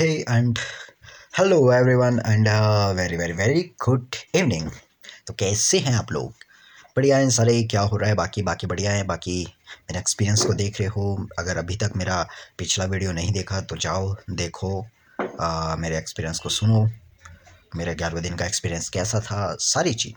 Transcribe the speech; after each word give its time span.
Hey 0.00 0.24
and 0.24 0.58
hello 1.36 1.56
everyone 1.68 2.20
and 2.24 2.46
uh, 2.48 2.94
very 2.94 3.16
very 3.16 3.34
very 3.40 3.62
good 3.84 4.16
evening. 4.36 4.70
तो 5.26 5.34
कैसे 5.34 5.78
हैं 5.78 5.94
आप 5.94 6.12
लोग? 6.12 6.32
बढ़िया 6.96 7.16
हैं 7.16 7.30
सारे 7.30 7.62
क्या 7.62 7.80
हो 7.80 7.96
रहा 7.96 8.08
है? 8.08 8.14
बाकी 8.16 8.42
बाकी 8.42 8.66
बढ़िया 8.66 8.92
है 8.92 9.02
बाकी 9.06 9.36
मेरे 9.80 9.98
एक्सपीरियंस 9.98 10.44
को 10.44 10.54
देख 10.54 10.80
रहे 10.80 10.88
हो। 10.88 11.28
अगर 11.38 11.56
अभी 11.56 11.76
तक 11.76 11.92
मेरा 11.96 12.26
पिछला 12.58 12.84
वीडियो 12.84 13.12
नहीं 13.12 13.32
देखा 13.32 13.60
तो 13.60 13.76
जाओ 13.76 14.16
देखो 14.30 14.86
आ, 15.40 15.76
मेरे 15.76 15.98
एक्सपीरियंस 15.98 16.38
को 16.38 16.48
सुनो। 16.48 16.90
मेरे 17.76 17.94
ग्यारहवें 17.94 18.22
दिन 18.22 18.36
का 18.36 18.46
एक्सपीरियंस 18.46 18.88
कैसा 18.88 19.20
था? 19.20 19.56
सारी 19.60 19.94
चीज़। 19.94 20.14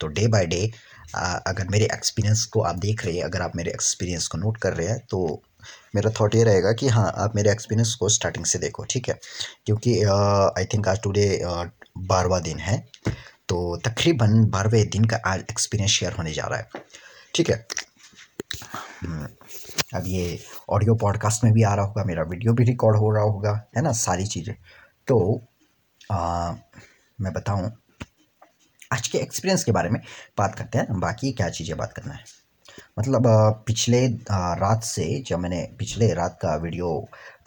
तो 0.00 0.06
डे 0.06 0.26
बाय 0.28 0.46
डे 0.46 0.72
अगर 1.16 1.68
मेरे 1.68 1.84
एक्सपीरियंस 1.84 2.44
को 2.44 2.60
आप 2.60 2.76
देख 2.76 3.04
रहे 3.04 3.16
हैं 3.16 3.24
अगर 3.24 3.42
आप 3.42 3.56
मेरे 3.56 3.70
एक्सपीरियंस 3.70 4.26
को 4.26 4.38
नोट 4.38 4.56
कर 4.56 4.72
रहे 4.72 4.88
हैं 4.88 4.98
तो 5.10 5.42
मेरा 5.94 6.10
थॉट 6.20 6.34
ये 6.34 6.42
रहेगा 6.44 6.72
कि 6.80 6.88
हाँ 6.88 7.12
आप 7.18 7.36
मेरे 7.36 7.50
एक्सपीरियंस 7.52 7.94
को 8.00 8.08
स्टार्टिंग 8.08 8.44
से 8.46 8.58
देखो 8.58 8.84
ठीक 8.90 9.08
है? 9.08 9.18
क्योंकि 9.66 10.02
आई 10.04 10.64
थिंक 10.74 10.88
आज 10.88 11.02
टुडे 11.02 11.28
बारहवा 11.44 12.38
दिन 12.40 12.58
है 12.60 12.78
तो 13.48 13.76
तकरीबन 13.84 14.44
बारहवें 14.50 14.88
दिन 14.90 15.04
का 15.04 15.20
आज 15.26 15.44
एक्सपीरियंस 15.50 15.90
शेयर 15.90 16.12
होने 16.12 16.32
जा 16.32 16.46
रहा 16.46 16.58
है 16.58 16.82
ठीक 17.34 17.50
है? 17.50 17.66
हम्म, 19.02 19.28
अब 19.94 20.04
ये 20.06 20.38
ऑडियो 20.70 20.94
पॉडकास्ट 21.02 21.44
में 21.44 21.52
भी 21.52 21.62
आ 21.62 21.74
रहा 21.74 21.84
होगा 21.86 22.04
मेरा 22.04 22.22
वीडियो 22.30 22.52
भी 22.52 22.64
रिकॉर्ड 22.64 22.96
हो 22.96 23.10
रहा 23.14 23.22
होगा 23.24 23.52
है 23.76 23.82
ना? 23.82 23.92
सारी 23.94 24.26
चीज़ें। 24.26 24.54
तो 25.08 25.18
आ, 26.12 26.52
मैं 27.18 27.32
बताऊँ 27.32 27.70
आज 28.92 29.08
के 29.08 29.18
एक्सपीरियंस 29.18 29.64
के 29.64 29.72
बारे 29.72 29.90
में 29.90 30.00
बात 30.38 30.54
करते 30.54 30.78
हैं 30.78 31.00
बाकी 31.00 31.32
क्या 31.32 31.48
चीज़ें 31.50 31.76
बात 31.78 31.92
करना 31.92 32.14
है? 32.14 32.24
मतलब 32.98 33.26
पिछले 33.66 34.06
रात 34.30 34.82
से 34.84 35.04
जब 35.26 35.38
मैंने 35.38 35.62
पिछले 35.78 36.12
रात 36.14 36.38
का 36.42 36.54
वीडियो 36.56 36.88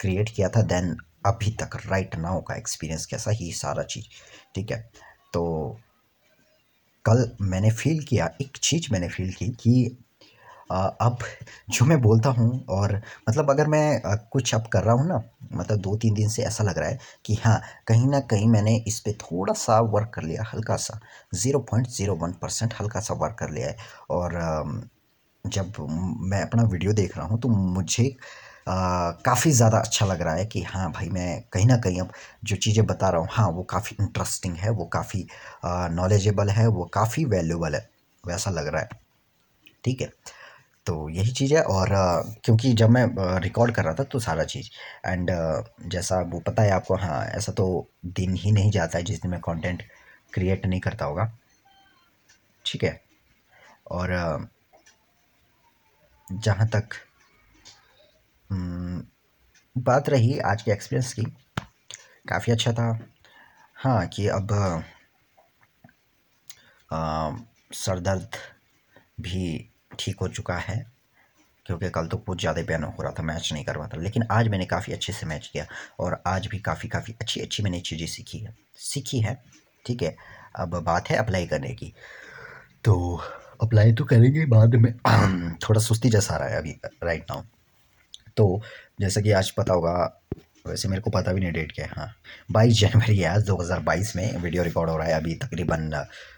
क्रिएट 0.00 0.28
किया 0.36 0.48
था, 0.48 0.62
देन 0.62 0.96
अभी 1.26 1.50
तक 1.62 1.76
राइट 1.86 2.16
नाउ 2.18 2.40
का 2.42 2.54
एक्सपीरियंस 2.56 3.06
कैसा 3.06 3.30
ही 3.30 3.50
सारा 3.52 3.82
चीज़, 3.82 4.06
ठीक 4.54 4.70
है? 4.70 4.78
तो 5.32 5.42
कल 7.04 7.30
मैंने 7.40 7.70
फील 7.72 8.02
किया, 8.04 8.30
एक 8.42 8.56
चीज़ 8.62 8.88
मैंने 8.92 9.08
फील 9.08 9.32
की 9.32 9.48
कि 9.60 9.96
अब 10.72 11.18
जो 11.70 11.84
मैं 11.84 12.00
बोलता 12.02 12.30
हूँ 12.30 12.64
और 12.70 12.94
मतलब 13.28 13.50
अगर 13.50 13.66
मैं 13.68 14.00
कुछ 14.32 14.54
अब 14.54 14.66
कर 14.72 14.82
रहा 14.84 14.94
हूँ 14.94 15.06
ना 15.08 15.20
मतलब 15.52 15.78
दो 15.78 15.96
तीन 16.02 16.14
दिन 16.14 16.28
से 16.28 16.42
ऐसा 16.42 16.64
लग 16.64 16.78
रहा 16.78 16.88
है 16.88 16.98
कि 17.26 17.34
हाँ 17.44 17.60
कहीं 17.88 18.06
ना 18.10 18.20
कहीं 18.30 18.46
मैंने 18.48 18.76
इस 18.88 19.00
पर 19.00 19.12
थोड़ा 19.22 19.54
सा 19.54 19.78
वर्क 19.94 20.10
कर 20.14 20.22
लिया, 20.22 20.44
हल्का 20.52 20.76
सा 20.76 20.98
zero 21.34 21.58
point 21.70 21.88
zero 21.88 22.14
one 22.16 22.32
percent 22.42 22.74
हल्का 22.80 23.00
सा 23.00 23.14
वर्क 23.14 23.36
कर 23.38 23.50
लिया 23.50 23.68
है 23.68 23.76
और 24.10 24.40
जब 25.44 25.72
मैं 26.22 26.40
अपना 26.42 26.62
वीडियो 26.62 26.92
देख 26.92 27.16
रहा 27.16 27.26
हूँ 27.26 27.40
तो 27.40 27.48
मुझे 27.48 28.04
काफ़ी 28.68 29.50
ज़्यादा 29.50 29.78
अच्छा 29.78 30.06
लग 30.06 30.20
रहा 30.22 30.34
है 30.34 30.44
कि 30.46 30.62
हाँ 30.62 30.90
भाई, 30.92 31.08
मैं 31.08 31.42
कहीं 31.52 31.66
ना 31.66 31.76
कहीं 31.76 32.00
अब 32.00 32.12
जो 32.44 32.56
चीज़ें 32.56 32.84
बता 32.86 33.08
रहा 33.10 33.20
हूँ 33.20 33.28
हाँ 33.30 33.48
वो 33.50 33.62
काफ़ी 33.70 33.96
इंटरेस्टिंग 34.00 34.56
है, 34.56 34.70
वो 34.70 34.84
काफ़ी 34.92 35.26
नॉलेजेबल 35.64 36.48
है, 36.50 36.66
वो 36.68 36.84
काफ़ी 36.94 37.24
वैल्यूबल 37.24 37.74
है, 37.74 37.88
वैसा 38.24 38.50
लग 38.50 38.66
रहा 38.66 38.82
है। 38.82 38.88
ठीक 39.84 40.00
है? 40.00 40.12
तो 40.86 41.08
यही 41.10 41.32
चीज़ 41.32 41.54
है 41.54 41.62
और 41.64 41.88
क्योंकि 42.44 42.72
जब 42.74 42.90
मैं 42.90 43.06
रिकॉर्ड 43.40 43.74
कर 43.74 43.84
रहा 43.84 43.94
था 43.94 44.04
तो 44.04 44.18
सारा 44.20 44.44
चीज़। 44.44 44.70
एंड 45.06 45.30
जैसा 45.92 46.20
वो 46.32 46.40
पता 46.48 46.62
है 46.62 46.70
आपको 46.72 46.96
हाँ 46.96 47.24
ऐसा 47.28 47.52
तो 47.52 47.66
दिन 48.06 48.34
ही 48.36 48.52
नहीं 48.52 48.70
जाता 48.70 48.98
है 48.98 49.04
जिस 49.04 49.22
दिन 49.22 49.30
मैं 49.30 49.40
कंटेंट 49.40 49.82
क्रिएट 50.34 50.66
नहीं 50.66 50.80
करता 50.80 51.04
होगा। 51.04 51.30
ठीक 52.64 52.84
है? 52.84 53.00
और 53.90 54.10
जहाँ 56.34 56.68
तक 56.68 56.94
बात 59.76 60.08
रही 60.08 60.38
आज 60.40 60.62
के 60.62 60.70
एक्सपीरियंस 60.70 61.12
की, 61.12 61.22
काफ़ी 62.26 62.52
अच्छा 62.52 62.72
था। 62.72 62.88
हाँ 63.76 64.06
कि 64.08 64.26
अब 64.28 64.48
सर 67.74 68.00
दर्द 68.00 68.36
भी 69.20 69.68
ठीक 69.98 70.20
हो 70.20 70.28
चुका 70.28 70.56
है, 70.56 70.76
क्योंकि 71.66 71.90
कल 71.90 72.06
तो 72.06 72.16
कुछ 72.18 72.40
ज़्यादा 72.40 72.62
पेन 72.62 72.82
हो 72.84 73.02
रहा 73.02 73.12
था 73.12 73.22
मैच 73.22 73.52
नहीं 73.52 73.64
कर 73.64 73.74
रहा 73.74 73.86
था, 73.88 73.98
लेकिन 73.98 74.26
आज 74.30 74.48
मैंने 74.48 74.66
काफ़ी 74.66 74.92
अच्छे 74.92 75.12
से 75.12 75.26
मैच 75.26 75.46
किया 75.46 75.66
और 76.00 76.22
आज 76.26 76.46
भी 76.46 76.58
काफ़ी 76.60 76.88
काफ़ी 76.88 77.14
अच्छी 77.20 77.40
अच्छी 77.40 77.62
मैंने 77.62 77.80
चीज़ें 77.80 78.06
सीखी 78.06 78.38
है 78.38 78.54
सीखी 78.80 79.20
है, 79.20 79.42
ठीक 79.84 80.02
है। 80.02 80.16
अब 80.56 80.74
बात 80.76 81.10
है 81.10 81.16
अप्लाई 81.16 81.46
करने 81.46 81.72
की 81.74 81.92
तो 82.84 83.20
अप्लाई 83.60 83.92
तो 83.92 84.04
करेंगे, 84.04 84.46
बाद 84.46 84.74
में 84.74 84.92
थोड़ा 85.58 85.80
सुस्ती 85.80 86.10
जैसा 86.10 86.34
आ 86.34 86.38
रहा 86.38 86.48
है 86.48 86.58
अभी 86.58 86.76
राइट 87.04 87.30
नाउ 87.30 87.42
तो 88.36 88.60
जैसा 89.00 89.20
कि 89.20 89.32
आज 89.32 89.50
पता 89.50 89.72
होगा, 89.72 89.92
वैसे 90.66 90.88
मेरे 90.88 91.02
को 91.02 91.10
पता 91.10 91.32
भी 91.32 91.40
नहीं 91.40 91.52
डेट 91.52 91.72
क्या 91.72 91.84
है 91.86 91.92
हाँ. 91.92 92.06
बाईस 92.50 92.78
जनवरी 92.78 93.16
है 93.18 93.28
आज, 93.28 93.42
दो 93.44 93.56
हज़ार 93.56 93.80
बाईस 93.80 94.14
में 94.16 94.36
वीडियो 94.38 94.62
रिकॉर्ड 94.62 94.90
हो 94.90 94.96
रहा 94.96 95.06
है. 95.06 95.14
अभी 95.14 95.34
तकरीबन 95.36 95.90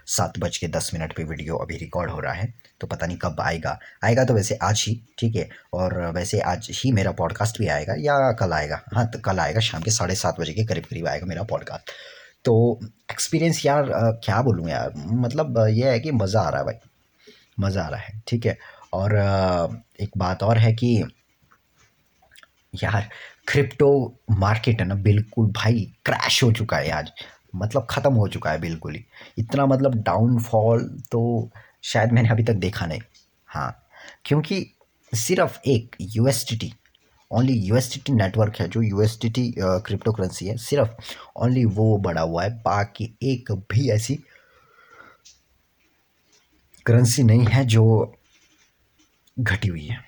सात 0.07 0.39
बज 0.39 0.57
के 0.59 0.69
दस 0.69 0.91
मिनट 0.95 1.13
पे 1.17 1.25
वीडियो 1.25 1.57
अभी 1.57 1.77
रिकॉर्ड 1.77 2.11
हो 2.11 2.21
रहा 2.21 2.33
है. 2.33 2.53
तो 2.81 2.87
पता 2.87 3.07
नहीं 3.07 3.17
कब 3.19 3.41
आएगा. 3.41 3.79
आएगा 4.05 4.25
तो 4.25 4.35
वैसे 4.35 4.55
आज 4.63 4.85
ही, 4.87 4.95
ठीक 5.19 5.37
है. 5.37 5.49
और 5.75 5.97
वैसे 6.15 6.41
आज 6.43 6.69
ही 6.75 6.93
मेरा 6.93 7.11
पॉडकास्ट 7.13 7.59
भी 7.59 7.69
आएगा 7.69 7.95
या 7.99 8.33
कल 8.41 8.53
आएगा? 8.53 8.81
हाँ 8.95 9.07
तो 9.11 9.19
कल 9.21 9.39
आएगा, 9.41 9.61
शाम 9.61 9.83
के 9.83 9.91
साढ़े 9.91 10.15
सात 10.17 10.41
बजे 10.41 10.53
के 10.53 10.65
करीब 10.65 10.85
करीब 10.85 11.07
आएगा 11.09 11.27
मेरा 11.27 11.43
पॉडकास्ट 11.45 11.93
तो 12.45 12.81
एक्सपीरियंस 13.11 13.65
यार 13.67 13.91
क्या 14.25 14.41
बोलूँ 14.43 14.69
यार? 14.69 14.93
मतलब 14.97 15.65
ये 15.71 15.91
है 15.91 16.01
कि 16.01 16.11
मज़ा 16.13 16.41
आ 16.41 16.49
रहा 16.49 16.61
है 16.61 16.67
भाई. 16.67 16.75
मज़ा 17.60 17.82
आ 17.82 17.88
रहा 17.88 18.00
है, 18.00 18.22
ठीक 18.28 18.47
है? 18.47 18.56
और 18.92 19.12
एक 20.00 20.10
बात 20.19 20.42
और 20.42 20.59
है 20.59 20.72
कि 20.75 20.97
यार 22.75 23.09
क्रिप्टो 23.48 23.91
मार्केट 24.31 24.81
है 24.81 24.87
ना, 24.87 24.94
बिल्कुल 24.94 25.50
भाई 25.53 25.84
क्रैश 26.04 26.42
हो 26.42 26.50
चुका 26.53 26.76
है 26.76 26.91
आज। 26.91 27.10
मतलब 27.54 27.87
ख़त्म 27.91 28.12
हो 28.15 28.28
चुका 28.28 28.50
है 28.50 28.60
बिल्कुल 28.60 28.94
ही। 28.94 29.04
इतना 29.38 29.66
मतलब 29.66 29.94
डाउनफॉल 30.04 30.88
तो 31.12 31.50
शायद 31.84 32.12
मैंने 32.12 32.28
अभी 32.28 32.44
तक 32.44 32.54
देखा 32.59 32.87
नहीं। 32.87 33.00
हाँ 33.48 33.71
क्योंकि 34.25 34.66
सिर्फ़ 35.12 35.59
एक 35.69 35.97
U 36.00 36.26
S 36.28 36.44
T 36.48 36.56
T 36.56 36.72
only 37.31 37.53
U 37.59 37.76
S 37.76 37.92
T 37.92 38.00
T 38.00 38.12
network 38.12 38.56
है, 38.56 38.69
जो 38.69 38.82
U 38.82 39.00
S 39.03 39.19
T 39.22 39.28
T 39.31 39.54
crypto 39.59 40.12
currency 40.12 40.47
है, 40.47 40.56
सिर्फ़ 40.59 40.91
ओनली 41.36 41.65
वो 41.66 41.97
बड़ा 41.98 42.21
हुआ 42.21 42.42
है। 42.44 42.50
बाकी 42.62 43.04
एक 43.22 43.53
भी 43.71 43.88
ऐसी 43.91 44.19
करेंसी 46.87 47.22
नहीं 47.22 47.47
है 47.47 47.65
जो 47.67 48.15
घटी 49.37 49.69
हुई 49.69 49.87
है। 49.87 49.99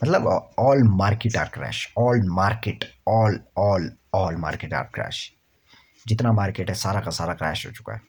मतलब 0.00 0.26
all 0.58 0.82
market 0.88 1.36
are 1.36 1.48
crash 1.48 1.86
all 1.98 2.22
market 2.30 2.84
all 3.08 3.38
all 3.58 3.90
all 4.14 4.36
market 4.36 4.74
are 4.74 4.90
crash 4.94 5.30
जितना 6.06 6.32
मार्केट 6.32 6.68
है, 6.68 6.74
सारा 6.74 7.00
का 7.00 7.10
सारा 7.10 7.34
क्रैश 7.34 7.66
हो 7.66 7.72
चुका 7.72 7.94
है। 7.94 8.00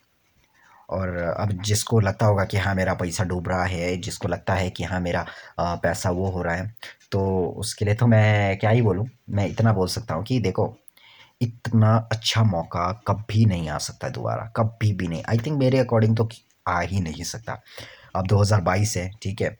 और 0.89 1.15
अब 1.17 1.51
जिसको 1.61 1.99
लगता 1.99 2.25
होगा 2.25 2.43
कि 2.45 2.57
हाँ 2.57 2.73
मेरा 2.75 2.93
पैसा 2.93 3.23
डूब 3.23 3.47
रहा 3.49 3.63
है, 3.65 3.95
जिसको 3.97 4.27
लगता 4.27 4.53
है 4.53 4.69
कि 4.69 4.83
हाँ 4.83 4.99
मेरा 5.01 5.25
पैसा 5.59 6.09
वो 6.09 6.29
हो 6.31 6.41
रहा 6.43 6.55
है 6.55 6.75
तो 7.11 7.21
उसके 7.57 7.85
लिए 7.85 7.95
तो 7.95 8.07
मैं 8.07 8.57
क्या 8.59 8.69
ही 8.69 8.81
बोलूँ? 8.81 9.07
मैं 9.29 9.47
इतना 9.47 9.73
बोल 9.73 9.87
सकता 9.87 10.15
हूँ 10.15 10.23
कि 10.23 10.39
देखो, 10.39 10.75
इतना 11.41 11.95
अच्छा 12.11 12.43
मौका 12.43 12.91
कभी 13.07 13.45
नहीं 13.45 13.69
आ 13.69 13.77
सकता 13.79 14.09
दोबारा, 14.09 14.51
कभी 14.57 14.93
भी 14.93 15.07
नहीं। 15.07 15.23
आई 15.29 15.37
थिंक 15.37 15.57
मेरे 15.59 15.79
अकॉर्डिंग 15.79 16.15
तो 16.17 16.29
आ 16.67 16.79
ही 16.81 16.99
नहीं 17.01 17.23
सकता। 17.25 17.61
अब 18.15 18.27
2022 18.27 18.95
है, 18.97 19.09
ठीक 19.21 19.41
है, 19.41 19.57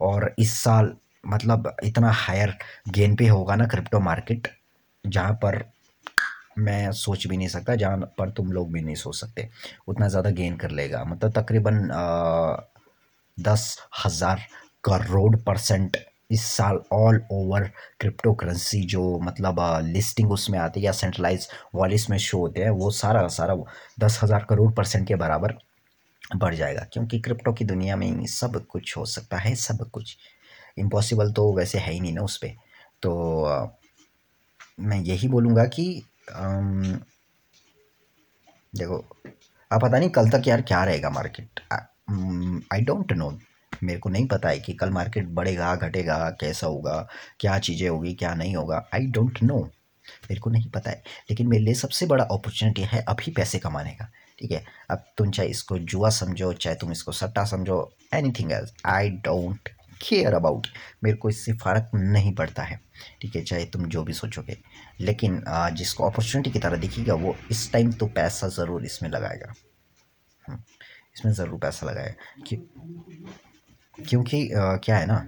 और 0.00 0.34
इस 0.38 0.52
साल 0.54 0.94
मतलब 1.24 1.74
इतना 1.84 2.10
हायर 2.12 2.56
गेन 2.90 3.16
पे 3.16 3.26
होगा 3.28 3.56
ना 3.56 3.66
क्रिप्टो 3.66 4.00
मार्केट 4.00 4.48
जहाँ 5.04 5.32
पर 5.34 5.64
मैं 6.58 6.90
सोच 6.92 7.26
भी 7.26 7.36
नहीं 7.36 7.48
सकता, 7.48 7.74
जहाँ 7.76 8.12
पर 8.18 8.30
तुम 8.30 8.52
लोग 8.52 8.72
भी 8.72 8.80
नहीं 8.82 8.94
सोच 8.96 9.16
सकते, 9.16 9.48
उतना 9.88 10.08
ज़्यादा 10.08 10.30
गेन 10.32 10.56
कर 10.56 10.70
लेगा। 10.72 11.04
मतलब 11.04 11.32
तकरीबन 11.32 11.88
दस 13.38 13.76
हज़ार 14.04 14.40
करोड़ 14.84 15.36
परसेंट 15.38 15.96
इस 16.30 16.44
साल 16.46 16.78
ऑल 16.92 17.20
ओवर 17.32 17.70
क्रिप्टो 18.00 18.32
करेंसी 18.34 18.82
जो 18.86 19.18
मतलब 19.20 19.60
लिस्टिंग 19.84 20.32
उसमें 20.32 20.58
आती 20.58 20.80
है 20.80 20.86
या 20.86 20.92
सेंट्रलाइज 20.92 21.48
वॉलिस 21.74 22.08
में 22.10 22.16
शो 22.18 22.38
होते 22.38 22.62
हैं, 22.62 22.70
वो 22.70 22.90
सारा 22.92 23.26
सारा 23.28 23.54
दस 24.00 24.18
हज़ार 24.22 24.46
करोड़ 24.50 24.70
परसेंट 24.72 25.06
के 25.08 25.14
बराबर 25.16 25.54
बढ़ 26.30 26.54
जाएगा, 26.54 26.86
क्योंकि 26.92 27.18
क्रिप्टो 27.20 27.52
की 27.52 27.64
दुनिया 27.64 27.96
में 27.96 28.26
सब 28.28 28.64
कुछ 28.66 28.96
हो 28.96 29.04
सकता 29.06 29.38
है, 29.38 29.54
सब 29.56 29.90
कुछ। 29.90 30.16
इम्पॉसिबल 30.78 31.32
तो 31.32 31.52
वैसे 31.54 31.78
है 31.78 31.92
ही 31.92 32.00
नहीं 32.00 32.12
ना 32.12 32.22
उस 32.22 32.36
पर 32.36 32.54
तो 33.02 33.70
मैं 34.80 34.98
यही 34.98 35.28
बोलूँगा 35.28 35.64
कि 35.68 35.84
देखो 38.74 39.04
आप 39.70 39.82
पता 39.82 39.98
नहीं 39.98 40.10
कल 40.10 40.30
तक 40.30 40.48
यार 40.48 40.62
क्या 40.62 40.82
रहेगा 40.84 41.10
मार्केट 41.10 41.60
आई 42.72 42.80
डोंट 42.80 43.12
नो 43.12 43.30
मेरे 43.82 43.98
को 43.98 44.08
नहीं 44.08 44.26
पता 44.28 44.48
है 44.48 44.58
कि 44.60 44.72
कल 44.72 44.90
मार्केट 44.90 45.28
बढ़ेगा, 45.28 45.74
घटेगा, 45.76 46.18
कैसा 46.40 46.66
होगा, 46.66 47.08
क्या 47.40 47.58
चीज़ें 47.58 47.88
होगी, 47.88 48.12
क्या 48.14 48.34
नहीं 48.34 48.54
होगा। 48.56 48.84
आई 48.94 49.06
डोंट 49.08 49.42
नो 49.42 49.58
मेरे 49.58 50.40
को 50.40 50.50
नहीं 50.50 50.70
पता 50.70 50.90
है। 50.90 51.02
लेकिन 51.30 51.46
मेरे 51.48 51.64
लिए 51.64 51.74
सबसे 51.74 52.06
बड़ा 52.06 52.24
अपॉर्चुनिटी 52.24 52.82
है 52.82 53.00
अभी 53.08 53.32
पैसे 53.32 53.58
कमाने 53.58 53.90
का। 53.92 54.10
ठीक 54.40 54.52
है? 54.52 54.64
अब 54.90 55.04
तुम 55.18 55.30
चाहे 55.30 55.48
इसको 55.48 55.78
जुआ 55.80 56.08
समझो 56.10 56.52
चाहे 56.54 56.76
तुम 56.76 56.92
इसको 56.92 57.12
सट्टा 57.12 57.44
समझो 57.46 57.78
anything 58.38 58.52
else 58.52 58.72
I 58.86 59.10
don't 59.26 59.68
care 60.02 60.34
about 60.34 60.66
मेरे 61.04 61.16
को 61.16 61.28
इससे 61.30 61.52
फ़र्क 61.54 61.90
नहीं 61.94 62.34
पड़ता 62.34 62.62
है 62.62 62.80
ठीक 63.22 63.36
है? 63.36 63.42
चाहे 63.42 63.64
तुम 63.66 63.84
जो 63.86 64.02
भी 64.04 64.12
सोचोगे। 64.12 64.56
लेकिन 65.00 65.42
जिसको 65.76 66.04
अपॉर्चुनिटी 66.04 66.50
की 66.50 66.58
तरह 66.58 66.76
दिखेगा 66.76 67.14
वो 67.16 67.36
इस 67.50 67.70
टाइम 67.72 67.92
तो 67.92 68.06
पैसा 68.16 68.48
ज़रूर 68.48 68.84
इसमें 68.84 69.10
लगाएगा। 69.10 69.52
हम्म, 70.44 70.62
इसमें 71.16 71.32
ज़रूर 71.32 71.58
पैसा 71.58 71.86
लगाएगा। 71.86 72.56
क्योंकि 73.98 74.48
क्या 74.54 74.96
है 74.96 75.06
ना? 75.06 75.26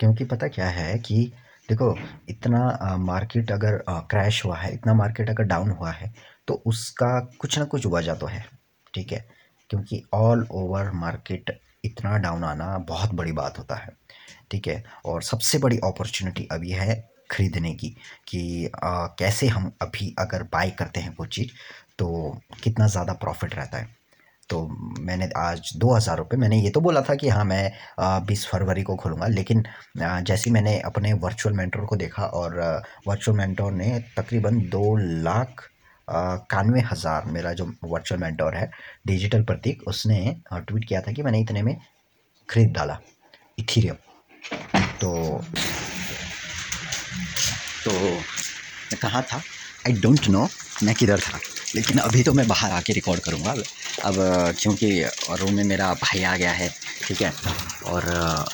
क्योंकि 0.00 0.24
पता 0.24 0.48
क्या 0.48 0.68
है 0.70 0.98
कि 0.98 1.24
देखो 1.68 1.96
इतना 2.28 2.96
मार्केट 3.00 3.50
अगर 3.52 3.82
क्रैश 4.10 4.44
हुआ 4.44 4.56
है 4.58 4.72
इतना 4.74 4.94
मार्केट 4.94 5.30
अगर 5.30 5.44
डाउन 5.44 5.70
हुआ 5.70 5.90
है 5.92 6.12
तो 6.48 6.62
उसका 6.66 7.18
कुछ 7.40 7.58
ना 7.58 7.64
कुछ 7.64 7.86
वजह 7.86 8.14
तो 8.14 8.26
है 8.26 8.44
ठीक 8.94 9.12
है? 9.12 9.24
क्योंकि 9.70 10.02
ऑल 10.14 10.46
ओवर 10.52 10.90
मार्केट 10.94 11.58
इतना 11.84 12.16
डाउन 12.18 12.44
आना 12.44 12.76
बहुत 12.88 13.14
बड़ी 13.14 13.32
बात 13.32 13.58
होता 13.58 13.74
है 13.76 13.92
ठीक 14.50 14.68
है? 14.68 14.82
और 15.06 15.22
सबसे 15.22 15.58
बड़ी 15.58 15.78
अपॉर्चुनिटी 15.84 16.46
अभी 16.52 16.70
है 16.72 17.00
ख़रीदने 17.30 17.72
की 17.74 17.88
कि 18.28 18.70
आ, 18.84 19.06
कैसे 19.18 19.46
हम 19.48 19.72
अभी 19.82 20.14
अगर 20.18 20.42
बाय 20.52 20.70
करते 20.78 21.00
हैं 21.00 21.14
वो 21.18 21.26
चीज़ 21.28 21.50
तो 21.98 22.40
कितना 22.62 22.86
ज़्यादा 22.88 23.12
प्रॉफिट 23.14 23.54
रहता 23.54 23.78
है। 23.78 23.88
तो 24.50 24.66
मैंने 25.00 25.28
आज 25.38 25.72
दो 25.76 25.94
हज़ार 25.94 26.18
रुपये 26.18 26.38
मैंने 26.40 26.56
ये 26.60 26.70
तो 26.70 26.80
बोला 26.80 27.00
था 27.02 27.14
कि 27.14 27.28
हाँ 27.28 27.44
मैं 27.44 27.72
बीस 28.26 28.46
फरवरी 28.46 28.82
को 28.82 28.96
खोलूँगा 28.96 29.26
लेकिन 29.28 29.62
जैसे 29.98 30.50
मैंने 30.50 30.78
अपने 30.80 31.12
वर्चुअल 31.24 31.54
मेंटर 31.56 31.84
को 31.86 31.96
देखा 31.96 32.24
और 32.40 32.60
वर्चुअल 33.08 33.36
मेंटर 33.38 33.70
ने 33.72 33.98
तकरीबन 34.16 34.58
दो 34.70 34.96
लाख 34.96 35.68
कानवे 36.08 36.80
हज़ार 36.82 37.24
मेरा 37.32 37.52
जो 37.52 37.72
वर्चुअल 37.84 38.20
मेंटर 38.20 38.56
है 38.56 38.70
डिजिटल 39.06 39.42
प्रतीक, 39.44 39.82
उसने 39.88 40.36
ट्वीट 40.52 40.88
किया 40.88 41.00
था 41.00 41.12
कि 41.12 41.22
मैंने 41.22 41.40
इतने 41.40 41.62
में 41.62 41.76
ख़रीद 42.48 42.72
डाला 42.72 42.98
इथीरियम 43.58 43.96
तो 45.00 45.12
तो 47.84 47.92
मैं 47.92 48.98
कहाँ 49.00 49.22
था 49.22 49.42
आई 49.86 49.92
डोंट 49.94 50.28
नो 50.28 50.48
मैं 50.82 50.94
किधर 50.94 51.20
था, 51.20 51.38
लेकिन 51.74 51.98
अभी 52.00 52.22
तो 52.22 52.32
मैं 52.32 52.46
बाहर 52.48 52.70
आके 52.72 52.92
रिकॉर्ड 52.92 53.20
करूँगा। 53.20 53.52
अब, 54.04 54.14
क्योंकि 54.58 54.88
रूम 55.38 55.52
में 55.54 55.64
मेरा 55.64 55.92
भाई 55.94 56.22
आ 56.22 56.36
गया 56.36 56.52
है, 56.52 56.68
ठीक 57.06 57.20
है, 57.22 57.32
और, 57.86 58.04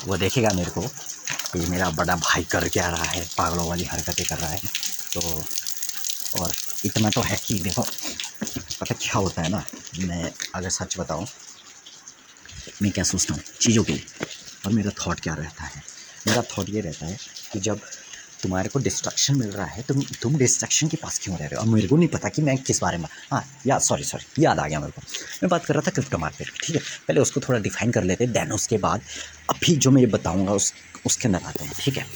वो 0.07 0.17
देखेगा 0.17 0.49
मेरे 0.55 0.71
को 0.71 0.81
कि 0.81 1.67
मेरा 1.67 1.91
बड़ा 1.91 2.17
भाई 2.17 2.45
कर 2.53 2.69
क्या 2.69 2.89
रहा 2.91 3.05
है, 3.05 3.23
पागलों 3.39 3.69
वाली 3.69 3.85
हरकतें 3.85 4.25
कर 4.27 4.39
रहा 4.39 4.51
है 4.51 4.61
तो 5.15 5.21
और 6.41 6.53
इतना 6.85 7.11
तो 7.11 7.21
है 7.21 7.37
कि 7.47 7.59
देखो, 7.59 7.83
पता 8.81 8.95
क्या 8.95 9.19
होता 9.19 9.43
है 9.43 9.49
ना, 9.49 9.65
मैं 9.99 10.31
अगर 10.55 10.69
सच 10.69 10.99
बताऊँ, 10.99 11.27
मैं 12.83 12.93
क्या 12.93 13.05
सोचता 13.05 13.35
हूँ, 13.35 13.43
चीज़ों 13.61 13.85
के 13.85 13.93
लिए, 13.93 14.05
और 14.67 14.73
मेरा 14.73 14.91
थॉट 15.07 15.21
क्या 15.21 15.35
रहता 15.35 15.65
है? 15.65 15.83
मेरा 16.27 16.43
थॉट 16.43 16.69
ये 16.69 16.81
रहता 16.81 17.07
है 17.07 17.19
कि 17.53 17.61
जब 17.61 17.81
तुम्हारे 18.43 18.69
को 18.69 18.79
डिस्ट्रक्शन 18.79 19.37
मिल 19.37 19.49
रहा 19.49 19.67
है, 19.67 19.83
तुम 19.83 20.03
तुम 20.23 20.37
डिस्ट्रक्शन 20.37 20.89
के 20.89 20.97
पास 20.97 21.19
क्यों 21.19 21.39
रह 21.39 21.47
रहे 21.47 21.57
हो? 21.57 21.63
और 21.63 21.69
मेरे 21.69 21.89
को 21.89 21.97
नहीं 21.97 22.09
पता 22.09 22.29
कि 22.29 22.43
मैं 22.43 22.57
किस 22.59 22.81
बारे 22.83 22.99
में 22.99 23.09
हाँ 23.31 23.45
या 23.67 23.79
सॉरी 23.79 24.05
सॉरी 24.05 24.45
याद 24.45 24.59
आ 24.59 24.67
गया 24.69 24.81
मेरे 24.81 24.93
को। 24.93 25.03
मैं 25.43 25.49
बात 25.49 25.65
कर 25.67 25.75
रहा 25.75 25.83
था 25.87 25.91
क्रिप्टो 25.91 26.19
मार्केट 26.19 26.49
की, 26.49 26.67
ठीक 26.67 26.77
है? 26.77 26.83
पहले 27.09 27.21
उसको 27.21 27.41
थोड़ा 27.41 27.59
डिफाइन 27.59 27.93
कर 27.93 28.05
लेते 28.05 28.25
हैं 28.25 28.33
देन 28.33 28.53
उसके 28.53 28.79
बाद 28.79 29.03
अभी 29.51 29.77
जो 29.77 29.91
मैं 29.91 30.01
ये 30.01 30.07
बताऊँगा, 30.07 30.53
उस, 30.53 30.73
उसके 31.07 31.29
अंदर 31.29 31.43
आते 31.45 31.65
हैं, 31.65 31.73
ठीक 31.81 31.97
है? 31.97 32.07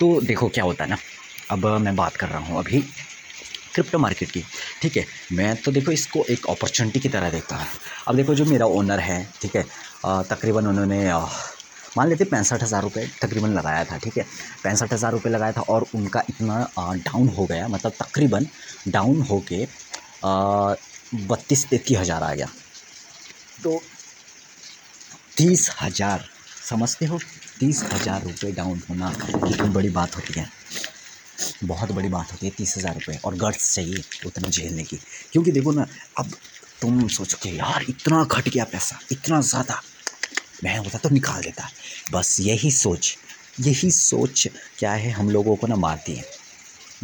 तो 0.00 0.20
देखो 0.20 0.48
क्या 0.48 0.64
होता 0.64 0.84
है 0.84 0.90
ना, 0.90 0.96
अब 1.50 1.66
मैं 1.66 1.96
बात 1.96 2.16
कर 2.16 2.28
रहा 2.28 2.38
हूँ 2.38 2.58
अभी 2.58 2.84
क्रिप्टो 3.74 3.98
मार्केट 3.98 4.30
की। 4.30 4.44
ठीक 4.82 4.96
है, 4.96 5.04
मैं 5.32 5.54
तो 5.62 5.72
देखो 5.72 5.92
इसको 5.92 6.24
एक 6.30 6.46
अपॉर्चुनिटी 6.48 7.00
की 7.00 7.08
तरह 7.08 7.30
देखता 7.30 7.56
हूँ। 7.56 7.66
अब 8.08 8.16
देखो 8.16 8.34
जो 8.34 8.44
मेरा 8.44 8.66
ओनर 8.66 9.00
है, 9.00 9.22
ठीक 9.42 9.56
है 9.56 9.64
तकरीबन 10.04 10.66
उन्होंने 10.66 11.06
मान 11.96 12.08
लेते 12.08 12.24
पैंसठ 12.26 12.62
हज़ार 12.62 12.82
रुपये 12.82 13.06
तकरीबन 13.22 13.52
लगाया 13.52 13.84
था, 13.84 13.96
ठीक 13.98 14.18
है, 14.18 14.24
पैंसठ 14.62 14.92
हज़ार 14.92 15.12
रुपये 15.12 15.32
लगाया 15.32 15.52
था 15.52 15.60
और 15.68 15.86
उनका 15.94 16.22
इतना 16.30 16.70
डाउन 16.76 17.28
हो 17.28 17.46
गया 17.46 17.68
मतलब 17.68 17.92
तकरीबन 18.00 18.46
डाउन 18.88 19.22
हो 19.22 19.38
के 19.52 19.66
बत्तीस 21.26 21.66
तैतीस 21.68 21.98
हज़ार 21.98 22.22
आ 22.22 22.32
गया। 22.34 22.46
तो 23.62 23.80
तीस 25.36 25.70
हज़ार, 25.80 26.24
समझते 26.68 27.06
हो? 27.06 27.18
तीस 27.60 27.82
हज़ार 27.92 28.22
रुपये 28.22 28.52
डाउन 28.52 28.82
होना 28.88 29.10
कितनी 29.20 29.68
बड़ी 29.70 29.88
बात 29.90 30.16
होती 30.16 30.40
है। 30.40 30.46
बहुत 31.64 31.92
बड़ी 31.92 32.08
बात 32.08 32.32
होती 32.32 32.46
है, 32.46 32.52
तीस 32.56 32.76
हज़ार 32.76 32.94
रुपये 32.94 33.18
और 33.24 33.34
गट्स 33.36 33.74
चाहिए 33.74 34.02
उतना 34.26 34.48
झेलने 34.48 34.82
की। 34.82 34.96
क्योंकि 35.32 35.52
देखो 35.52 35.72
ना, 35.72 35.86
अब 36.18 36.30
तुम 36.82 37.06
सोचो 37.08 37.38
कि 37.42 37.58
यार 37.58 37.84
इतना 37.88 38.24
घट 38.24 38.48
गया 38.48 38.64
पैसा, 38.64 38.98
इतना 39.12 39.40
ज़्यादा। 39.42 39.80
मैं 40.64 40.76
होता 40.78 40.98
तो 40.98 41.08
निकाल 41.08 41.42
देता। 41.42 41.68
बस 42.12 42.36
यही 42.40 42.70
सोच 42.72 43.16
यही 43.60 43.90
सोच 43.90 44.46
क्या 44.78 44.92
है 44.92 45.10
हम 45.10 45.30
लोगों 45.30 45.54
को 45.56 45.66
ना 45.66 45.76
मारती 45.76 46.14
है। 46.14 46.24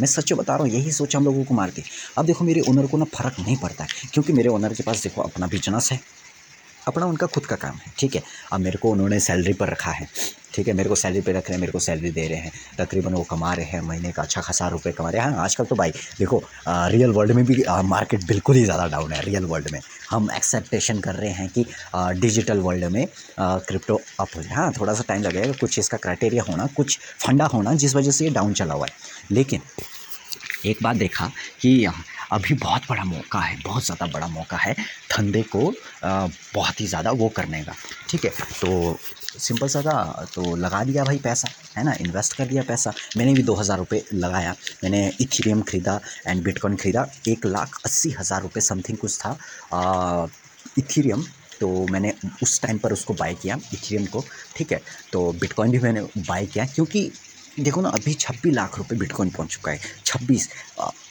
मैं 0.00 0.06
सच 0.06 0.32
बता 0.32 0.54
रहा 0.54 0.64
हूँ, 0.64 0.72
यही 0.72 0.92
सोच 0.92 1.16
हम 1.16 1.24
लोगों 1.24 1.44
को 1.44 1.54
मारती 1.54 1.80
है। 1.80 1.88
अब 2.18 2.26
देखो 2.26 2.44
मेरे 2.44 2.60
ओनर 2.60 2.86
को 2.86 2.96
ना 2.98 3.04
फ़र्क 3.14 3.36
नहीं 3.40 3.56
पड़ता 3.56 3.84
है 3.84 4.08
क्योंकि 4.12 4.32
मेरे 4.32 4.48
ओनर 4.48 4.74
के 4.74 4.82
पास 4.82 5.02
देखो 5.02 5.22
अपना 5.22 5.46
बिज़नेस 5.46 5.90
है, 5.92 6.00
अपना 6.86 7.06
उनका 7.06 7.26
खुद 7.26 7.46
का 7.46 7.56
काम 7.56 7.76
है, 7.76 7.92
ठीक 7.98 8.14
है। 8.14 8.22
अब 8.52 8.60
मेरे 8.60 8.78
को 8.78 8.90
उन्होंने 8.90 9.20
सैलरी 9.20 9.52
पर 9.52 9.68
रखा 9.68 9.90
है 9.90 10.08
ठीक 10.54 10.68
है 10.68 10.74
मेरे 10.74 10.88
को 10.88 10.94
सैलरी 10.96 11.20
पे 11.20 11.32
रख 11.32 11.48
रहे 11.48 11.54
हैं 11.54 11.60
मेरे 11.60 11.72
को 11.72 11.78
सैलरी 11.80 12.10
दे 12.10 12.26
रहे 12.28 12.38
हैं। 12.38 12.52
तकरीबन 12.78 13.14
वो 13.14 13.22
कमा 13.30 13.52
रहे 13.54 13.66
हैं 13.66 13.80
महीने 13.82 14.12
का 14.12 14.22
अच्छा 14.22 14.40
खासा 14.40 14.68
रुपये 14.68 14.92
कमा 14.92 15.10
रहे 15.10 15.22
हैं। 15.22 15.30
हाँ 15.30 15.44
आजकल 15.44 15.64
तो 15.64 15.76
भाई 15.76 15.90
देखो 16.18 16.42
आ, 16.68 16.86
रियल 16.88 17.10
वर्ल्ड 17.10 17.32
में 17.32 17.44
भी 17.44 17.62
आ, 17.62 17.80
मार्केट 17.84 18.24
बिल्कुल 18.26 18.56
ही 18.56 18.64
ज़्यादा 18.64 18.86
डाउन 18.88 19.12
है 19.12 19.20
रियल 19.22 19.44
वर्ल्ड 19.44 19.70
में। 19.72 19.80
हम 20.10 20.30
एक्सेप्टेशन 20.32 21.00
कर 21.00 21.14
रहे 21.14 21.30
हैं 21.32 21.48
कि 21.48 21.66
आ, 21.94 22.10
डिजिटल 22.12 22.58
वर्ल्ड 22.60 22.84
में 22.86 23.06
क्रिप्टो 23.38 24.00
अप 24.20 24.28
हो 24.36 24.42
जाए। 24.42 24.54
हाँ 24.54 24.72
थोड़ा 24.72 24.94
सा 24.94 25.04
टाइम 25.08 25.22
लगेगा 25.22 25.52
कुछ 25.60 25.78
इसका 25.78 25.96
क्राइटेरिया 25.98 26.42
होना 26.48 26.66
कुछ 26.76 26.98
फंडा 27.18 27.46
होना 27.54 27.74
जिस 27.76 27.94
वजह 27.94 28.10
से 28.10 28.24
ये 28.24 28.30
डाउन 28.32 28.52
चला 28.54 28.74
हुआ 28.74 28.86
है। 28.86 28.92
लेकिन 29.32 29.60
एक 30.66 30.78
बात 30.82 30.96
देखा 30.96 31.30
कि 31.60 31.84
अभी 32.32 32.54
बहुत 32.54 32.82
बड़ा 32.90 33.04
मौका 33.04 33.38
है 33.40 33.56
बहुत 33.64 33.84
ज़्यादा 33.84 34.06
बड़ा 34.12 34.26
मौका 34.28 34.56
है 34.56 34.72
धंधे 35.10 35.42
को 35.50 35.72
बहुत 36.04 36.80
ही 36.80 36.86
ज़्यादा 36.86 37.10
वो 37.12 37.28
करने 37.36 37.62
का। 37.64 37.74
ठीक 38.10 38.24
है 38.24 38.30
तो 38.60 38.98
सिंपल 39.38 39.68
सा 39.68 39.80
था 39.82 40.26
तो 40.34 40.54
लगा 40.56 40.82
दिया 40.84 41.04
भाई 41.04 41.18
पैसा, 41.18 41.48
है 41.76 41.84
ना? 41.84 41.92
इन्वेस्ट 42.00 42.36
कर 42.36 42.46
दिया 42.46 42.62
पैसा। 42.64 42.92
मैंने 43.16 43.34
भी 43.34 43.42
दो 43.42 43.54
हज़ार 43.54 43.78
रुपये 43.78 44.04
लगाया। 44.14 44.54
मैंने 44.84 45.06
इथीरियम 45.20 45.62
ख़रीदा 45.62 46.00
एंड 46.26 46.42
बिटकॉइन 46.44 46.76
ख़रीदा। 46.76 47.06
एक 47.28 47.46
लाख 47.46 47.80
अस्सी 47.84 48.10
हज़ार 48.12 48.42
रुपये 48.42 48.60
समथिंग 48.62 48.98
कुछ 48.98 49.18
था 49.18 49.38
इथीरियम 50.78 51.24
तो 51.60 51.68
मैंने 51.90 52.12
उस 52.42 52.60
टाइम 52.60 52.78
पर 52.78 52.92
उसको 52.92 53.14
बाय 53.14 53.34
किया 53.34 53.58
इथीरियम 53.74 54.06
को। 54.06 54.24
ठीक 54.56 54.72
है? 54.72 54.80
तो 55.12 55.30
बिटकॉइन 55.34 55.70
भी 55.70 55.78
मैंने 55.78 56.02
बाय 56.18 56.46
किया, 56.46 56.64
क्योंकि 56.66 57.10
देखो 57.56 57.80
ना, 57.80 57.88
अभी 57.90 58.14
छब्बीस 58.14 58.54
लाख 58.54 58.78
रुपए 58.78 58.96
बिटकॉइन 58.96 59.30
पहुँच 59.30 59.50
चुका 59.50 59.72
है। 59.72 59.80
छब्बीस 60.06 60.48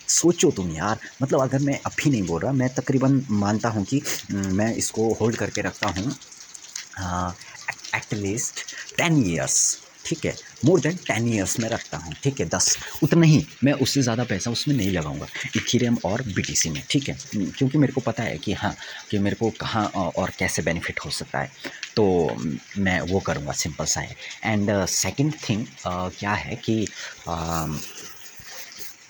सोचो 0.09 0.49
तुम 0.51 0.71
यार। 0.71 0.99
मतलब 1.21 1.41
अगर 1.41 1.59
मैं 1.59 1.79
अभी 1.85 2.09
नहीं 2.09 2.23
बोल 2.23 2.41
रहा, 2.41 2.51
मैं 2.53 2.69
तकरीबन 2.75 3.23
मानता 3.31 3.69
हूँ 3.69 3.83
कि 3.85 4.01
मैं 4.31 4.73
इसको 4.75 5.13
होल्ड 5.13 5.35
करके 5.35 5.61
रखता 5.61 5.89
हूँ। 5.89 6.15
एटलीस्ट 7.95 8.65
टेन 8.97 9.25
ईयर्स 9.25 9.79
ठीक 10.05 10.25
है? 10.25 10.35
मोर 10.65 10.79
देन 10.81 10.95
टेन 11.07 11.27
ईयर्स 11.33 11.59
में 11.59 11.67
रखता 11.69 11.97
हूँ 11.97 12.13
ठीक 12.23 12.39
है? 12.39 12.45
दस 12.49 12.77
उतना 13.03 13.25
ही। 13.25 13.45
मैं 13.63 13.73
उससे 13.73 14.01
ज़्यादा 14.01 14.23
पैसा 14.23 14.51
उसमें 14.51 14.75
नहीं 14.75 14.91
लगाऊँगा। 14.91 15.27
इथीरियम 15.55 15.97
और 16.05 16.21
BTC 16.23 16.67
में 16.67 16.81
ठीक 16.89 17.07
है? 17.09 17.17
क्योंकि 17.35 17.77
मेरे 17.77 17.93
को 17.93 18.01
पता 18.01 18.23
है 18.23 18.37
कि 18.37 18.53
हाँ 18.53 18.75
कि 19.11 19.19
मेरे 19.19 19.35
को 19.35 19.49
कहाँ 19.61 19.85
और 19.95 20.31
कैसे 20.39 20.61
बेनिफिट 20.61 20.99
हो 21.05 21.09
सकता 21.11 21.39
है। 21.39 21.51
तो 21.95 22.35
मैं 22.77 22.99
वो 23.01 23.19
करूँगा 23.19 23.51
सिंपल 23.53 23.85
सा 23.85 24.01
है। 24.01 24.15
एंड 24.43 24.85
सेकंड 24.85 25.33
थिंग 25.49 25.65
क्या 25.87 26.33
है 26.33 26.55
कि 26.65 26.87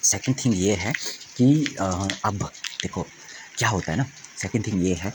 सेकंड 0.03 0.35
थिंग 0.45 0.55
ये 0.57 0.73
है 0.75 0.93
कि 1.37 1.75
uh, 1.81 2.13
अब 2.25 2.43
देखो 2.81 3.05
क्या 3.57 3.69
होता 3.69 3.91
है 3.91 3.97
ना? 3.97 4.05
सेकंड 4.37 4.67
थिंग 4.67 4.85
ये 4.85 4.93
है 4.93 5.13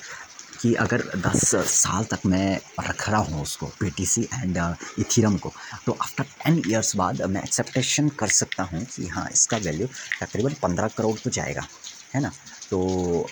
कि 0.61 0.75
अगर 0.77 1.03
10 1.23 1.45
साल 1.73 2.05
तक 2.05 2.27
मैं 2.27 2.59
रख 2.81 3.09
रहा 3.09 3.21
हूँ 3.23 3.43
उसको 3.43 3.67
P 3.81 3.91
T 3.97 4.07
C 4.07 4.23
and 4.35 4.57
Ethereum 4.99 5.37
को 5.39 5.53
तो 5.87 5.97
आफ्टर 6.03 6.25
टेन 6.45 6.63
ईयर्स 6.67 6.95
बाद 6.97 7.23
मैं 7.31 7.43
एक्सेप्टेशन 7.43 8.09
कर 8.19 8.29
सकता 8.39 8.63
हूँ 8.63 8.85
कि 8.87 9.07
हाँ 9.09 9.29
इसका 9.33 9.57
वैल्यू 9.67 9.87
तकरीबन 10.23 10.55
पंद्रह 10.63 10.89
करोड़ 10.97 11.19
तो 11.19 11.31
जाएगा, 11.31 11.67
है 12.15 12.21
ना? 12.23 12.33
तो 12.71 13.27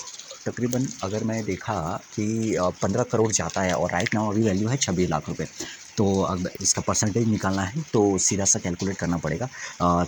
तकरीबन 0.47 0.87
अगर 1.03 1.25
मैं 1.25 1.43
देखा 1.45 1.75
कि 2.15 2.57
पंद्रह 2.83 3.03
करोड़ 3.13 3.31
जाता 3.33 3.63
है 3.63 3.73
और 3.75 3.91
राइट 3.93 4.15
नाउ 4.15 4.31
अभी 4.33 4.43
वैल्यू 4.43 4.69
है 4.69 4.77
छब्बीस 4.77 5.09
लाख 5.11 5.29
रुपए 5.29 5.47
तो 5.97 6.07
अब 6.23 6.49
इसका 6.61 6.83
परसेंटेज 6.87 7.29
निकालना 7.29 7.63
है 7.63 7.83
तो 7.93 8.07
सीधा 8.19 8.45
सा 8.45 8.59
कैलकुलेट 8.59 8.97
करना 8.99 9.17
पड़ेगा 9.19 9.49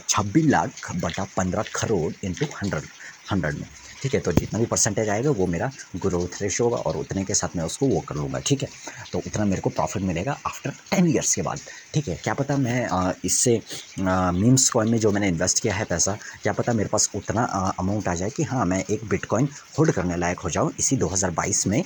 छब्बीस 0.09 0.47
लाख 0.47 0.91
बटा 1.05 1.25
पंद्रह 1.37 1.65
करोड़ 1.75 2.13
इंटू 2.25 2.47
हंड्रेड 2.63 2.89
हंड्रेड 3.31 3.55
में। 3.55 3.67
ठीक 4.03 4.15
है 4.15 4.21
तो 4.21 4.33
जितना 4.33 4.59
भी 4.59 4.67
परसेंटेज 4.67 5.09
आएगा 5.09 5.31
वो 5.31 5.47
मेरा 5.47 5.71
ग्रोथ 5.97 6.43
रेशो 6.43 6.65
होगा 6.65 6.77
और 6.77 6.97
उतने 6.97 7.25
के 7.25 7.35
साथ 7.35 7.57
मैं 7.57 7.65
उसको 7.65 7.87
वो 7.87 8.01
कर 8.01 8.15
लूँगा 8.15 8.39
ठीक 8.47 8.63
है? 8.63 8.69
तो 9.13 9.19
उतना 9.19 9.45
मेरे 9.45 9.63
को 9.63 9.71
प्रॉफिट 9.71 10.03
मिलेगा 10.03 10.39
आफ्टर 10.47 10.71
टेन 10.91 11.07
ईयर्स 11.07 11.35
के 11.35 11.43
बाद 11.43 11.61
ठीक 11.95 12.09
है? 12.09 12.17
क्या 12.25 12.35
पता 12.35 12.57
मैं 12.57 13.13
इससे 13.25 13.61
मीम्स 13.99 14.69
कॉइन 14.71 14.91
में 14.91 14.99
जो 14.99 15.11
मैंने 15.13 15.29
इन्वेस्ट 15.29 15.63
किया 15.63 15.75
है 15.75 15.85
पैसा 15.85 16.19
क्या 16.43 16.53
पता 16.53 16.73
मेरे 16.73 16.89
पास 16.89 17.11
उतना 17.15 17.45
अमाउंट 17.79 18.09
आ 18.09 18.15
जाए 18.15 18.31
कि 18.31 18.43
हाँ 18.43 18.65
मैं 18.65 18.85
एक 18.91 19.09
बिटकॉइन 19.09 19.49
होल्ड 19.79 19.93
करने 19.93 20.17
लायक 20.17 20.41
हो 20.41 20.51
जाऊँ 20.51 20.73
इसी 20.79 20.97
2022 20.97 21.67
में 21.67 21.83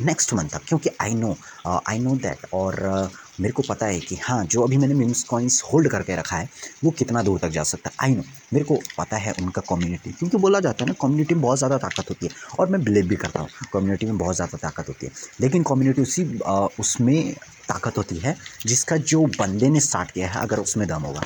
नेक्स्ट 0.00 0.32
मंथ 0.34 0.48
तक 0.48 0.64
क्योंकि 0.68 0.90
I 1.00 1.14
know 1.14 1.36
I 1.66 1.98
know 1.98 2.16
that 2.16 2.46
और 2.52 2.74
uh, 2.74 3.23
मेरे 3.40 3.52
को 3.52 3.62
पता 3.62 3.86
है 3.86 4.00
कि 4.00 4.16
हाँ 4.22 4.44
जो 4.44 4.62
अभी 4.62 4.76
मैंने 4.78 4.94
मीम्स 4.94 5.22
कॉइन्स 5.24 5.62
होल्ड 5.64 5.88
करके 5.90 6.16
रखा 6.16 6.36
है, 6.36 6.48
वो 6.84 6.90
कितना 6.90 7.22
दूर 7.22 7.38
तक 7.38 7.48
जा 7.48 7.62
सकता 7.62 7.90
है? 7.90 7.96
आई 8.02 8.14
नो 8.14 8.22
मेरे 8.52 8.64
को 8.64 8.76
पता 8.98 9.16
है 9.16 9.32
उनका 9.34 9.62
कम्युनिटी 9.68 10.10
क्योंकि 10.12 10.38
बोला 10.38 10.60
जाता 10.60 10.84
है 10.84 10.88
ना 10.88 10.94
कम्युनिटी 11.02 11.34
में 11.34 11.42
बहुत 11.42 11.58
ज़्यादा 11.58 11.76
ताकत 11.78 12.10
होती 12.10 12.26
है। 12.26 12.32
और 12.58 12.68
मैं 12.70 12.82
बिलीव 12.84 13.06
भी 13.06 13.16
करता 13.16 13.40
हूँ 13.40 13.48
कम्युनिटी 13.72 14.06
में 14.06 14.18
बहुत 14.18 14.36
ज़्यादा 14.36 14.58
ताकत 14.58 14.88
होती 14.88 15.06
है। 15.06 15.12
लेकिन 15.40 15.62
कम्युनिटी 15.62 16.02
उसी 16.02 16.24
उसमें 16.80 17.34
ताकत 17.68 17.98
होती 17.98 18.18
है, 18.18 18.36
जिसका 18.66 18.96
जो 19.04 19.24
बंदे 19.38 19.68
ने 19.68 19.80
स्टार्ट 19.80 20.10
किया 20.10 20.28
है, 20.28 20.40
अगर 20.40 20.58
उसमें 20.58 20.86
दम 20.88 21.02
होगा। 21.02 21.22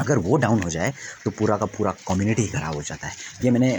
अगर 0.00 0.18
वो 0.18 0.36
डाउन 0.36 0.60
हो 0.60 0.70
जाए 0.70 0.92
तो 1.24 1.30
पूरा 1.30 1.56
का 1.56 1.66
पूरा 1.68 1.90
कम्युनिटी 2.08 2.46
ख़राब 2.46 2.74
हो 2.74 2.82
जाता 2.82 3.06
है। 3.06 3.14
ये 3.44 3.50
मैंने 3.50 3.70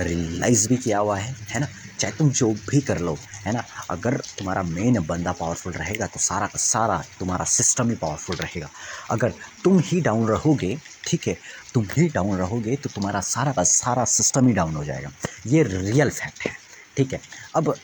रियलाइज़ 0.00 0.68
भी 0.68 0.76
किया 0.76 0.98
हुआ 0.98 1.16
है 1.18 1.34
है 1.50 1.60
ना? 1.60 1.66
चाहे 1.98 2.12
तुम 2.16 2.30
जो 2.30 2.50
भी 2.68 2.80
कर 2.80 2.98
लो, 2.98 3.16
है 3.36 3.52
ना? 3.52 3.64
अगर 3.90 4.16
तुम्हारा 4.38 4.62
मेन 4.62 4.98
बंदा 5.06 5.32
पावरफुल 5.32 5.72
रहेगा 5.72 6.06
तो 6.06 6.20
सारा 6.20 6.46
का 6.46 6.58
सारा 6.58 7.02
तुम्हारा 7.18 7.44
सिस्टम 7.46 7.90
ही 7.90 7.96
पावरफुल 7.96 8.36
रहेगा। 8.36 8.68
अगर 9.10 9.32
तुम 9.64 9.78
ही 9.84 10.00
डाउन 10.00 10.26
रहोगे, 10.28 10.76
ठीक 11.06 11.26
है, 11.28 11.36
तुम 11.74 11.86
ही 11.92 12.08
डाउन 12.08 12.36
रहोगे 12.38 12.76
तो 12.76 12.90
तुम्हारा 12.90 13.20
सारा 13.22 13.52
का 13.52 13.62
सारा 13.64 14.04
सिस्टम 14.10 14.46
ही 14.48 14.52
डाउन 14.54 14.74
हो 14.74 14.84
जाएगा। 14.84 15.10
ये 15.46 15.62
रियल 15.62 16.10
फैक्ट 16.10 16.46
है, 16.46 16.56
ठीक 16.96 17.12
है? 17.12 17.20
अब 17.56 17.74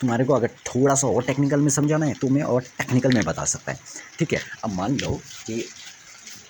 तुम्हारे 0.00 0.24
को 0.24 0.32
अगर 0.34 0.50
थोड़ा 0.66 0.94
सा 0.94 1.06
और 1.08 1.22
टेक्निकल 1.24 1.60
में 1.60 1.70
समझाना 1.70 2.06
है 2.06 2.14
तो 2.14 2.28
मैं 2.28 2.42
और 2.44 2.62
टेक्निकल 2.78 3.12
में 3.12 3.24
बता 3.24 3.44
सकता 3.44 3.72
है, 3.72 3.78
ठीक 4.18 4.32
है? 4.32 4.40
अब 4.64 4.72
मान 4.72 4.96
लो 4.96 5.14
कि 5.46 5.64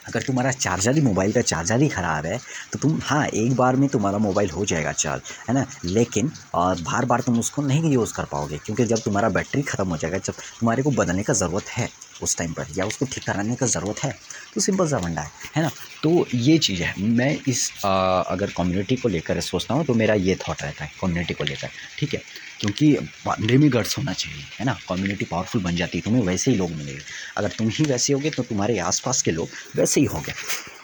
अगर 0.09 0.23
तुम्हारा 0.23 0.51
चार्जर 0.53 0.95
ही 0.95 1.01
मोबाइल 1.01 1.33
का 1.33 1.41
चार्जर 1.43 1.81
ही 1.83 1.89
ख़राब 1.89 2.27
है 2.27 2.39
तो 2.73 2.79
तुम 2.79 2.99
हाँ 3.05 3.27
एक 3.27 3.55
बार 3.57 3.77
में 3.77 3.89
तुम्हारा 3.89 4.19
मोबाइल 4.19 4.51
हो 4.51 4.65
जाएगा 4.65 4.93
चार्ज 4.95 5.33
है 5.49 5.55
ना? 5.55 5.67
लेकिन 5.85 6.31
बार 6.57 7.05
बार 7.05 7.21
तुम 7.27 7.39
उसको 7.39 7.63
नहीं 7.63 7.93
यूज़ 7.93 8.13
कर 8.15 8.25
पाओगे 8.33 8.59
क्योंकि 8.67 8.85
जब 8.85 9.01
तुम्हारा 9.05 9.29
बैटरी 9.29 9.63
ख़त्म 9.63 9.89
हो 9.89 9.97
जाएगा 9.97 10.19
जब 10.19 10.35
तुम्हारे 10.61 10.83
को 10.83 10.91
बदलने 10.93 11.23
का 11.23 11.33
ज़रूरत 11.35 11.69
है 11.77 11.89
उस 12.23 12.37
टाइम 12.39 12.53
पर 12.53 12.67
या 12.77 12.85
उसको 12.87 13.07
ठीक 13.13 13.25
कराने 13.27 13.55
का 13.57 13.67
ज़रूरत 13.67 14.03
है 14.05 14.11
तो 14.55 14.61
सिंपल 14.61 14.89
सा 14.89 14.99
फंडा 14.99 15.21
है 15.23 15.31
है 15.57 15.63
ना? 15.63 15.71
तो 16.03 16.27
ये 16.35 16.57
चीज़ 16.59 16.83
है। 16.83 16.95
मैं 17.11 17.37
इस 17.49 17.71
आ, 17.85 18.21
अगर 18.21 18.51
कम्युनिटी 18.57 18.97
को 18.97 19.09
लेकर 19.09 19.41
सोचता 19.41 19.75
हूँ 19.75 19.85
तो 19.87 19.95
मेरा 19.95 20.15
ये 20.15 20.35
थाट 20.43 20.63
रहता 20.63 20.85
है 20.85 20.91
कम्युनिटी 21.01 21.35
को 21.35 21.45
लेकर 21.45 21.69
ठीक 21.99 22.15
है? 22.15 22.21
क्योंकि 22.63 22.93
बंदे 23.27 23.57
में 23.59 23.69
गट्स 23.73 23.97
होना 23.99 24.13
चाहिए 24.13 24.43
है 24.59 24.65
ना? 24.67 24.73
कम्युनिटी 24.89 25.25
पावरफुल 25.25 25.63
बन 25.63 25.77
जाती 25.77 25.99
है 25.99 26.03
तुम्हें 26.05 26.23
वैसे 26.23 26.51
ही 26.51 26.57
लोग 26.57 26.71
मिलेंगे। 26.71 27.01
अगर 27.37 27.49
तुम 27.59 27.69
ही 27.69 27.85
वैसे 27.85 28.13
होगे 28.13 28.31
तो 28.31 28.43
तुम्हारे 28.43 28.79
आसपास 28.81 29.23
के 29.23 29.31
लोग 29.31 29.49
वैसे 29.77 30.01
ही 30.01 30.07
होंगे। 30.07 30.33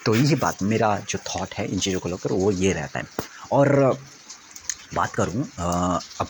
तो 0.06 0.14
ये 0.14 0.36
बात 0.36 0.62
मेरा 0.62 0.96
जो 1.08 1.18
थॉट 1.28 1.54
है 1.54 1.66
इन 1.66 1.78
चीज़ों 1.78 2.00
को 2.00 2.08
लेकर 2.08 2.32
वो 2.32 2.50
ये 2.52 2.72
रहता 2.72 2.98
है। 2.98 3.06
और 3.52 3.98
बात 4.94 5.14
करूँ 5.14 5.44
अब 5.58 6.28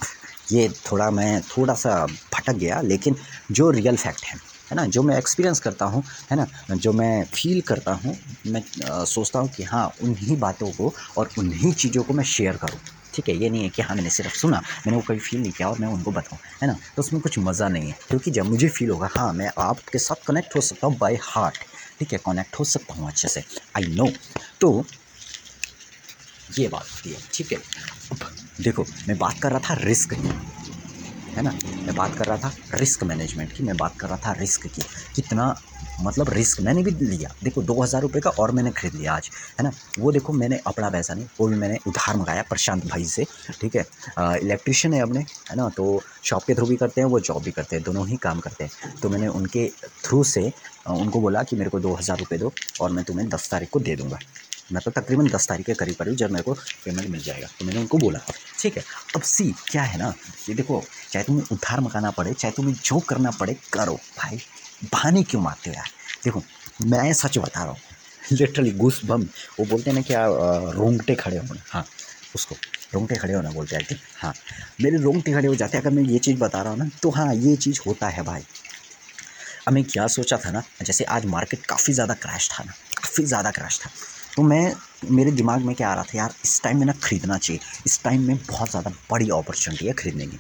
ये 0.53 0.69
थोड़ा 0.91 1.11
मैं 1.11 1.41
थोड़ा 1.43 1.75
सा 1.75 1.95
भटक 2.07 2.53
गया 2.55 2.81
लेकिन 2.83 3.17
जो 3.51 3.71
रियल 3.71 3.97
फैक्ट 3.97 4.25
है 4.25 4.37
है 4.71 4.77
ना? 4.77 4.85
जो 4.87 5.03
मैं 5.03 5.17
एक्सपीरियंस 5.19 5.61
करता 5.61 5.85
हूँ 5.87 6.03
है 6.31 6.37
ना? 6.37 6.47
जो 6.77 6.93
मैं 6.93 7.25
फील 7.25 7.61
करता 7.69 7.93
हूँ 7.95 8.17
मैं 8.47 8.63
आ, 8.85 9.05
सोचता 9.05 9.39
हूँ 9.39 9.49
कि 9.49 9.63
हाँ 9.63 9.87
उन्हीं 10.03 10.37
बातों 10.41 10.71
को 10.73 10.93
और 11.17 11.31
उन्हीं 11.39 11.73
चीज़ों 11.73 12.03
को 12.03 12.15
मैं 12.15 12.25
शेयर 12.27 12.57
करूँ। 12.57 12.81
ठीक 13.19 13.29
है, 13.29 13.35
ये 13.37 13.49
नहीं 13.51 13.63
है 13.63 13.69
कि 13.69 13.83
हाँ 13.83 13.95
मैंने 13.97 14.11
सिर्फ़ 14.11 14.35
सुना, 14.37 14.59
मैंने 14.59 14.97
वो 14.97 15.03
कभी 15.03 15.19
फील 15.19 15.41
नहीं 15.41 15.53
किया 15.53 15.69
और 15.69 15.79
मैं 15.79 15.89
उनको 15.89 16.11
बताऊँ, 16.11 16.39
है 16.63 16.67
ना? 16.69 16.73
तो 16.97 17.03
उसमें 17.03 17.21
कुछ 17.23 17.39
मज़ा 17.39 17.69
नहीं 17.69 17.89
है, 17.89 17.97
क्योंकि 18.09 18.31
जब 18.31 18.47
मुझे 18.47 18.69
फील 18.69 18.91
होगा 18.91 19.09
हाँ 19.17 19.33
मैं 19.33 19.51
आपके 19.59 19.99
साथ 19.99 20.27
कनेक्ट 20.27 20.57
हो 20.57 20.61
सकता 20.61 20.87
हूँ 20.87 20.99
बाई 20.99 21.17
हार्ट 21.23 21.59
ठीक 21.99 22.13
है? 22.13 22.19
कनेक्ट 22.19 22.59
हो 22.59 22.65
सकता 22.65 22.95
हूँ 22.95 23.09
अच्छे 23.09 23.29
से 23.29 23.45
आई 23.77 23.87
नो 23.97 24.09
तो 24.61 24.85
ये 26.59 26.69
बात 26.69 26.87
होती 26.93 27.11
है 27.11 27.19
ठीक 27.35 27.53
है? 27.53 27.59
देखो, 28.61 28.85
मैं 29.09 29.19
बात 29.19 29.39
कर 29.43 29.51
रहा 29.53 29.61
था 29.71 29.75
रिस्क 29.81 30.15
है 31.29 31.43
ना? 31.43 31.51
मैं 31.85 31.95
बात 31.97 32.17
कर 32.19 32.25
रहा 32.25 32.37
था 32.39 32.53
रिस्क 32.75 33.05
मैनेजमेंट 33.05 33.53
की, 33.53 33.63
मैं 33.65 33.77
बात 33.77 33.99
कर 34.01 34.09
रहा 34.09 34.19
था 34.27 34.33
रिस्क 34.41 34.67
की। 34.67 34.83
कितना 35.15 35.55
मतलब 36.03 36.29
रिस्क 36.31 36.61
मैंने 36.61 36.83
भी 36.83 36.91
लिया। 36.91 37.31
देखो, 37.45 37.63
दो 37.63 37.81
हज़ार 37.83 38.03
रुपये 38.03 38.21
का 38.21 38.31
और 38.33 38.51
मैंने 38.51 38.71
खरीद 38.71 38.95
लिया 38.95 39.13
आज, 39.13 39.31
है 39.59 39.65
ना? 39.65 39.71
वो 39.99 40.13
देखो, 40.13 40.33
मैंने 40.33 40.61
अपना 40.67 40.91
पैसा 40.91 41.15
नहीं, 41.15 41.27
वो 41.41 41.47
भी 41.49 41.57
मैंने 41.57 41.79
उधार 41.87 42.17
मंगाया 42.17 42.43
प्रशांत 42.49 42.87
भाई 42.87 43.05
से, 43.05 43.27
ठीक 43.61 43.77
है? 43.77 43.85
इलेक्ट्रिशियन 44.19 44.95
है 44.95 45.01
अपने, 45.03 45.21
है 45.21 45.57
ना? 45.57 45.69
तो 45.69 46.01
शॉप 46.25 46.45
के 46.45 46.55
थ्रू 46.55 46.67
भी 46.67 46.77
करते 46.77 47.01
हैं, 47.01 47.09
वो 47.09 47.21
जॉब 47.21 47.43
भी 47.43 47.51
करते 47.51 47.77
हैं, 47.77 47.85
दोनों 47.85 48.07
ही 48.09 48.17
काम 48.17 48.41
करते 48.41 48.65
हैं। 48.65 48.95
तो 49.03 49.09
मैंने 49.09 49.29
उनके 49.31 49.71
थ्रू 50.05 50.23
से 50.25 50.53
उनको 50.89 51.21
बोला 51.21 51.43
कि 51.43 51.57
मेरे 51.57 51.71
को 51.71 51.81
दो 51.81 51.95
हज़ार 51.95 52.19
रुपये 52.19 52.39
दो 52.39 52.53
और 52.81 52.91
मैं 52.91 53.05
तुम्हें 53.05 53.29
दस 53.29 53.51
तारीख 53.51 53.71
को 53.71 53.81
दे 53.81 53.97
दूँगा। 53.97 54.19
मैं 54.73 54.81
तो 54.85 54.91
तकरीबन 54.91 55.29
दस 55.29 55.47
तारीख 55.49 55.67
के 55.67 55.75
करीब 55.75 55.95
करीब 55.95 56.15
जब 56.17 56.31
मेरे 56.31 56.43
को 56.43 56.53
पेमेंट 56.85 57.09
मिल 57.09 57.23
जाएगा। 57.23 57.47
तो 57.59 57.65
मैंने 57.65 57.81
उनको 57.81 57.99
बोला। 57.99 58.21
ठीक 58.61 58.77
है 58.77 58.83
अब 59.19 59.25
सी, 59.25 59.45
क्या 59.71 59.83
है 59.83 59.99
ना? 59.99 60.13
ये 60.49 60.55
देखो, 60.55 60.83
चाहे 61.11 61.25
तुम्हें 61.25 61.47
उधार 61.53 61.81
मकाना 61.81 62.11
पड़े, 62.11 62.33
चाहे 62.33 62.53
तुम्हें 62.55 62.75
जो 62.85 62.99
करना 63.09 63.31
पड़े, 63.31 63.55
करो। 63.73 63.95
भाई, 64.19 64.39
बहाने 64.93 65.23
क्यों 65.23 65.41
मारते 65.43 65.71
हो 65.71 65.75
यार? 65.75 65.89
देखो, 66.25 66.43
मैं 66.85 67.13
सच 67.13 67.39
बता 67.39 67.63
रहा 67.63 67.71
हूँ 67.71 67.79
लिटरली 68.33 68.73
घुस 68.75 69.01
बम 69.05 69.23
वो 69.59 69.65
बोलते 69.67 69.91
हैं 69.91 69.95
ना 69.97 70.03
क्या 70.03 70.25
रोंगटे 70.75 71.15
खड़े 71.15 71.37
होना 71.39 71.63
हाँ 71.71 71.85
उसको, 72.35 72.55
रोंगटे 72.95 73.17
खड़े 73.17 73.35
होना 73.35 73.51
बोलते 73.51 73.77
हैं, 73.77 73.85
ठीक? 73.85 73.99
हाँ 74.19 74.33
मेरे 74.83 74.99
रोंगटे 74.99 75.33
खड़े 75.33 75.49
हो 75.49 75.55
जाते 75.55 75.77
हैं, 75.77 75.85
अगर 75.85 75.95
मैं 75.97 76.03
ये 76.03 76.19
चीज़ 76.19 76.39
बता 76.39 76.63
रहा 76.63 76.73
हूँ 76.73 76.79
ना 76.79 76.89
तो 77.03 77.11
हाँ 77.11 77.35
ये 77.35 77.57
चीज़ 77.57 77.81
होता 77.87 78.09
है 78.09 78.23
भाई। 78.23 78.45
अब 79.69 79.73
मैं 79.73 79.85
क्या 79.85 80.07
सोचा 80.09 80.37
था 80.37 80.51
ना, 80.51 80.63
जैसे 80.83 81.05
आज 81.07 81.27
मार्केट 81.27 81.67
काफ़ी 81.67 81.93
ज़्यादा 81.93 82.15
क्रैश 82.17 82.51
था 82.53 82.65
ना, 82.65 82.73
काफ़ी 82.97 83.25
ज़्यादा 83.25 83.51
क्रैश 83.51 83.81
था। 83.81 83.91
तो 84.39 84.43
मैं, 84.43 84.75
मेरे 85.11 85.31
दिमाग 85.31 85.61
में 85.61 85.75
क्या 85.77 85.89
आ 85.89 85.95
रहा 85.95 86.05
था 86.05 86.19
यार, 86.19 86.35
इस 86.45 86.63
टाइम 86.63 86.79
में 86.79 86.87
ना 86.87 86.93
ख़रीदना 86.93 87.39
चाहिए। 87.39 87.61
इस 87.87 88.03
टाइम 88.03 88.27
में 88.27 88.37
बहुत 88.49 88.71
ज़्यादा 88.71 88.91
बड़ी 89.11 89.29
अपॉर्चुनिटी 89.31 89.87
है 89.87 89.93
ख़रीदने 89.93 90.27
की। 90.27 90.39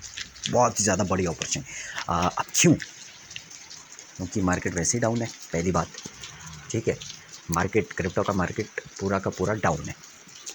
बहुत 0.50 0.78
ही 0.80 0.84
ज़्यादा 0.84 1.04
बड़ी 1.04 1.26
अपॉर्चुनिटी 1.26 1.72
अब 2.08 2.44
क्यों? 2.54 2.74
क्योंकि 4.16 4.40
मार्केट 4.40 4.74
वैसे 4.74 4.98
ही 4.98 5.02
डाउन 5.02 5.22
है, 5.22 5.28
पहली 5.52 5.70
बात। 5.70 5.88
ठीक 6.70 6.88
है? 6.88 6.96
मार्केट 7.50 7.92
क्रिप्टो 7.92 8.22
का 8.22 8.32
मार्केट 8.32 8.80
पूरा 9.00 9.18
का 9.18 9.30
पूरा 9.30 9.54
डाउन 9.54 9.82
है। 9.82 9.94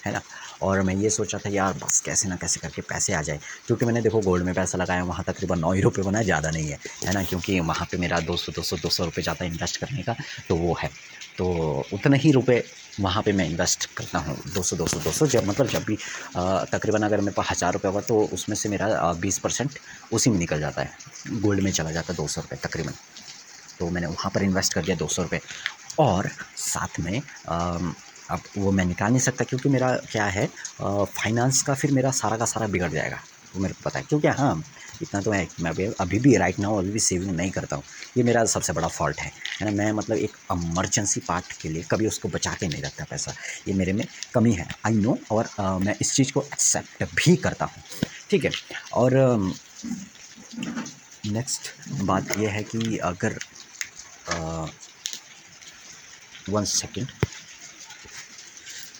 है 0.05 0.13
ना? 0.13 0.21
और 0.63 0.81
मैं 0.81 0.95
ये 0.95 1.09
सोचा 1.09 1.37
था, 1.37 1.49
यार, 1.49 1.73
बस 1.83 1.99
कैसे 2.01 2.29
ना 2.29 2.35
कैसे 2.35 2.59
करके 2.59 2.81
पैसे 2.83 3.13
आ 3.13 3.21
जाए। 3.21 3.39
क्योंकि 3.67 3.85
मैंने 3.85 4.01
देखो 4.01 4.19
गोल्ड 4.21 4.45
में 4.45 4.53
पैसा 4.53 4.77
लगाया, 4.77 5.03
वहाँ 5.03 5.23
तकरीबन 5.27 5.59
नौ 5.59 5.71
ही 5.71 5.81
रुपये 5.81 6.05
बना, 6.05 6.21
ज़्यादा 6.23 6.49
नहीं 6.51 6.69
है 6.69 6.77
है 7.05 7.13
ना? 7.13 7.23
क्योंकि 7.23 7.59
वहाँ 7.61 7.87
पे 7.91 7.97
मेरा 7.97 8.19
दो 8.21 8.37
सौ 8.37 8.51
दो 8.51 8.61
सौ 8.63 8.77
दो 8.77 8.89
सौ 8.89 9.05
रुपये 9.05 9.23
ज़्यादा 9.23 9.45
इन्वेस्ट 9.45 9.77
करने 9.77 10.03
का 10.03 10.15
तो 10.49 10.55
वो 10.55 10.77
है। 10.81 10.89
तो 11.37 11.45
उतने 11.93 12.17
ही 12.17 12.31
रुपये 12.31 12.63
वहाँ 12.99 13.21
पे 13.23 13.31
मैं 13.33 13.45
इन्वेस्ट 13.49 13.85
करता 13.97 14.19
हूँ, 14.19 14.37
दो 14.53 14.61
सौ 14.61 14.75
दो 14.75 14.87
सौ 14.87 14.99
दो 14.99 15.11
सौ, 15.11 15.25
जब 15.27 15.47
मतलब 15.47 15.67
जब 15.67 15.83
भी 15.83 15.97
तकरीबन 16.71 17.03
अगर 17.03 17.21
मेरे 17.21 17.33
पास 17.33 17.47
हज़ार 17.51 17.73
रुपये 17.73 17.91
होगा 17.91 18.01
तो 18.03 18.19
उसमें 18.33 18.55
से 18.55 18.69
मेरा 18.69 19.11
बीस 19.21 19.39
परसेंट 19.39 19.79
उसी 20.13 20.29
में 20.29 20.37
निकल 20.39 20.59
जाता 20.59 20.81
है। 20.81 21.41
गोल्ड 21.41 21.63
में 21.63 21.71
चला 21.71 21.91
जाता 21.91 22.13
है 22.13 22.17
दो 22.17 22.27
सौ 22.27 22.41
रुपये 22.41 22.59
तकरीबन। 22.63 22.93
तो 23.79 23.89
मैंने 23.89 24.07
वहाँ 24.07 24.31
पर 24.33 24.43
इन्वेस्ट 24.43 24.73
कर 24.73 24.81
दिया 24.81 24.95
दो 24.95 25.07
सौ 25.07 25.21
रुपये 25.23 25.39
और 25.99 26.29
साथ 26.57 26.99
में 26.99 27.21
अब 28.31 28.41
वो 28.57 28.71
मैं 28.71 28.85
निकाल 28.85 29.11
नहीं 29.11 29.21
सकता 29.21 29.43
क्योंकि 29.45 29.69
मेरा 29.69 29.95
क्या 30.11 30.25
है 30.25 30.45
फाइनेंस 30.81 31.61
का 31.61 31.73
फिर 31.73 31.91
मेरा 31.91 32.11
सारा 32.11 32.37
का 32.37 32.45
सारा 32.45 32.67
बिगड़ 32.67 32.91
जाएगा 32.91 33.19
वो 33.55 33.61
मेरे 33.61 33.73
को 33.73 33.89
पता 33.89 33.99
है। 33.99 34.05
क्योंकि 34.09 34.27
हाँ 34.27 34.63
इतना 35.01 35.21
तो 35.21 35.31
है 35.31 35.47
मैं 35.61 35.71
अभी 35.71 35.85
अभी 35.99 36.19
भी 36.19 36.35
राइट 36.37 36.59
नाउ 36.59 36.77
अभी 36.77 36.89
भी 36.91 36.99
सेविंग 36.99 37.31
नहीं 37.31 37.51
करता 37.51 37.75
हूँ। 37.75 37.83
ये 38.17 38.23
मेरा 38.23 38.43
सबसे 38.45 38.73
बड़ा 38.73 38.87
फॉल्ट 38.87 39.19
है। 39.19 39.31
है 39.59 39.65
ना 39.65 39.71
मैं 39.77 39.91
मतलब 39.91 40.17
एक 40.17 40.37
इमरजेंसी 40.51 41.19
पार्ट 41.27 41.51
के 41.61 41.69
लिए 41.69 41.83
कभी 41.91 42.07
उसको 42.07 42.29
बचा 42.29 42.53
के 42.59 42.67
नहीं 42.67 42.81
रखता 42.83 43.05
पैसा। 43.09 43.33
ये 43.67 43.73
मेरे 43.73 43.93
में 43.93 44.05
कमी 44.33 44.53
है। 44.53 44.67
आई 44.85 44.93
नो 44.93 45.17
और 45.31 45.49
आ, 45.59 45.77
मैं 45.77 45.95
इस 46.01 46.13
चीज़ 46.15 46.31
को 46.33 46.41
एक्सेप्ट 46.43 47.03
भी 47.15 47.35
करता 47.35 47.65
हूँ। 47.65 47.83
ठीक 48.29 48.45
है 48.45 48.51
और 48.93 49.13
नेक्स्ट 51.25 51.71
बात 52.01 52.37
यह 52.39 52.51
है 52.51 52.63
कि 52.63 52.97
अगर 53.03 53.37
one 56.49 56.63
second 56.65 57.07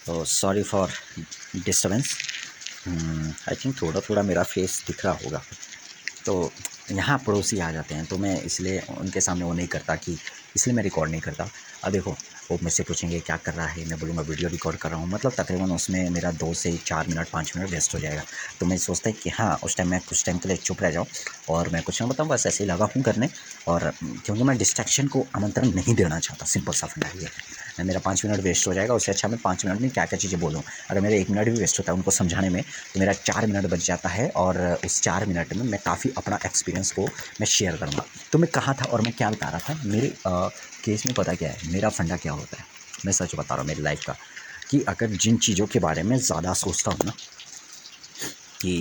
sorry 0.07 0.63
for 0.63 0.89
disturbance 1.55 2.15
I 2.87 3.55
think 3.55 3.81
थोड़ा 3.81 3.99
थोड़ा 4.09 4.21
मेरा 4.23 4.43
फेस 4.43 4.83
दिख 4.87 5.05
रहा 5.05 5.13
होगा। 5.23 5.41
तो 6.25 6.51
यहाँ 6.91 7.17
पड़ोसी 7.25 7.59
आ 7.59 7.71
जाते 7.71 7.95
हैं 7.95 8.05
तो 8.05 8.17
मैं 8.17 8.41
इसलिए 8.43 8.81
उनके 8.89 9.21
सामने 9.21 9.45
वो 9.45 9.53
नहीं 9.53 9.67
करता 9.67 9.95
कि, 9.95 10.17
इसलिए 10.55 10.75
मैं 10.75 10.83
रिकॉर्ड 10.83 11.11
नहीं 11.11 11.21
करता। 11.21 11.47
अब 11.83 11.91
देखो, 11.91 12.11
वो 12.51 12.57
मुझसे 12.63 12.83
पूछेंगे, 12.83 13.19
क्या 13.19 13.37
कर 13.37 13.53
रहा 13.53 13.67
है? 13.67 13.85
मैं 13.89 13.99
बोलूँगा 13.99 14.21
वीडियो 14.21 14.49
रिकॉर्ड 14.49 14.77
कर 14.77 14.89
रहा 14.89 14.99
हूँ। 14.99 15.07
मतलब 15.09 15.31
तकरीबन 15.37 15.71
उसमें 15.71 16.09
मेरा 16.09 16.31
दो 16.33 16.53
से 16.53 16.75
चार 16.85 17.07
मिनट, 17.07 17.29
पाँच 17.29 17.53
मिनट 17.57 17.69
वेस्ट 17.69 17.93
हो 17.95 17.99
जाएगा। 17.99 18.23
तो 18.59 18.65
मैं 18.65 18.77
सोचता 18.77 19.09
है 19.09 19.15
कि 19.23 19.29
हाँ 19.29 19.59
उस 19.63 19.77
टाइम 19.77 19.89
मैं, 19.89 19.99
कुछ 20.09 20.25
टाइम 20.25 20.37
के 20.37 20.49
लिए 20.49 20.57
चुप 20.57 20.81
रह 20.83 20.91
जाऊँ 20.91 21.05
और 21.49 21.69
मैं 21.69 21.81
कुछ 21.83 22.01
ना 22.01 22.07
बताऊँ, 22.07 22.29
बस 22.29 22.45
ऐसे 22.47 22.63
ही 22.63 22.69
लगा 22.69 22.89
हूँ 22.95 23.03
करने। 23.03 23.29
और 23.67 23.91
क्योंकि 24.01 24.43
मैं 24.43 24.57
डिस्ट्रैक्शन 24.57 25.07
को 25.07 25.25
आमंत्रण 25.35 25.73
नहीं 25.75 25.95
देना 25.95 26.19
चाहता 26.19 26.45
सिंपल 26.45 26.73
सा 26.73 26.87
फंडा 26.87 27.09
ये 27.19 27.29
मेरा 27.79 27.99
पाँच 27.99 28.25
मिनट 28.25 28.39
वेस्ट 28.39 28.67
हो 28.67 28.73
जाएगा, 28.73 28.93
उससे 28.93 29.11
अच्छा 29.11 29.27
मैं 29.27 29.37
पाँच 29.43 29.65
मिनट 29.65 29.81
में 29.81 29.89
क्या 29.89 30.05
क्या 30.05 30.17
चीज़ें 30.19 30.39
बोलूँ। 30.39 30.61
अगर 30.89 31.01
मेरा 31.01 31.15
एक 31.15 31.29
मिनट 31.29 31.49
भी 31.49 31.59
वेस्ट 31.59 31.79
होता 31.79 31.91
है 31.91 31.97
उनको 31.97 32.11
समझाने 32.11 32.49
में 32.49 32.61
तो 32.63 32.99
मेरा 32.99 33.13
चार 33.13 33.47
मिनट 33.47 33.65
बच 33.71 33.85
जाता 33.85 34.09
है 34.09 34.27
और 34.35 34.61
उस 34.85 35.01
चार 35.01 35.25
मिनट 35.25 35.53
में 35.53 35.63
मैं 35.65 35.79
काफ़ी 35.85 36.11
अपना 36.17 36.39
एक्सपीरियंस 36.45 36.91
को 36.91 37.05
मैं 37.39 37.45
शेयर 37.47 37.77
करूँगा। 37.77 38.05
तो 38.31 38.39
मैं 38.39 38.49
कहाँ 38.53 38.75
था 38.81 38.85
और 38.85 39.01
मैं 39.01 39.13
क्या 39.13 39.29
बता 39.29 39.49
रहा 39.49 39.59
था? 39.59 39.79
मेरे 39.85 40.13
केस 40.83 41.05
में 41.05 41.15
पता 41.15 41.33
क्या 41.33 41.49
है? 41.49 41.71
मेरा 41.71 41.89
फंडा 41.89 42.17
क्या 42.17 42.33
होता 42.33 42.57
है? 42.57 42.65
मैं 43.05 43.13
सच 43.13 43.35
बता 43.35 43.53
रहा 43.55 43.61
हूँ 43.61 43.67
मेरी 43.67 43.81
लाइफ 43.81 44.05
का 44.05 44.15
कि 44.69 44.79
अगर 44.89 45.07
जिन 45.17 45.37
चीज़ों 45.37 45.65
के 45.67 45.79
बारे 45.79 46.03
में 46.03 46.17
ज़्यादा 46.17 46.53
सोचता 46.55 46.91
हूँ 46.91 47.05
ना 47.05 47.13
कि 48.63 48.71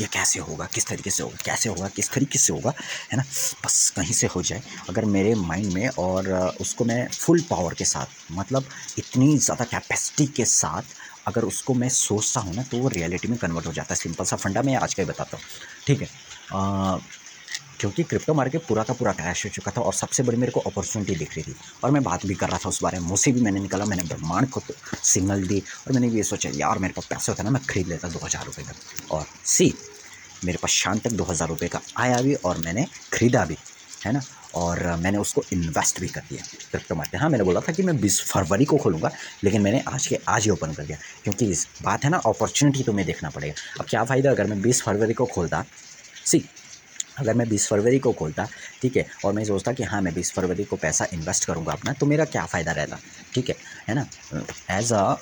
ये 0.00 0.06
कैसे 0.12 0.40
होगा, 0.40 0.68
किस 0.74 0.86
तरीके 0.86 1.10
से 1.10 1.22
होगा, 1.22 1.36
कैसे 1.44 1.68
होगा, 1.68 1.88
किस 1.88 2.10
तरीके 2.12 2.38
से 2.38 2.52
होगा, 2.52 2.72
है 3.12 3.16
ना? 3.16 3.22
बस 3.64 3.92
कहीं 3.96 4.12
से 4.12 4.26
हो 4.26 4.42
जाए। 4.42 4.62
अगर 4.88 5.04
मेरे 5.06 5.34
माइंड 5.36 5.72
में 5.72 5.88
और 5.88 6.28
उसको 6.60 6.84
मैं 6.84 7.08
फुल 7.10 7.40
पावर 7.50 7.74
के 7.74 7.84
साथ 7.84 8.32
मतलब 8.32 8.64
इतनी 8.98 9.36
ज़्यादा 9.38 9.64
कैपेसिटी 9.64 10.26
के 10.36 10.44
साथ 10.44 10.94
अगर 11.26 11.44
उसको 11.44 11.74
मैं 11.74 11.88
सोचता 11.88 12.40
हूँ 12.40 12.54
ना 12.54 12.62
तो 12.62 12.78
वो 12.78 12.88
रियलिटी 12.88 13.28
में 13.28 13.38
कन्वर्ट 13.38 13.66
हो 13.66 13.72
जाता 13.72 13.94
है। 13.94 13.96
सिंपल 13.96 14.24
सा 14.24 14.36
फंडा 14.36 14.62
मैं 14.62 14.74
आज 14.76 14.94
का 14.94 15.02
ही 15.02 15.08
बताता 15.08 15.36
हूँ। 15.36 15.44
ठीक 15.86 16.02
है? 16.02 16.08
क्योंकि 17.84 18.02
क्रिप्टो 18.02 18.34
मार्केट 18.34 18.62
पूरा 18.66 18.82
का 18.82 18.94
पूरा 18.94 19.12
क्रैश 19.12 19.44
हो 19.44 19.50
चुका 19.52 19.70
था 19.70 19.80
और 19.80 19.94
सबसे 19.94 20.22
बड़ी 20.22 20.36
मेरे 20.38 20.52
को 20.52 20.60
अपॉर्चुनिटी 20.60 21.14
दिख 21.14 21.34
रही 21.36 21.42
थी। 21.44 21.54
और 21.84 21.90
मैं 21.90 22.02
बात 22.02 22.24
भी 22.26 22.34
कर 22.34 22.48
रहा 22.48 22.58
था 22.58 22.68
उस 22.68 22.82
बारे 22.82 22.98
में, 22.98 23.06
मुझसे 23.08 23.32
भी 23.32 23.40
मैंने 23.40 23.60
निकला, 23.60 23.84
मैंने 23.84 24.02
ब्रह्मांड 24.04 24.48
को 24.50 24.60
सिग्नल 25.04 25.46
दी 25.46 25.58
और 25.58 25.92
मैंने 25.92 26.08
ये 26.08 26.22
सोचा, 26.22 26.50
यार, 26.54 26.78
मेरे 26.78 26.94
पास 26.96 27.06
पैसे 27.06 27.32
होता 27.32 27.42
ना, 27.42 27.50
मैं 27.50 27.62
खरीद 27.64 27.88
लेता 27.88 28.08
दो 28.08 28.20
हज़ार 28.24 28.44
रुपये 28.46 28.64
का। 28.64 29.16
और 29.16 29.26
सी 29.46 29.72
मेरे 30.44 30.58
पास 30.62 30.70
शाम 30.72 30.98
तक 30.98 31.12
दो 31.12 31.24
हज़ार 31.24 31.48
रुपये 31.48 31.68
का 31.68 31.80
आया 31.98 32.20
भी 32.22 32.34
और 32.34 32.58
मैंने 32.64 32.86
ख़रीदा 33.12 33.44
भी, 33.44 33.58
है 34.06 34.12
ना? 34.12 34.22
और 34.54 34.82
मैंने 34.96 35.18
उसको 35.18 35.42
इन्वेस्ट 35.52 36.00
भी 36.00 36.08
कर 36.08 36.22
दिया 36.30 36.42
क्रिप्टो 36.70 36.94
मार्केट 36.94 37.20
हाँ 37.20 37.30
मैंने 37.30 37.44
बोला 37.44 37.60
था 37.60 37.72
कि 37.72 37.82
मैं 37.82 38.00
बीस 38.00 38.20
फरवरी 38.24 38.64
को 38.64 38.76
खोलूँगा, 38.78 39.10
लेकिन 39.44 39.62
मैंने 39.62 39.82
आज 39.88 40.06
के 40.06 40.18
आज 40.28 40.44
ही 40.44 40.50
ओपन 40.50 40.72
कर 40.72 40.84
दिया। 40.84 40.98
क्योंकि 41.24 41.50
इस 41.50 41.66
बात 41.82 42.04
है 42.04 42.10
ना 42.10 42.22
अपॉर्चुनिटी 42.26 42.82
तुम्हें 42.82 43.06
देखना 43.06 43.30
पड़ेगा। 43.30 43.54
अब 43.80 43.86
क्या 43.90 44.04
फ़ायदा 44.04 44.30
अगर 44.30 44.46
मैं 44.46 44.60
बीस 44.62 44.82
फरवरी 44.82 45.14
को 45.14 45.26
खोलता? 45.26 45.64
सी 46.24 46.44
अगर 47.18 47.34
मैं 47.34 47.48
बीस 47.48 47.68
फरवरी 47.68 47.98
को 47.98 48.12
खोलता 48.12 48.46
ठीक 48.82 48.96
है 48.96 49.06
और 49.24 49.32
मैं 49.32 49.44
सोचता 49.44 49.72
कि 49.72 49.82
हाँ 49.82 50.00
मैं 50.02 50.14
बीस 50.14 50.32
फरवरी 50.32 50.64
को 50.64 50.76
पैसा 50.76 51.06
इन्वेस्ट 51.12 51.44
करूँगा 51.44 51.72
अपना 51.72 51.92
तो 51.92 52.06
मेरा 52.06 52.24
क्या 52.24 52.44
फ़ायदा 52.46 52.72
रहता 52.72 52.98
ठीक 53.34 53.48
है 53.48 53.56
है 53.88 53.94
ना? 53.94 54.06
एज 54.70 54.92
अ 54.92 55.16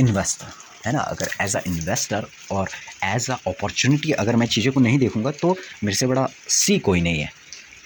इन्वेस्टर 0.00 0.46
है 0.86 0.92
ना? 0.92 1.00
अगर 1.00 1.28
एज 1.40 1.56
अ 1.56 1.60
इन्वेस्टर 1.66 2.26
और 2.52 2.68
एज 3.04 3.30
अ 3.30 3.36
अपॉर्चुनिटी 3.46 4.12
अगर 4.24 4.36
मैं 4.36 4.46
चीज़ों 4.46 4.72
को 4.72 4.80
नहीं 4.80 4.98
देखूँगा 4.98 5.30
तो 5.40 5.56
मेरे 5.84 5.96
से 5.96 6.06
बड़ा 6.06 6.28
सी 6.48 6.78
कोई 6.78 7.00
नहीं 7.00 7.20
है। 7.20 7.30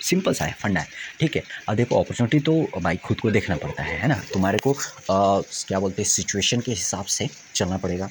सिंपल 0.08 0.34
सा 0.34 0.44
है 0.44 0.52
फंडा 0.60 0.80
है 0.80 0.88
ठीक 1.20 1.36
है? 1.36 1.42
अब 1.68 1.74
देखो 1.76 2.00
अपॉर्चुनिटी 2.02 2.40
तो 2.40 2.80
भाई 2.80 2.96
खुद 3.04 3.20
को 3.20 3.30
देखना 3.30 3.56
पड़ता 3.56 3.82
है 3.82 3.98
है 4.00 4.08
ना? 4.08 4.14
तुम्हारे 4.32 4.58
को 4.58 4.72
आ, 4.72 5.40
क्या 5.68 5.78
बोलते 5.80 6.02
हैं 6.02 6.08
सिचुएशन 6.08 6.60
के 6.60 6.72
हिसाब 6.72 7.04
से 7.16 7.28
चलना 7.54 7.76
पड़ेगा 7.76 8.08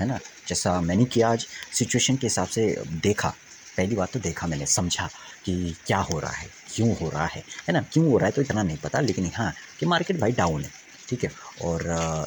है 0.00 0.06
ना? 0.06 0.18
जैसा 0.48 0.80
मैंने 0.80 1.04
किया 1.04 1.28
आज 1.30 1.46
सिचुएशन 1.78 2.16
के 2.16 2.26
हिसाब 2.26 2.48
से 2.48 2.66
देखा 3.02 3.34
पहली 3.78 3.96
बात 3.96 4.12
तो 4.12 4.20
देखा 4.20 4.46
मैंने 4.46 4.66
समझा 4.66 5.08
कि 5.44 5.54
क्या 5.86 5.98
हो 6.10 6.18
रहा 6.20 6.32
है 6.32 6.48
क्यों 6.74 6.94
हो 6.96 7.08
रहा 7.10 7.26
है 7.26 7.42
है 7.68 7.72
ना? 7.74 7.80
क्यों 7.92 8.06
हो 8.10 8.18
रहा 8.18 8.26
है 8.26 8.32
तो 8.32 8.42
इतना 8.42 8.62
नहीं 8.62 8.76
पता 8.76 9.00
लेकिन 9.00 9.30
हाँ 9.36 9.52
कि 9.80 9.86
मार्केट 9.86 10.20
भाई 10.20 10.32
डाउन 10.32 10.62
है 10.64 10.70
ठीक 11.08 11.24
है? 11.24 11.30
और 11.62 11.82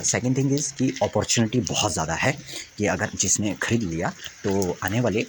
सेकंड 0.05 0.38
थिंग 0.38 0.53
इज़ 0.53 0.74
कि 0.74 0.89
अपॉर्चुनिटी 1.03 1.60
बहुत 1.70 1.93
ज़्यादा 1.93 2.13
है 2.13 2.31
कि 2.77 2.86
अगर 2.86 3.10
जिसने 3.15 3.53
ख़रीद 3.63 3.84
लिया 3.84 4.10
तो 4.43 4.77
आने 4.84 5.01
वाले 5.01 5.22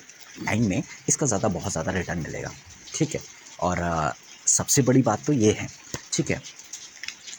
टाइम 0.46 0.68
में 0.68 0.82
इसका 1.08 1.26
ज़्यादा 1.26 1.48
बहुत 1.48 1.72
ज़्यादा 1.72 1.92
रिटर्न 1.92 2.18
मिलेगा 2.18 2.50
ठीक 2.94 3.14
है? 3.14 3.20
और 3.60 3.78
uh, 3.78 4.48
सबसे 4.48 4.82
बड़ी 4.82 5.02
बात 5.02 5.24
तो 5.26 5.32
ये 5.32 5.52
है 5.60 5.68
ठीक 6.12 6.30
है? 6.30 6.40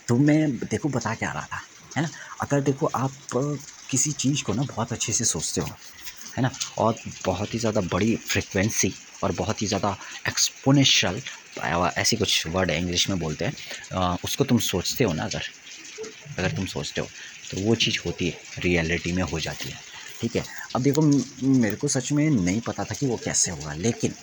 तो 0.07 0.17
मैं 0.17 0.57
देखो 0.57 0.89
बता 0.89 1.13
क्या 1.15 1.31
रहा 1.31 1.47
था 1.53 1.61
है 1.97 2.03
ना? 2.03 2.09
अगर 2.41 2.61
देखो 2.61 2.85
आप 2.95 3.11
किसी 3.89 4.11
चीज़ 4.11 4.43
को 4.43 4.53
ना 4.53 4.61
बहुत 4.63 4.93
अच्छे 4.93 5.13
से 5.13 5.25
सोचते 5.25 5.61
हो 5.61 5.67
है 6.33 6.43
ना? 6.43 6.51
और 6.77 6.95
बहुत 7.25 7.53
ही 7.53 7.59
ज़्यादा 7.59 7.81
बड़ी 7.91 8.15
फ्रिक्वेंसी 8.17 8.93
और 9.23 9.31
बहुत 9.33 9.61
ही 9.61 9.67
ज़्यादा 9.67 9.95
एक्सपोनेंशियल 10.27 11.21
ऐसी 11.97 12.15
कुछ 12.17 12.47
वर्ड 12.47 12.71
है 12.71 12.77
इंग्लिश 12.79 13.09
में 13.09 13.19
बोलते 13.19 13.45
हैं। 13.45 14.17
उसको 14.23 14.43
तुम 14.43 14.59
सोचते 14.63 15.03
हो 15.03 15.13
ना 15.13 15.23
अगर 15.23 15.43
अगर 16.37 16.51
तुम 16.51 16.65
सोचते 16.67 17.01
हो 17.01 17.07
तो 17.49 17.61
वो 17.61 17.75
चीज़ 17.75 17.97
होती 18.05 18.27
है 18.27 18.37
रियलिटी 18.59 19.11
में 19.11 19.23
हो 19.23 19.39
जाती 19.39 19.69
है। 19.69 19.79
ठीक 20.21 20.35
है? 20.35 20.43
अब 20.75 20.81
देखो 20.81 21.01
मेरे 21.01 21.75
को 21.75 21.87
सच 21.87 22.11
में 22.11 22.29
नहीं 22.29 22.61
पता 22.61 22.83
था 22.83 22.95
कि 22.95 23.07
वो 23.07 23.17
कैसे 23.23 23.51
होगा, 23.51 23.73
लेकिन 23.75 24.13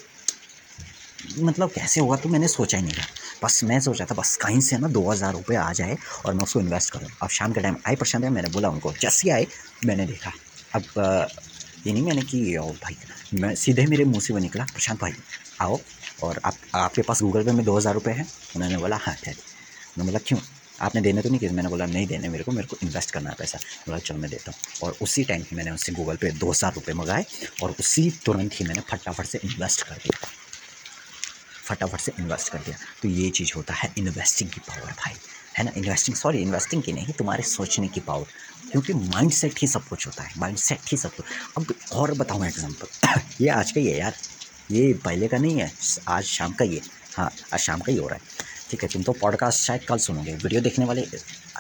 मतलब 1.39 1.71
कैसे 1.71 2.01
होगा 2.01 2.17
तो 2.17 2.29
मैंने 2.29 2.49
सोचा 2.49 2.79
ही 2.79 2.85
नहीं 2.85 2.95
था। 2.95 3.05
बस 3.43 3.61
मैं 3.65 3.79
सोचा 3.81 4.05
था, 4.05 4.15
बस 4.15 4.37
कहीं 4.37 4.61
से 4.61 4.79
ना 4.79 4.89
दो 4.89 5.11
हज़ार 5.11 5.33
रुपये 5.33 5.57
आ 5.57 5.73
जाए 5.73 5.97
और 6.27 6.35
मैं 6.35 6.43
उसको 6.45 6.61
इन्वेस्ट 6.61 6.93
करूँ। 6.93 7.09
अब 7.23 7.29
शाम 7.29 7.53
के 7.53 7.61
टाइम 7.61 7.77
आए 7.87 7.97
प्रशांत 7.97 8.25
मैंने 8.27 8.49
बोला 8.51 8.69
उनको, 8.69 8.93
जैसे 9.01 9.31
आए, 9.31 9.47
मैंने 9.87 10.07
देखा। 10.07 10.33
अब 10.75 10.83
ये 11.87 11.93
नहीं 11.93 12.03
मैंने 12.03 12.23
कि 12.23 12.57
भाई। 12.57 12.97
मैं 13.35 13.55
सीधे 13.55 13.87
मेरे 13.87 14.05
मुँह 14.05 14.21
से 14.21 14.33
वो 14.33 14.39
निकला, 14.39 14.65
प्रशांत 14.65 15.01
भाई। 15.01 15.13
आओ, 15.61 15.79
और 16.23 16.41
आप, 16.45 16.55
आपके 16.75 17.03
पास 17.03 17.23
गूगल 17.23 17.45
पे 17.45 17.53
में 17.53 17.65
दो 17.65 17.77
हज़ार 17.77 17.95
रुपये 17.95 18.15
हैं? 18.15 18.27
उन्होंने 18.57 18.79
बोला 18.79 18.97
हाँ 18.97 19.15
है 19.27 19.35
मैं 19.99 20.07
बोला, 20.07 20.19
क्यों? 20.19 20.39
आपने 20.81 21.01
देने 21.01 21.23
तो 21.23 21.29
नहीं 21.29 21.39
किया 21.39 21.53
मैंने 21.53 21.69
बोला, 21.69 21.87
नहीं 21.87 22.07
देने 22.07 22.29
मेरे 22.29 22.45
को 22.45 22.53
मेरे 22.53 22.67
को 22.67 22.77
इन्वेस्ट 22.83 23.11
करना 23.11 23.31
है 23.31 23.37
पैसा। 23.39 23.59
बोला, 23.87 23.99
चलो 23.99 24.19
मैं 24.19 24.31
देता 24.31 24.53
हूँ। 24.53 24.89
और 24.89 24.97
उसी 25.03 25.25
टाइम 25.25 25.43
ही 25.43 25.57
मैंने 25.57 25.71
उससे 25.71 25.93
गूगल 25.93 26.17
पे 26.17 26.31
दो 26.33 26.51
हज़ार 26.51 26.75
रुपये 26.75 26.95
मंगाए, 26.95 27.25
और 27.63 27.75
उसी 27.81 28.11
तुरंत 28.25 28.61
ही 28.61 28.67
मैंने 28.67 28.81
फटाफट 28.91 29.27
से 29.27 29.41
इन्वेस्ट 29.45 29.83
कर 29.83 29.95
दिया। 29.95 30.29
फटाफट 31.65 32.01
से 32.01 32.13
इन्वेस्ट 32.19 32.49
कर 32.49 32.59
दिया। 32.59 32.77
तो 33.03 33.09
ये 33.09 33.29
चीज़ 33.31 33.53
होता 33.57 33.75
है 33.75 33.93
इन्वेस्टिंग 33.99 34.51
की 34.51 34.61
पावर 34.61 34.93
भाई। 34.93 35.15
है 35.59 35.65
ना? 35.65 35.73
इन्वेस्टिंग 35.77 36.17
सॉरी 36.17 36.39
इन्वेस्टिंग 36.39 36.83
की 36.83 36.93
नहीं, 36.93 37.13
तुम्हारे 37.13 37.43
सोचने 37.43 37.89
की 37.89 38.01
पावर 38.01 38.27
क्योंकि 38.73 38.93
माइंड 38.95 39.31
सेट 39.33 39.59
ही 39.59 39.67
सब 39.69 39.87
कुछ 39.89 40.07
होता 40.07 40.23
है 40.23 40.33
माइंड 40.39 40.57
सेट 40.59 40.91
ही 40.91 40.97
सब 40.97 41.15
कुछ। 41.15 41.27
अब 41.57 41.75
और 41.93 42.13
बताऊँ 42.15 42.47
एग्ज़ाम्पल 42.47 43.21
ये 43.41 43.49
आज 43.51 43.71
का 43.73 43.81
ही 43.81 43.87
है 43.87 43.99
यार, 43.99 44.15
ये 44.71 44.93
पहले 45.05 45.29
का 45.29 45.39
नहीं 45.39 45.61
है, 45.61 45.71
आज 46.09 46.25
शाम 46.25 46.53
का 46.53 46.65
ही 46.65 46.77
है 46.77 46.83
हाँ 47.17 47.31
आज 47.55 47.61
शाम 47.61 47.81
का 47.81 47.93
ही 47.93 47.99
हो 47.99 48.09
रहा 48.09 48.17
है। 48.17 48.49
ठीक 48.71 48.83
है, 48.83 48.89
तुम 48.89 49.03
तो 49.03 49.13
पॉडकास्ट 49.13 49.61
शायद 49.61 49.85
कल 49.85 49.99
सुनोगे। 49.99 50.33
वीडियो 50.35 50.61
देखने 50.61 50.85
वाले, 50.85 51.03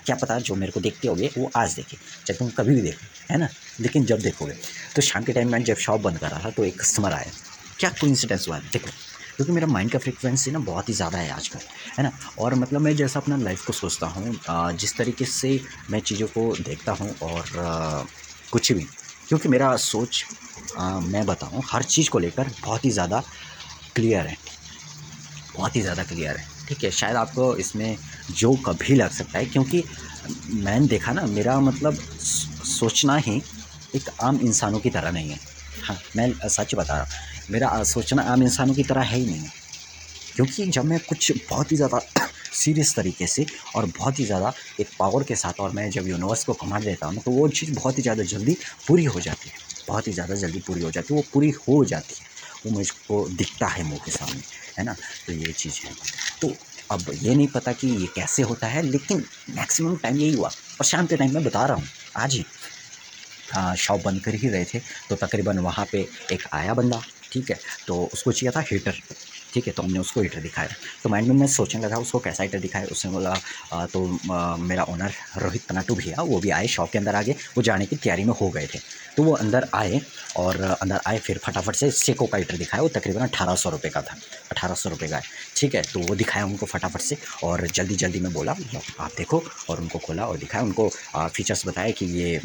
क्या 0.05 0.16
पता 0.16 0.38
जो 0.40 0.55
मेरे 0.55 0.73
को 0.73 0.81
देखते 0.81 1.09
होगे, 1.09 1.31
वो 1.38 1.51
आज 1.57 1.75
देखे। 1.75 1.96
चाहे 1.96 2.38
तुम 2.38 2.51
कभी 2.51 2.75
भी 2.75 2.83
देखो, 2.83 3.07
है 3.31 3.38
ना? 3.38 3.49
लेकिन 3.81 4.05
जब 4.05 4.20
देखोगे। 4.20 4.55
तो 4.96 5.03
शाम 5.03 5.25
के 5.25 5.33
टाइम 5.33 5.53
में 5.53 5.64
जब 5.64 5.77
शॉप 5.79 6.01
बंद 6.01 6.18
कर 6.18 6.31
रहा 6.31 6.44
था 6.44 6.51
तो 6.51 6.64
एक 6.64 6.81
कस्टमर 6.81 7.12
आया। 7.12 7.31
क्या 7.79 7.90
कोई 7.90 8.11
इंसिडेंस 8.11 8.46
हुआ? 8.49 8.59
देखो। 8.73 8.88
क्योंकि 9.40 9.53
मेरा 9.53 9.66
माइंड 9.66 9.90
का 9.90 9.98
फ्रिक्वेंसी 9.98 10.50
ना 10.50 10.59
बहुत 10.59 10.88
ही 10.88 10.94
ज़्यादा 10.94 11.18
है 11.18 11.31
आजकल 11.33 11.61
है 11.98 12.03
ना? 12.05 12.11
और 12.38 12.55
मतलब 12.55 12.81
मैं 12.81 12.94
जैसा 12.96 13.20
अपना 13.20 13.37
लाइफ 13.37 13.64
को 13.66 13.72
सोचता 13.72 14.07
हूँ 14.07 14.74
जिस 14.76 14.96
तरीके 14.96 15.24
से 15.24 15.59
मैं 15.90 16.00
चीज़ों 16.00 16.26
को 16.29 16.42
देखता 16.59 16.92
हूँ 16.92 17.09
और 17.22 17.44
कुछ 18.53 18.70
भी 18.72 18.85
क्योंकि 19.29 19.48
मेरा 19.48 19.74
सोच 19.76 20.24
आ, 20.79 21.00
मैं 21.00 21.24
बताऊँ 21.26 21.62
हर 21.66 21.83
चीज़ 21.85 22.11
को 22.11 22.18
लेकर 22.18 22.50
बहुत 22.62 22.85
ही 22.85 22.90
ज़्यादा 22.90 23.22
क्लियर 23.96 24.26
है। 24.26 24.37
बहुत 25.57 25.76
ही 25.76 25.81
ज़्यादा 25.81 26.03
क्लियर 26.03 26.37
है 26.37 26.46
ठीक 26.68 26.85
है? 26.85 26.90
शायद 26.90 27.16
आपको 27.16 27.55
इसमें 27.57 27.96
जो 28.33 28.55
कभी 28.66 28.94
लग 28.94 29.11
सकता 29.12 29.38
है 29.38 29.44
क्योंकि 29.46 29.83
मैंने 30.55 30.87
देखा 30.87 31.12
ना 31.12 31.26
मेरा 31.29 31.59
मतलब 31.61 31.96
सोचना 32.74 33.16
ही 33.18 33.40
एक 33.96 34.11
आम 34.22 34.40
इंसानों 34.42 34.81
की 34.81 34.90
तरह 34.90 35.11
नहीं 35.11 35.31
है। 35.31 35.38
हाँ 35.85 35.98
मैं 36.16 36.33
सच 36.48 36.74
बता 36.74 36.94
रहा 36.94 37.03
हूँ। 37.03 37.29
मेरा 37.50 37.82
सोचना 37.84 38.22
आम 38.24 38.42
इंसानों 38.42 38.74
की 38.74 38.82
तरह 38.84 39.02
है 39.02 39.18
ही 39.18 39.26
नहीं। 39.26 39.48
क्योंकि 40.36 40.66
जब 40.68 40.84
मैं 40.84 40.98
कुछ 41.00 41.32
बहुत 41.50 41.72
ही 41.72 41.76
ज़्यादा 41.76 42.00
सीरियस 42.54 42.94
तरीके 42.94 43.26
से 43.26 43.46
और 43.76 43.86
बहुत 43.88 44.18
ही 44.18 44.24
ज़्यादा 44.24 44.52
एक 44.80 44.88
पावर 44.98 45.22
के 45.22 45.34
साथ 45.36 45.60
और 45.60 45.70
मैं 45.70 45.90
जब 45.90 46.08
यूनिवर्स 46.08 46.44
को 46.44 46.52
कमांड 46.54 46.84
देता 46.84 47.06
हूँ 47.06 47.22
तो 47.24 47.30
वो 47.30 47.48
चीज़ 47.50 47.74
बहुत 47.74 47.98
ही 47.98 48.02
ज़्यादा 48.02 48.22
जल्दी 48.24 48.56
पूरी 48.88 49.04
हो 49.06 49.20
जाती 49.20 49.48
है। 49.48 49.68
बहुत 49.88 50.08
ही 50.08 50.12
ज़्यादा 50.12 50.34
जल्दी 50.34 50.60
पूरी 50.60 50.82
हो 50.82 50.90
जाती 50.90 51.14
है, 51.14 51.16
वो 51.16 51.24
पूरी 51.32 51.50
हो 51.68 51.84
जाती 51.84 52.14
है। 52.14 52.28
वो 52.64 52.72
मुझको 52.72 53.26
दिखता 53.32 53.66
है 53.66 53.84
मुँह 53.84 53.98
के 54.04 54.10
सामने, 54.10 54.40
है 54.78 54.84
ना? 54.84 54.94
तो 55.26 55.32
ये 55.32 55.52
चीज़ 55.52 55.80
है। 55.84 55.92
तो 56.42 56.52
अब 56.90 57.04
ये 57.14 57.34
नहीं 57.34 57.46
पता 57.48 57.72
कि 57.72 57.88
ये 57.88 58.06
कैसे 58.14 58.42
होता 58.42 58.66
है, 58.66 58.82
लेकिन 58.82 59.24
मैक्सिमम 59.50 59.96
टाइम 59.96 60.16
यही 60.16 60.32
हुआ। 60.32 60.48
और 60.48 60.84
शाम 60.84 61.06
के 61.06 61.16
टाइम 61.16 61.34
मैं 61.34 61.44
बता 61.44 61.64
रहा 61.66 61.76
हूँ, 61.76 61.86
आज 62.16 62.34
ही। 62.34 62.44
शॉप 63.76 64.02
बंद 64.04 64.20
कर 64.20 64.34
ही 64.34 64.48
रहे 64.48 64.64
थे 64.64 64.78
तो 65.08 65.16
तकरीबन 65.16 65.58
वहाँ 65.60 65.86
पे 65.92 66.06
एक 66.32 66.42
आया 66.52 66.74
बंदा। 66.74 67.00
ठीक 67.32 67.50
है? 67.50 67.58
तो 67.86 68.08
उसको 68.12 68.32
चाहिए 68.32 68.52
था 68.56 68.60
हीटर 68.70 69.02
ठीक 69.52 69.66
है? 69.66 69.72
तो 69.72 69.82
हमने 69.82 69.98
उसको 69.98 70.20
हीटर 70.20 70.40
दिखाया। 70.40 70.68
तो 71.02 71.08
माइंड 71.10 71.28
में 71.28 71.34
मैं 71.36 71.46
सोचने 71.48 71.80
लगा 71.82 71.96
उसको 71.98 72.18
कैसा 72.18 72.42
हीटर 72.42 72.58
दिखाया? 72.60 72.86
उसने 72.92 73.10
बोला 73.12 73.34
तो 73.86 74.18
आ, 74.32 74.56
मेरा 74.56 74.82
ओनर 74.84 75.12
रोहित 75.38 75.62
तनाटू 75.68 75.94
भैया 75.94 76.22
वो 76.22 76.38
भी 76.40 76.50
आए 76.50 76.66
शॉप 76.66 76.90
के 76.90 76.98
अंदर 76.98 77.14
आगे 77.14 77.34
वो 77.56 77.62
जाने 77.62 77.86
की 77.86 77.96
तैयारी 77.96 78.24
में 78.24 78.34
हो 78.40 78.48
गए 78.50 78.66
थे। 78.74 78.78
तो 79.16 79.22
वो 79.22 79.32
अंदर 79.34 79.66
आए 79.74 80.00
और 80.36 80.60
अंदर 80.62 81.00
आए 81.06 81.18
फिर 81.18 81.38
फटाफट 81.44 81.74
से 81.74 81.90
सेको 81.92 82.26
का 82.26 82.38
हीटर 82.38 82.56
दिखाया 82.56 82.82
वो 82.82 82.88
तकरीबन 82.88 83.20
अठारह 83.20 83.54
सौ 83.54 83.70
रुपये 83.70 83.90
का 83.90 84.02
था। 84.02 84.16
अठारह 84.50 84.74
सौ 84.74 84.90
रुपये 84.90 85.08
का 85.08 85.16
है 85.16 85.22
ठीक 85.56 85.74
है? 85.74 85.82
तो 85.82 86.00
वो 86.00 86.14
दिखाया 86.14 86.44
उनको 86.46 86.66
फटाफट 86.66 87.00
से 87.00 87.16
और 87.44 87.66
जल्दी 87.68 87.96
जल्दी 87.96 88.20
में 88.20 88.32
बोला 88.32 88.52
आप 89.00 89.10
देखो। 89.16 89.42
और 89.70 89.80
उनको 89.80 89.98
खोला 89.98 90.26
और 90.26 90.38
दिखाया 90.38 90.64
उनको 90.64 90.88
फीचर्स 91.34 91.66
बताया 91.66 91.90
कि 91.90 92.06
ये 92.20 92.40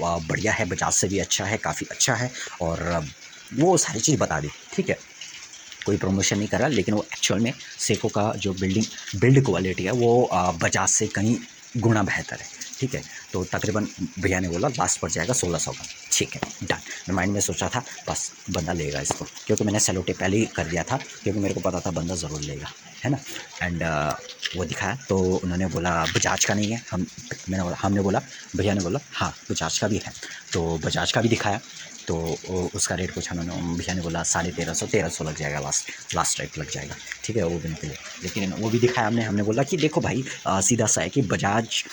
बढ़िया 0.00 0.52
है 0.52 0.64
बजाज 0.68 0.92
से 0.92 1.08
भी 1.08 1.18
अच्छा 1.18 1.44
है 1.44 1.56
काफ़ी 1.58 1.86
अच्छा 1.90 2.14
है 2.14 2.30
और 2.62 3.04
वो 3.56 3.76
सारी 3.78 4.00
चीज़ 4.00 4.18
बता 4.18 4.40
दी, 4.40 4.48
ठीक 4.74 4.88
है? 4.90 4.98
कोई 5.86 5.96
प्रमोशन 5.96 6.38
नहीं 6.38 6.48
करा, 6.48 6.66
लेकिन 6.68 6.94
वो 6.94 7.02
एक्चुअल 7.04 7.40
में 7.40 7.52
सेको 7.78 8.08
का 8.08 8.32
जो 8.36 8.52
बिल्डिंग 8.54 9.20
बिल्ड 9.20 9.44
क्वालिटी 9.44 9.84
है, 9.84 9.92
वो 9.92 10.28
बजाज 10.62 10.88
से 10.88 11.06
कहीं 11.08 11.36
गुना 11.76 12.02
बेहतर 12.02 12.36
है, 12.36 12.46
ठीक 12.78 12.94
है? 12.94 13.02
तो 13.32 13.44
तकरीबन 13.44 13.86
भैया 14.18 14.40
ने 14.40 14.48
बोला 14.48 14.68
लास्ट 14.68 15.00
पड़ 15.00 15.10
जाएगा 15.10 15.34
सोलह 15.34 15.58
सौ 15.58 15.72
का। 15.72 15.84
ठीक 16.12 16.34
है 16.34 16.40
डन 16.62 16.78
मैं 17.08 17.14
माइंड 17.14 17.32
में 17.32 17.40
सोचा 17.40 17.68
था, 17.68 17.82
बस 18.08 18.30
बंदा 18.50 18.72
लेगा 18.72 19.00
इसको। 19.00 19.24
क्योंकि 19.46 19.64
मैंने 19.64 19.80
सेलोटे 19.80 20.12
पहले 20.12 20.36
ही 20.36 20.46
कर 20.56 20.64
दिया 20.66 20.82
था, 20.82 20.96
क्योंकि 21.22 21.40
मेरे 21.40 21.54
को 21.54 21.60
पता 21.60 21.80
था 21.80 21.90
बंदा 21.90 22.14
ज़रूर 22.14 22.40
लेगा, 22.40 22.72
है 23.04 23.10
ना? 23.10 23.18
एंड 23.62 23.82
वो 24.56 24.64
दिखाया 24.64 24.98
तो 25.08 25.18
उन्होंने 25.36 25.66
बोला 25.68 25.92
बजाज 26.14 26.44
का 26.44 26.54
नहीं 26.54 26.70
है। 26.72 26.82
हम 26.90 27.06
मैंने 27.50 27.62
बोला 27.62 27.76
हमने 27.80 28.00
बोला 28.00 28.20
भैया 28.56 28.74
ने 28.74 28.80
बोला 28.80 29.00
हाँ 29.12 29.32
बजाज 29.50 29.78
का 29.78 29.88
भी 29.88 30.00
है। 30.04 30.12
तो 30.52 30.78
बजाज 30.84 31.12
का 31.12 31.20
भी 31.20 31.28
दिखाया 31.28 31.60
तो 32.06 32.16
उसका 32.74 32.94
रेट 32.94 33.10
कुछ 33.10 33.30
उन्होंने 33.32 33.76
भैया 33.76 33.94
ने 33.94 34.02
बोला 34.02 34.22
साढ़े 34.24 34.50
तेरह 34.52 34.74
सौ 34.74 34.86
तेरह 34.86 35.08
सौ 35.08 35.24
लग 35.24 35.36
जाएगा 35.36 35.60
लास्ट 35.60 36.14
लास्ट 36.14 36.38
टाइप 36.38 36.58
लग 36.58 36.70
जाएगा। 36.70 36.94
ठीक 37.24 37.36
है 37.36 37.44
वो 37.44 37.58
दिन 37.60 37.74
के 37.74 37.86
लिए। 37.86 37.96
लेकिन 38.22 38.52
वो 38.54 38.70
भी 38.70 38.78
दिखाया 38.78 39.06
हमने 39.06 39.22
हमने 39.24 39.42
बोला 39.42 39.62
कि 39.62 39.76
देखो 39.76 40.00
भाई 40.00 40.24
आ, 40.46 40.60
सीधा 40.60 40.86
सा 40.86 41.00
है 41.02 41.08
कि 41.08 41.22
बजाज 41.24 41.84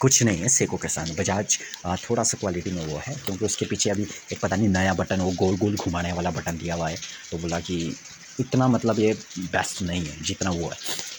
कुछ 0.00 0.22
नहीं 0.22 0.38
है 0.38 0.48
सेको 0.48 0.76
के 0.76 0.88
साथ। 0.88 1.14
बजाज 1.16 1.58
थोड़ा 2.02 2.22
सा 2.22 2.38
क्वालिटी 2.40 2.70
में 2.70 2.84
वो 2.86 3.00
है 3.06 3.14
क्योंकि 3.16 3.44
उसके 3.44 3.66
पीछे 3.66 3.90
अभी 3.90 4.06
एक 4.32 4.40
पता 4.40 4.56
नहीं 4.56 4.68
नया 4.68 4.94
बटन 4.94 5.20
वो 5.20 5.30
गोल 5.38 5.56
गोल 5.58 5.76
घुमाने 5.76 6.12
वाला 6.12 6.30
बटन 6.30 6.58
दिया 6.58 6.74
हुआ 6.74 6.88
है। 6.88 6.96
तो 7.30 7.38
बोला 7.38 7.60
कि 7.60 7.76
इतना 8.40 8.68
मतलब 8.68 8.98
ये 9.00 9.12
बेस्ट 9.38 9.82
नहीं 9.82 10.04
है 10.06 10.22
जितना 10.22 10.50
वो 10.50 10.68
है। 10.68 10.76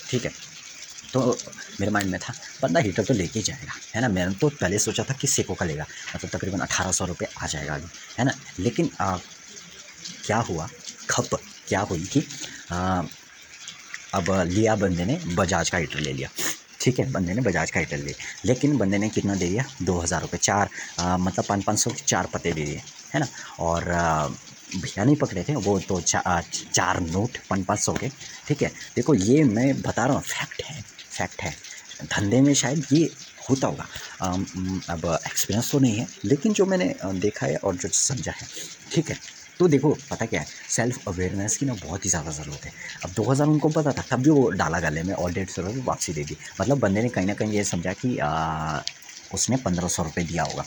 ठीक 0.09 0.25
है। 0.25 0.31
तो 1.13 1.37
मेरे 1.79 1.91
माइंड 1.91 2.09
में 2.11 2.19
था 2.19 2.33
बंदा 2.61 2.79
हीटर 2.79 3.03
तो 3.03 3.13
लेके 3.13 3.41
जाएगा 3.41 3.73
है 3.95 4.01
ना? 4.01 4.07
मैंने 4.09 4.33
तो 4.35 4.49
पहले 4.51 4.79
सोचा 4.79 5.03
था 5.03 5.13
कि 5.21 5.27
सेको 5.27 5.53
का 5.53 5.65
लेगा 5.65 5.85
मतलब 6.15 6.29
तकरीबन 6.31 6.59
अठारह 6.59 6.91
सौ 6.91 7.05
रुपये 7.05 7.29
आ 7.37 7.47
जाएगा 7.47 7.75
अभी 7.75 7.87
है 8.17 8.25
ना? 8.25 8.33
लेकिन 8.59 8.89
आ, 9.01 9.17
क्या 10.25 10.37
हुआ? 10.49 10.67
खप 11.09 11.39
क्या 11.67 11.79
हुई 11.81 12.05
कि 12.05 12.23
आ, 12.71 13.03
अब 14.13 14.29
लिया 14.47 14.75
बंदे 14.75 15.05
ने 15.05 15.19
बजाज 15.35 15.69
का 15.69 15.77
हीटर 15.77 15.99
ले 15.99 16.13
लिया 16.13 16.29
ठीक 16.81 16.99
है? 16.99 17.11
बंदे 17.11 17.33
ने 17.33 17.41
बजाज 17.41 17.71
का 17.71 17.79
हीटर 17.79 17.97
लिया 17.97 18.25
लेकिन 18.45 18.77
बंदे 18.77 18.97
ने 18.97 19.09
कितना 19.09 19.35
दे 19.35 19.47
दिया? 19.47 19.65
दो 19.81 19.97
हज़ार 19.99 20.21
रुपये 20.21 20.39
चार 20.39 20.69
आ, 20.99 21.17
मतलब 21.17 21.45
पाँच 21.45 21.63
पाँच 21.63 21.79
सौ 21.79 21.91
चार 22.05 22.27
पते 22.33 22.53
दे 22.53 22.65
दिए 22.65 22.81
है 23.13 23.19
ना? 23.19 23.27
और 23.59 23.91
भैया 24.71 25.03
नहीं 25.03 25.15
पकड़े 25.15 25.43
थे 25.43 25.55
वो 25.57 25.79
तो 25.79 25.99
चा, 26.01 26.41
चार 26.73 26.99
नोट 27.01 27.37
पाँच 27.49 27.65
पाँच 27.65 27.79
सौ 27.79 27.93
के। 27.93 28.09
ठीक 28.47 28.61
है 28.61 28.71
देखो 28.95 29.13
ये 29.15 29.43
मैं 29.45 29.81
बता 29.81 30.05
रहा 30.05 30.15
हूँ 30.15 30.23
फैक्ट 30.23 30.63
है 30.65 30.81
फैक्ट 30.81 31.41
है। 31.41 31.53
धंधे 32.05 32.41
में 32.41 32.53
शायद 32.53 32.85
ये 32.91 33.09
होता 33.49 33.67
होगा। 33.67 33.87
अब 34.89 35.05
एक्सपीरियंस 35.25 35.71
तो 35.71 35.79
नहीं 35.79 35.97
है 35.97 36.07
लेकिन 36.25 36.53
जो 36.53 36.65
मैंने 36.65 36.93
देखा 37.19 37.45
है 37.45 37.55
और 37.57 37.75
जो 37.75 37.89
समझा 37.89 38.31
है 38.31 38.47
ठीक 38.91 39.09
है। 39.09 39.17
तो 39.59 39.67
देखो 39.67 39.89
पता 40.09 40.25
क्या 40.25 40.41
है 40.41 40.47
सेल्फ 40.69 41.07
अवेयरनेस 41.07 41.57
की 41.57 41.65
ना 41.65 41.73
बहुत 41.75 42.05
ही 42.05 42.09
ज़्यादा 42.09 42.31
ज़रूरत 42.31 42.65
है। 42.65 42.71
अब 43.05 43.11
2000 43.13 43.47
उनको 43.47 43.69
पता 43.69 43.91
था 43.91 44.03
तब 44.11 44.21
भी 44.23 44.29
वो 44.29 44.49
डाला 44.51 44.79
गले 44.79 45.03
में 45.03 45.13
और 45.13 45.31
डेढ़ 45.33 45.49
सौ 45.49 45.61
रुपये 45.61 45.81
वापसी 45.83 46.13
दे 46.13 46.23
दी। 46.23 46.37
मतलब 46.61 46.79
बंदे 46.79 47.01
ने 47.01 47.09
कहीं 47.09 47.27
ना 47.27 47.33
कहीं 47.33 47.53
ये 47.53 47.63
समझा 47.65 47.93
कि 47.93 48.17
आ, 48.17 48.81
उसने 49.33 49.57
पंद्रह 49.57 49.87
सौ 49.87 50.03
रुपये 50.03 50.23
दिया 50.23 50.43
होगा। 50.43 50.65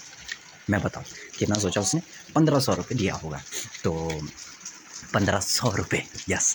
मैं 0.71 0.81
बताऊँ 0.83 1.05
कितना 1.39 1.59
सोचा 1.59 1.81
उसने 1.81 2.01
पंद्रह 2.35 2.59
सौ 2.61 2.75
रुपये 2.75 2.99
दिया 2.99 3.15
होगा। 3.15 3.41
तो 3.85 3.93
पंद्रह 5.15 5.41
सौ 5.41 5.71
रुपये 5.77 6.03
यस 6.29 6.55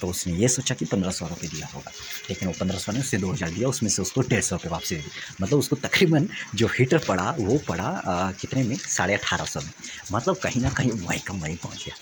तो 0.00 0.08
उसने 0.08 0.32
ये 0.34 0.48
सोचा 0.48 0.74
कि 0.74 0.84
पंद्रह 0.84 1.10
सौ 1.10 1.26
रुपये 1.28 1.48
दिया 1.48 1.66
होगा। 1.74 1.90
लेकिन 2.28 2.48
वो 2.48 2.54
पंद्रह 2.60 2.78
सौ 2.78 2.92
ने 2.92 3.00
उससे 3.00 3.18
दो 3.18 3.32
हज़ार 3.32 3.50
दिया 3.50 3.68
उसमें 3.68 3.90
से 3.90 4.02
उसको 4.02 4.20
डेढ़ 4.22 4.42
सौ 4.42 4.56
रुपये 4.56 4.70
वापसी 4.70 4.96
दी 4.96 5.10
मतलब 5.40 5.58
उसको 5.58 5.76
तकरीबन 5.78 6.28
जो 6.54 6.66
हीटर 6.78 6.98
पड़ा 7.08 7.30
वो 7.38 7.58
पड़ा 7.68 7.84
आ, 7.84 8.30
कितने 8.32 8.62
में? 8.62 8.76
साढ़े 8.76 9.14
अठारह 9.14 9.44
सौ 9.44 9.60
में। 9.60 9.70
मतलब 10.12 10.36
कहीं 10.42 10.62
ना 10.62 10.70
कहीं 10.70 10.90
वहीं 10.92 11.20
कम 11.26 11.40
वहीं 11.40 11.56
पहुँच 11.56 11.84
गया। 11.84 11.94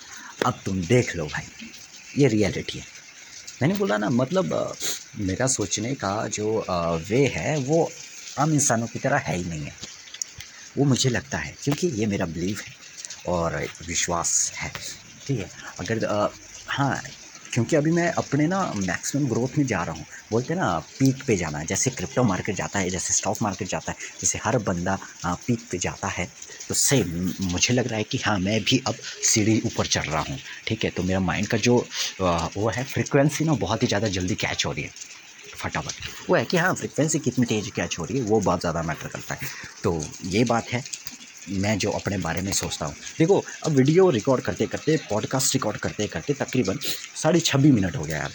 अब 0.47 0.61
तुम 0.65 0.81
देख 0.85 1.15
लो 1.17 1.25
भाई 1.27 1.45
ये 2.19 2.29
रियलिटी 2.29 2.79
है। 2.79 2.85
मैंने 3.63 3.75
बोला 3.75 3.97
ना 3.99 4.11
मतलब 4.13 4.55
आ, 4.55 4.65
मेरा 5.19 5.47
सोचने 5.49 5.95
का 5.97 6.27
जो 6.29 6.65
वे 7.09 7.27
है 7.35 7.57
वो 7.61 7.89
आम 8.39 8.53
इंसानों 8.55 8.87
की 8.87 8.99
तरह 8.99 9.19
है 9.19 9.37
ही 9.37 9.45
नहीं 9.45 9.65
है। 9.65 9.73
वो 10.81 10.85
मुझे 10.87 11.11
लगता 11.11 11.39
है 11.39 11.55
क्योंकि 11.65 11.87
ये 11.95 12.07
मेरा 12.07 12.27
बिलीव 12.27 12.61
है 12.67 12.75
और 13.35 13.57
विश्वास 13.87 14.53
है 14.57 14.71
ठीक 15.27 15.39
है? 15.39 15.51
अगर 15.81 16.05
आ, 16.07 16.29
हाँ 16.69 17.01
क्योंकि 17.55 17.77
अभी 17.77 17.91
मैं 17.91 18.09
अपने 18.13 18.47
ना 18.47 18.61
मैक्सिमम 18.77 19.27
ग्रोथ 19.29 19.59
में 19.59 19.67
जा 19.67 19.83
रहा 19.83 19.95
हूँ 19.95 20.05
बोलते 20.33 20.55
हैं 20.55 20.61
ना 20.61 20.79
पीक 20.99 21.25
पे 21.27 21.37
जाना 21.37 21.59
है 21.59 21.67
जैसे 21.67 21.91
क्रिप्टो 21.91 22.23
मार्केट 22.25 22.57
जाता 22.57 22.79
है 22.79 22.91
जैसे 22.91 23.15
स्टॉक 23.15 23.43
मार्केट 23.43 23.69
जाता 23.69 23.93
है 23.93 23.99
जैसे 24.21 24.39
हर 24.45 24.59
बंदा 24.59 24.99
पीक 25.27 25.67
पे 25.73 25.79
जाता 25.79 26.09
है 26.09 26.27
तो 26.69 26.75
सेम 26.75 27.33
मुझे 27.41 27.75
लग 27.75 27.87
रहा 27.89 27.99
है 27.99 28.05
कि 28.05 28.19
हाँ 28.19 28.39
मैं 28.39 28.61
भी 28.61 28.83
अब 28.89 28.95
सीढ़ी 29.25 29.61
ऊपर 29.67 29.87
चढ़ 29.87 30.07
रहा 30.07 30.23
हूँ 30.23 30.39
ठीक 30.67 30.85
है? 30.85 30.91
तो 30.91 31.03
मेरा 31.03 31.21
माइंड 31.21 31.49
का 31.49 31.59
जो 31.59 31.77
वो 32.57 32.69
है 32.77 32.85
फ्रिक्वेंसी 32.85 33.45
ना 33.45 33.55
बहुत 33.55 33.83
ही 33.83 33.89
ज़्यादा 33.89 34.09
जल्दी 34.09 34.35
कैच 34.35 34.67
हो 34.67 34.73
रही 34.73 34.85
है। 34.85 35.10
फटाफट 35.63 36.29
वो 36.31 36.37
है 36.37 36.45
कि 36.45 36.57
हाँ 36.57 36.75
फ्रिक्वेंसी 36.75 37.19
कितनी 37.19 37.47
तेज़ 37.47 37.71
हो 37.99 38.05
रही 38.05 38.19
है, 38.19 38.25
वो 38.25 38.41
बहुत 38.41 38.61
ज़्यादा 38.61 38.83
मैटर 38.83 39.09
करता 39.09 39.35
है। 39.35 39.49
तो 39.85 40.03
ये 40.27 40.45
बात 40.45 40.69
है, 40.69 40.83
मैं 41.51 41.79
जो 41.79 41.91
अपने 41.91 42.19
बारे 42.19 42.43
में 42.43 42.53
सोचता 42.53 42.87
हूँ। 42.87 42.95
देखो, 43.19 43.43
अब 43.67 43.73
वीडियो 43.73 44.09
रिकॉर्ड 44.11 44.43
करते 44.45 44.67
करते 44.67 44.97
पॉडकास्ट 45.11 45.55
रिकॉर्ड 45.55 45.77
करते 45.79 46.07
करते 46.07 46.35
तकरीबन 46.35 46.79
साढ़े 47.23 47.41
छब्बीस 47.41 47.73
मिनट 47.73 47.97
हो 47.97 48.05
गया 48.05 48.17
यार। 48.17 48.33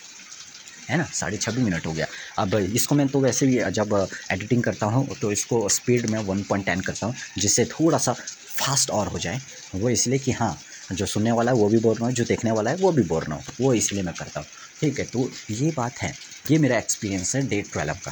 है 0.90 0.98
ना? 0.98 1.04
साढ़े 1.14 1.38
छब्बीस 1.38 1.64
मिनट 1.64 1.86
हो 1.86 1.92
गया। 1.94 2.06
अब 2.38 2.56
इसको 2.56 2.96
मैं 2.96 3.08
तो 3.08 3.20
वैसे 3.20 3.46
भी 3.48 3.60
जब 3.72 4.08
एडिटिंग 4.32 4.64
करता 4.64 4.86
हूँ 4.86 5.08
तो 5.22 5.32
इसको 5.32 5.68
स्पीड 5.70 6.10
में 6.10 6.20
वन 6.22 6.44
पॉइंट 6.44 6.66
टेन 6.66 6.82
करता 6.82 7.08
हूँ, 7.08 7.16
जिससे 7.38 7.66
थोड़ा 7.68 7.98
सा 7.98 8.14
फास्ट 8.14 8.90
और 8.90 9.08
हो 9.08 9.20
जाए। 9.20 9.40
वो 9.76 9.90
इसलिए 9.90 10.20
कि 10.20 10.32
हाँ 10.32 10.58
जो 10.92 11.06
सुनने 11.06 11.32
वाला 11.32 11.52
है, 11.52 11.58
वो 11.58 11.70
भी 11.70 11.78
बोल 11.80 11.96
रहा 11.96 12.06
हूँ, 12.06 12.14
जो 12.14 12.24
देखने 12.24 12.52
वाला 12.52 12.72
है, 12.72 12.78
वो 12.78 12.92
भी 12.92 13.04
बोल 13.04 13.24
रहा 13.24 13.36
हूँ। 13.36 13.44
वो 13.62 13.74
इसलिए 13.74 14.04
मैं 14.04 14.14
करता 14.14 14.40
हूँ। 14.40 14.48
ठीक 14.82 15.00
है 15.00 15.06
तो 15.06 15.30
ये 15.52 15.72
बात 15.78 16.02
है। 16.02 16.14
ये 16.46 16.58
मेरा 16.58 16.78
एक्सपीरियंस 16.78 17.36
है 17.36 17.42
डे 17.48 17.62
ट्वेल्व 17.74 17.94
का 18.06 18.12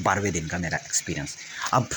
बारहवें 0.00 0.32
दिन 0.32 0.46
का 0.46 0.58
मेरा 0.58 0.76
एक्सपीरियंस 0.78 1.36
अब 1.72 1.88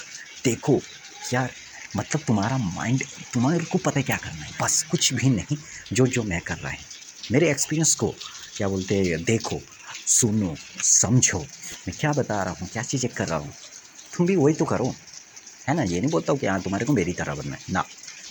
देखो 0.45 0.81
यार 1.23 1.53
मतलब 1.95 2.23
तुम्हारा 2.27 2.57
माइंड 2.57 3.03
तुम्हारे 3.33 3.65
को 3.65 3.77
पता 3.77 3.99
है 3.99 4.03
क्या 4.03 4.17
करना 4.17 4.45
है? 4.45 4.51
बस 4.61 4.81
कुछ 4.91 5.13
भी 5.13 5.29
नहीं 5.29 5.57
जो 5.93 6.07
जो 6.07 6.23
मैं 6.23 6.41
कर 6.41 6.57
रहा 6.57 6.71
है। 6.71 6.85
मेरे 7.29 7.49
एक्सपीरियंस 7.51 7.93
को 7.95 8.11
क्या 8.55 8.67
बोलते 8.67 8.95
हैं 8.97 9.23
देखो 9.23 9.61
सुनो 10.07 10.57
समझो। 10.83 11.39
मैं 11.87 11.95
क्या 11.99 12.13
बता 12.13 12.41
रहा 12.43 12.55
हूँ 12.59 12.69
क्या 12.69 12.83
चीज़ें 12.83 13.11
कर 13.13 13.27
रहा 13.27 13.37
हूँ? 13.39 13.53
तुम 14.13 14.25
भी 14.27 14.35
वही 14.35 14.53
तो 14.55 14.65
करो 14.65 14.89
है 15.67 15.75
ना? 15.75 15.83
ये 15.83 15.99
नहीं 16.01 16.11
बोलता 16.11 16.31
हूँ 16.33 16.39
कि 16.39 16.47
हाँ 16.47 16.61
तुम्हारे 16.61 16.85
को 16.85 16.93
मेरी 16.93 17.13
तरह 17.13 17.35
बनना 17.35 17.55
है। 17.55 17.63
ना 17.69 17.81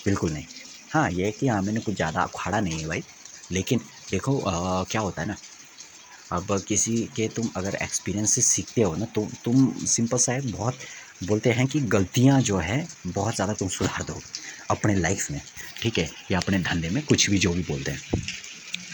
बिल्कुल 0.07 0.33
नहीं। 0.33 0.47
हाँ 0.91 1.11
ये 1.13 1.31
कि 1.33 1.49
हाँ 1.49 1.61
मैंने 1.63 1.81
कुछ 1.81 1.95
ज़्यादा 1.97 2.23
अखाड़ा 2.23 2.61
नहीं 2.61 2.81
है 2.81 2.87
भाई। 2.87 3.05
लेकिन 3.51 3.81
देखो 4.11 4.39
आ, 4.43 4.85
क्या 4.85 5.01
होता 5.01 5.23
है 5.23 5.29
ना 5.29 5.37
अब 6.33 6.59
किसी 6.69 6.97
के 7.17 7.27
तुम 7.29 7.49
अगर 7.57 7.75
एक्सपीरियंस 7.83 8.35
से 8.35 8.43
सीखते 8.43 8.83
हो 8.83 8.95
ना 8.97 9.07
तो 9.15 9.27
तुम 9.45 9.73
सिंपल 9.87 10.19
सा 10.19 10.33
है, 10.33 10.41
बहुत 10.43 10.79
बोलते 11.25 11.51
हैं 11.53 11.67
कि 11.67 11.81
गलतियाँ 11.89 12.41
जो 12.43 12.57
है, 12.59 12.87
बहुत 13.09 13.35
ज़्यादा 13.35 13.53
तुम 13.55 13.69
सुधार 13.71 14.03
दो 14.05 14.21
अपने 14.71 14.95
लाइफ 14.97 15.31
में, 15.31 15.41
ठीक 15.83 15.99
है? 15.99 16.09
या 16.31 16.39
अपने 16.39 16.59
धंधे 16.61 16.91
में, 16.91 17.03
कुछ 17.07 17.29
भी 17.31 17.39
जो 17.39 17.53
भी 17.53 17.63
बोलते 17.63 17.91
हैं। 17.91 18.01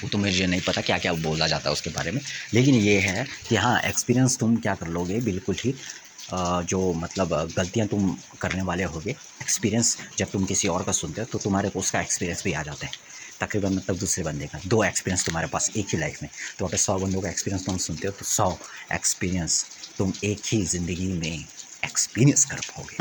वो 0.03 0.09
तो 0.09 0.19
मुझे 0.19 0.47
नहीं 0.47 0.61
पता 0.61 0.81
क्या 0.81 0.99
क्या 0.99 1.13
बोला 1.15 1.47
जाता 1.47 1.69
है 1.69 1.73
उसके 1.73 1.91
बारे 1.91 2.11
में। 2.11 2.21
लेकिन 2.55 2.75
ये 2.75 2.99
है 3.01 3.27
कि 3.49 3.57
हाँ 3.57 3.79
एक्सपीरियंस 3.83 4.39
तुम 4.39 4.57
क्या 4.59 4.75
कर 4.75 4.89
लोगे? 4.89 5.21
बिल्कुल 5.21 5.55
ठीक 5.55 5.77
जो 6.31 6.93
मतलब 6.95 7.29
गलतियाँ 7.57 7.87
तुम 7.89 8.17
करने 8.41 8.63
वाले 8.63 8.85
होगे 8.87 9.11
एक्सपीरियंस 9.43 9.97
जब 10.19 10.31
तुम 10.31 10.45
किसी 10.45 10.69
और 10.69 10.83
का 10.85 10.93
सुनते 10.93 11.21
हो 11.21 11.27
तो 11.33 11.39
तुम्हारे 11.39 11.69
को 11.71 11.79
उसका 11.79 12.01
एक्सपीरियंस 12.01 12.43
भी 12.45 12.53
आ 12.53 12.63
जाता 12.63 12.87
है। 12.87 12.93
तकरीबन 13.41 13.73
मतलब 13.75 13.99
दूसरे 13.99 14.25
बंदे 14.25 14.47
का, 14.47 14.61
दो 14.67 14.83
एक्सपीरियंस 14.85 15.25
तुम्हारे 15.27 15.49
पास 15.49 15.71
एक 15.77 15.87
ही 15.93 15.99
लाइफ 15.99 16.23
में 16.23 16.31
तो 16.59 16.67
अगर 16.67 16.77
सौ 16.79 16.99
बंदों 16.99 17.21
का 17.21 17.31
एक्सपीरियंस 17.31 17.67
तुम 17.67 17.77
सुनते 17.79 18.09
हो 18.09 18.13
तो 18.13 18.25
सौ 18.27 18.51
एक्सपीरियंस 18.93 19.65
तुम 19.99 20.13
एक 20.25 20.41
ही 20.47 20.65
ज़िंदगी 20.67 21.13
में 21.15 21.45
एक्सपीरियंस 21.85 22.45
कर 22.45 22.61
पाओगे। 22.61 22.97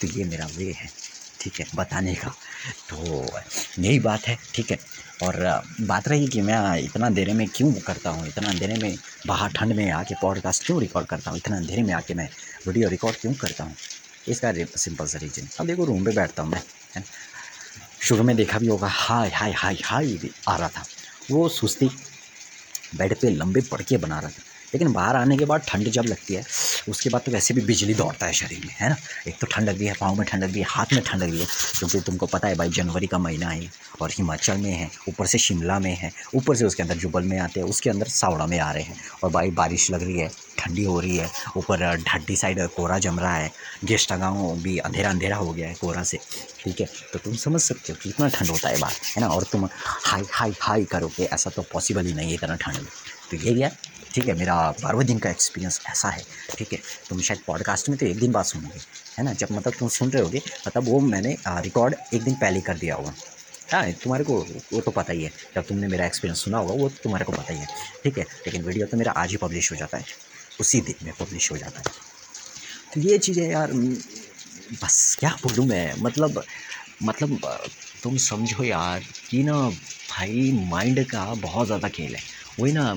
तो 0.00 0.06
ये 0.08 0.24
मेरा 0.24 0.46
वे 0.56 0.64
है, 0.72 0.88
ठीक 1.40 1.60
है, 1.60 1.66
बताने 1.74 2.14
का। 2.14 2.28
तो 2.88 3.26
यही 3.78 3.98
बात 4.00 4.26
है, 4.28 4.38
ठीक 4.54 4.70
है। 4.70 4.78
और 5.22 5.36
बात 5.80 6.08
रही 6.08 6.26
कि 6.28 6.40
मैं 6.42 6.56
इतना 6.78 7.06
अंधेरे 7.06 7.32
में 7.32 7.46
क्यों 7.48 7.72
करता 7.80 8.10
हूँ, 8.10 8.26
इतना 8.28 8.48
अंधेरे 8.48 8.74
में 8.82 8.96
बाहर 9.26 9.52
ठंड 9.52 9.72
में 9.76 9.90
आके 9.92 10.14
पॉडकास्ट 10.22 10.66
क्यों 10.66 10.80
रिकॉर्ड 10.80 11.06
करता 11.06 11.30
हूँ, 11.30 11.38
इतना 11.38 11.56
अंधेरे 11.56 11.82
में 11.82 11.92
आके 11.94 12.14
मैं 12.14 12.28
वीडियो 12.66 12.88
रिकॉर्ड 12.88 13.16
क्यों 13.16 13.32
करता 13.34 13.64
हूँ? 13.64 13.74
इसका 14.28 14.52
सिंपल 14.76 15.06
सा 15.06 15.18
रीजन 15.18 15.48
अब 15.60 15.66
देखो 15.66 15.84
रूम 15.84 16.04
पे 16.04 16.12
बैठता 16.12 16.42
हूँ 16.42 16.50
मैं, 16.50 16.62
है 16.94 17.04
शुरू 18.02 18.22
में 18.24 18.34
देखा 18.36 18.58
भी 18.58 18.66
होगा। 18.66 18.88
हाय 18.90 19.30
हाय 19.30 19.52
हाय 19.52 19.76
हाय 19.84 20.16
आ 20.48 20.56
रहा 20.56 20.68
था 20.68 20.84
वो 21.30 21.48
सुस्ती 21.48 21.90
बेड 22.96 23.14
पे 23.20 23.30
लंबे 23.30 23.60
पड़के 23.70 23.96
बना 23.96 24.18
रहा 24.20 24.30
था। 24.30 24.42
लेकिन 24.74 24.92
बाहर 24.92 25.16
आने 25.16 25.36
के 25.36 25.44
बाद 25.44 25.62
ठंड 25.68 25.88
जब 25.88 26.04
लगती 26.04 26.34
है, 26.34 26.44
उसके 26.88 27.10
बाद 27.10 27.22
तो 27.22 27.32
वैसे 27.32 27.54
भी 27.54 27.60
बिजली 27.60 27.94
दौड़ता 27.94 28.26
है 28.26 28.32
शरीर 28.32 28.64
में, 28.66 28.74
है 28.78 28.88
ना? 28.88 28.96
एक 29.28 29.38
तो 29.40 29.46
ठंडक 29.46 29.74
भी 29.74 29.86
है, 29.86 29.94
पाँव 30.00 30.14
में 30.14 30.26
ठंडक 30.26 30.46
भी 30.46 30.60
है, 30.60 30.66
हाथ 30.68 30.92
में 30.92 31.02
ठंडक 31.02 31.26
भी 31.26 31.40
है, 31.40 31.46
क्योंकि 31.78 32.00
तुमको 32.00 32.26
पता 32.26 32.48
है 32.48 32.54
भाई, 32.54 32.70
जनवरी 32.70 33.06
का 33.06 33.18
महीना 33.18 33.48
है 33.48 33.70
और 34.00 34.10
हिमाचल 34.10 34.56
में 34.56 34.72
है, 34.72 34.90
ऊपर 35.08 35.26
से 35.26 35.38
शिमला 35.38 35.78
में 35.78 35.94
है, 35.96 36.12
ऊपर 36.34 36.56
से 36.56 36.64
उसके 36.64 36.82
अंदर 36.82 36.96
जुबल 36.96 37.22
में 37.22 37.38
आते 37.38 37.60
हैं, 37.60 37.66
उसके 37.66 37.90
अंदर 37.90 38.06
सावड़ा 38.06 38.46
में 38.46 38.58
आ 38.58 38.70
रहे 38.72 38.82
हैं 38.82 38.96
और 39.24 39.30
भाई 39.30 39.50
बारिश 39.50 39.90
लग 39.90 40.02
रही 40.02 40.18
है, 40.18 40.30
ठंडी 40.58 40.84
हो 40.84 40.98
रही 41.00 41.16
है, 41.16 41.28
ऊपर 41.56 41.80
ढड्डी 41.96 42.36
साइड 42.36 42.66
कोहरा 42.66 42.98
जम 42.98 43.18
रहा 43.20 43.36
है 43.36 43.50
गेस्टा 43.84 44.16
गाँव 44.16 44.60
भी 44.62 44.76
अंधेरा 44.78 45.10
अंधेरा 45.10 45.36
हो 45.36 45.52
गया 45.52 45.68
है 45.68 45.74
कोहरा 45.74 46.02
से, 46.02 46.18
ठीक 46.64 46.80
है? 46.80 46.86
तो 47.12 47.18
तुम 47.18 47.36
समझ 47.36 47.60
सकते 47.60 47.92
हो 47.92 47.98
कि 48.02 48.08
इतना 48.08 48.28
ठंड 48.28 48.50
होता 48.50 48.68
है 48.68 48.78
बाहर, 48.78 48.94
है 49.16 49.20
ना? 49.20 49.28
और 49.28 49.42
तुम 49.52 49.68
हाई 49.84 50.22
हाई 50.32 50.54
हाई 50.60 50.84
करोगे, 50.84 51.24
ऐसा 51.24 51.50
तो 51.50 51.62
पॉसिबल 51.62 52.06
ही 52.06 52.12
नहीं 52.12 52.28
है 52.28 52.34
इतना 52.34 52.56
ठंड 52.56 52.76
में। 52.76 52.86
तो 53.30 53.36
ये 53.36 53.54
क्या 53.54 53.70
ठीक 54.14 54.26
है, 54.28 54.34
मेरा 54.38 54.54
बारहवें 54.82 55.06
दिन 55.06 55.18
का 55.18 55.30
एक्सपीरियंस 55.30 55.80
ऐसा 55.88 56.08
है, 56.08 56.22
ठीक 56.56 56.72
है। 56.72 56.78
तुम 57.08 57.20
शायद 57.20 57.40
पॉडकास्ट 57.46 57.88
में 57.88 57.98
तो 57.98 58.06
एक 58.06 58.18
दिन 58.20 58.32
बाद 58.32 58.44
सुनोगे, 58.44 58.80
है 59.18 59.24
ना? 59.24 59.32
जब 59.32 59.52
मतलब 59.52 59.72
तुम 59.78 59.88
सुन 59.90 60.10
रहे 60.10 60.22
होगे 60.22 60.42
मतलब 60.66 60.88
वो 60.88 61.00
मैंने 61.02 61.36
रिकॉर्ड 61.48 61.94
एक 62.14 62.22
दिन 62.22 62.34
पहले 62.36 62.60
कर 62.60 62.78
दिया 62.78 62.94
होगा 62.94 63.14
हाँ 63.72 63.92
तुम्हारे 63.94 64.24
को, 64.24 64.34
वो 64.72 64.80
तो 64.80 64.90
पता 64.90 65.12
ही 65.12 65.22
है। 65.22 65.30
जब 65.54 65.66
तुमने 65.66 65.88
मेरा 65.88 66.06
एक्सपीरियंस 66.06 66.44
सुना 66.44 66.58
होगा, 66.58 66.74
वो 66.74 66.88
तुम्हारे 67.02 67.24
को 67.24 67.32
पता 67.32 67.52
ही 67.52 67.58
है, 67.58 67.66
ठीक 68.04 68.18
है? 68.18 68.24
लेकिन 68.46 68.62
वीडियो 68.62 68.86
तो 68.86 68.96
मेरा 68.96 69.12
आज 69.12 69.30
ही 69.30 69.36
पब्लिश 69.36 69.70
हो 69.72 69.76
जाता 69.76 69.98
है, 69.98 70.04
उसी 70.60 70.80
दिन 70.80 71.04
में 71.04 71.12
पब्लिश 71.20 71.50
हो 71.52 71.56
जाता 71.56 71.78
है। 71.78 71.84
तो 72.94 73.00
ये 73.00 73.18
चीज़ें 73.18 73.46
यार 73.50 73.72
बस 74.74 75.16
क्या 75.20 75.30
बोलूँ 75.42 75.66
मैं? 75.66 75.94
मतलब 75.98 76.42
मतलब 77.02 77.40
तुम 78.02 78.16
समझो 78.18 78.64
यार 78.64 79.04
कि 79.30 79.42
ना 79.42 79.52
भाई 80.10 80.52
माइंड 80.70 81.04
का 81.06 81.24
बहुत 81.36 81.66
ज़्यादा 81.66 81.88
खेल 81.88 82.14
है। 82.14 82.22
वही 82.60 82.72
ना 82.72 82.92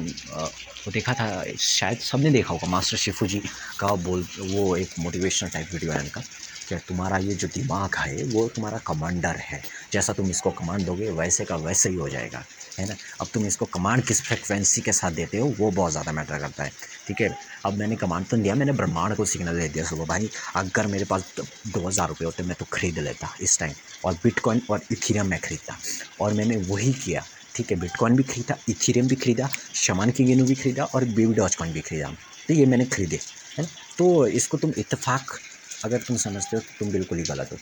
वो 0.86 0.92
देखा 0.92 1.14
था, 1.14 1.44
शायद 1.60 1.98
सबने 2.00 2.30
देखा 2.32 2.54
होगा, 2.54 2.68
मास्टर 2.70 2.98
शिफू 2.98 3.28
जी 3.28 3.40
का 3.80 3.88
बोल, 4.00 4.26
वो 4.42 4.76
एक 4.78 4.90
मोटिवेशनल 5.00 5.50
टाइप 5.50 5.70
वीडियो 5.74 5.92
है 5.92 6.00
उनका, 6.00 6.22
कि 6.70 6.76
तुम्हारा 6.88 7.18
ये 7.20 7.34
जो 7.34 7.48
दिमाग 7.48 7.96
है, 7.98 8.24
वो 8.26 8.48
तुम्हारा 8.50 8.78
कमांडर 8.88 9.36
है। 9.40 9.62
जैसा 9.94 10.14
तुम 10.14 10.30
इसको 10.30 10.52
कमांड 10.52 10.86
दोगे, 10.86 11.10
वैसे 11.12 11.46
का 11.46 11.56
वैसे 11.58 11.90
ही 11.90 11.96
हो 11.96 12.10
जाएगा, 12.10 12.44
है 12.80 12.88
ना? 12.88 12.96
अब 13.22 13.28
तुम 13.34 13.46
इसको 13.46 13.66
कमांड 13.66 14.04
किस 14.06 14.22
फ्रिक्वेंसी 14.22 14.82
के 14.82 14.92
साथ 14.92 15.12
देते 15.12 15.38
हो, 15.38 15.54
वो 15.60 15.72
बहुत 15.72 15.92
ज़्यादा 15.92 16.12
मैटर 16.12 16.40
करता 16.40 16.64
है, 16.64 16.72
ठीक 17.08 17.22
है? 17.22 17.36
अब 17.66 17.78
मैंने 17.78 17.96
कमांड 17.96 18.26
तो 18.26 18.38
दिया, 18.38 18.56
मैंने 18.56 18.72
ब्रह्मांड 18.72 19.16
को 19.16 19.26
सिग्नल 19.26 19.60
दे 19.60 19.68
दिया 19.68 19.86
सुबह। 19.86 20.06
भाई, 20.06 20.30
अगर 20.56 20.88
मेरे 20.88 21.06
पास 21.06 21.34
दो 21.68 21.88
हज़ार 21.88 22.08
रुपये 22.10 22.26
होते, 22.26 22.44
मैं 22.44 22.56
तो 22.60 22.66
खरीद 22.74 23.00
लेता 23.00 23.36
इस 23.42 23.60
टाइम 23.60 23.74
और 24.06 24.14
बिटकॉइन 24.24 24.62
और 24.70 24.82
इथीरियम 24.92 25.28
मैं 25.28 25.40
ख़रीदता, 25.40 25.78
और 26.22 26.34
मैंने 26.34 26.58
वही 26.70 26.94
किया। 26.96 27.24
ठीक 27.56 27.72
है 27.72 27.78
बिटकॉइन 27.80 28.16
भी 28.16 28.24
खरीदा 28.24 28.58
इथीरियम 28.70 29.08
भी 29.08 29.16
खरीदा 29.16 29.50
शमान 29.76 30.12
की 30.12 30.24
गेनू 30.26 30.46
भी 30.46 30.56
खरीदा 30.56 30.84
और 30.86 31.06
बेबी 31.06 31.34
डॉच 31.34 31.56
कॉइन 31.56 31.74
भी 31.74 31.82
खरीदा। 31.82 32.10
तो 32.48 32.54
ये 32.54 32.66
मैंने 32.66 32.86
खरीदे 32.86 33.16
है 33.58 33.64
ना? 33.64 33.70
तो 33.98 34.28
इसको 34.28 34.58
तुम 34.58 34.74
इतफाक़ 34.78 35.38
अगर 35.86 36.02
तुम 36.02 36.18
समझते 36.18 36.56
हो 36.58 36.62
तो 36.62 36.78
तुम 36.80 36.92
बिल्कुल 36.92 37.18
ही 37.18 37.24
गलत 37.24 37.50
हो। 37.52 37.58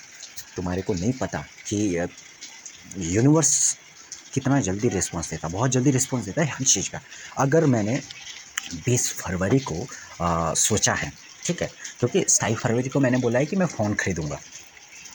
तुम्हारे 0.56 0.82
को 0.82 0.94
नहीं 0.94 1.14
पता 1.14 1.40
कि 1.68 2.08
यूनिवर्स 2.98 3.78
कितना 4.34 4.60
जल्दी 4.62 4.90
रिस्पॉन्स 4.90 5.30
देता 5.30 5.48
बहुत 5.48 5.72
जल्दी 5.72 5.92
रिस्पॉन्स 5.92 6.26
देता 6.26 6.42
है 6.42 6.48
हर 6.50 6.66
चीज़ 6.66 6.90
का। 6.90 7.02
अगर 7.38 7.66
मैंने 7.66 8.02
बीस 8.86 9.12
फरवरी 9.14 9.60
को 9.60 9.86
आ, 10.22 10.54
सोचा 10.54 10.94
है 10.94 11.12
ठीक 11.46 11.62
है 11.62 11.68
क्योंकि 12.00 12.26
सताईस 12.30 12.58
फरवरी 12.58 12.90
को 12.90 13.00
मैंने 13.00 13.18
बोला 13.18 13.40
है 13.40 13.46
कि 13.46 13.56
मैं 13.56 13.66
फ़ोन 13.68 13.94
खरीदूँगा 13.94 14.40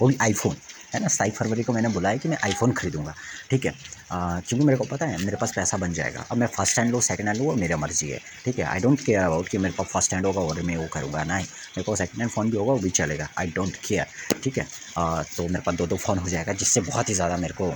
वो 0.00 0.08
भी 0.08 0.16
आईफोन 0.22 0.56
है 0.94 1.00
ना? 1.00 1.08
सताईस 1.08 1.34
फरवरी 1.34 1.62
को 1.62 1.72
मैंने 1.72 1.88
बोला 1.88 2.08
है 2.08 2.18
कि 2.18 2.28
मैं 2.28 2.38
आईफोन 2.44 2.72
खरीदूँगा 2.72 3.14
ठीक 3.50 3.66
है? 3.66 3.72
क्योंकि 4.10 4.64
मेरे 4.64 4.78
को 4.78 4.84
पता 4.86 5.06
है 5.06 5.18
मेरे 5.24 5.36
पास 5.36 5.52
पैसा 5.56 5.76
बन 5.76 5.92
जाएगा। 5.92 6.24
अब 6.30 6.36
मैं 6.38 6.46
फ़र्स्ट 6.48 6.78
हैंड 6.78 6.90
लूँ 6.90 7.00
सेकंड 7.02 7.28
हैंड 7.28 7.40
लूँ 7.40 7.54
मेरा 7.56 7.76
मर्ज़ी 7.76 8.08
है। 8.08 8.20
ठीक 8.44 8.58
है 8.58 8.64
आई 8.64 8.80
डोंट 8.80 9.00
केयर 9.00 9.22
अबाउट 9.22 9.48
कि 9.48 9.58
मेरे 9.58 9.74
पास 9.78 9.86
फ़र्स्ट 9.86 10.14
हैंड 10.14 10.26
होगा 10.26 10.40
और 10.42 10.62
मैं 10.62 10.76
वो 10.76 10.86
करूँगा 10.94 11.24
नहीं 11.24 11.44
मेरे 11.44 11.82
पास 11.82 11.98
सेकंड 11.98 12.20
हैंड 12.20 12.30
फ़ोन 12.30 12.50
भी 12.50 12.56
होगा 12.56 12.72
वो 12.72 12.78
भी 12.78 12.90
चलेगा। 12.92 13.28
आई 13.38 13.52
डोंट 13.56 13.76
केयर 13.86 14.06
ठीक 14.42 14.58
है 14.58 14.66
आ, 14.98 15.22
तो 15.22 15.42
मेरे 15.44 15.62
पास 15.66 15.74
दो 15.74 15.86
दो 15.86 15.96
फ़ोन 15.98 16.18
हो 16.18 16.28
जाएगा 16.28 16.52
जिससे 16.54 16.80
बहुत 16.82 17.08
ही 17.08 17.14
ज़्यादा 17.14 17.36
मेरे 17.36 17.54
को 17.54 17.72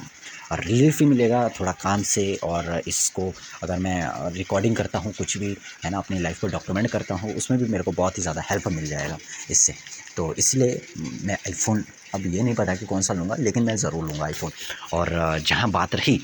रिलीफ 0.55 0.99
ही 1.01 1.07
मिलेगा 1.07 1.49
थोड़ा 1.59 1.73
काम 1.83 2.03
से 2.05 2.23
और 2.45 2.83
इसको 2.87 3.33
अगर 3.63 3.79
मैं 3.79 4.33
रिकॉर्डिंग 4.35 4.77
करता 4.77 4.99
हूँ 4.99 5.13
कुछ 5.19 5.37
भी 5.39 5.57
है 5.85 5.91
ना 5.91 5.99
अपनी 5.99 6.19
लाइफ 6.19 6.41
को 6.41 6.47
डॉक्यूमेंट 6.49 6.91
करता 6.91 7.15
हूँ 7.15 7.35
उसमें 7.35 7.59
भी 7.61 7.71
मेरे 7.73 7.85
को 7.85 7.93
बहुत 7.93 8.19
ही 8.19 8.23
ज़्यादा 8.23 8.43
हेल्प 8.51 8.69
मिल 8.69 8.87
जाएगा 8.87 9.19
इससे। 9.51 9.75
तो 10.17 10.33
इसलिए 10.39 10.81
मैं 10.99 11.35
आईफोन 11.35 11.85
अब 12.15 12.27
ये 12.27 12.43
नहीं 12.43 12.55
पता 12.55 12.75
कि 12.75 12.87
कौन 12.87 13.03
सा 13.03 13.15
लूँगा 13.15 13.37
लेकिन 13.39 13.63
मैं 13.63 13.77
ज़रूर 13.77 14.05
लूँगा 14.05 14.25
आईफोन 14.25 14.51
और 14.93 15.39
जहाँ 15.47 15.71
बात 15.71 15.95
रही 15.95 16.21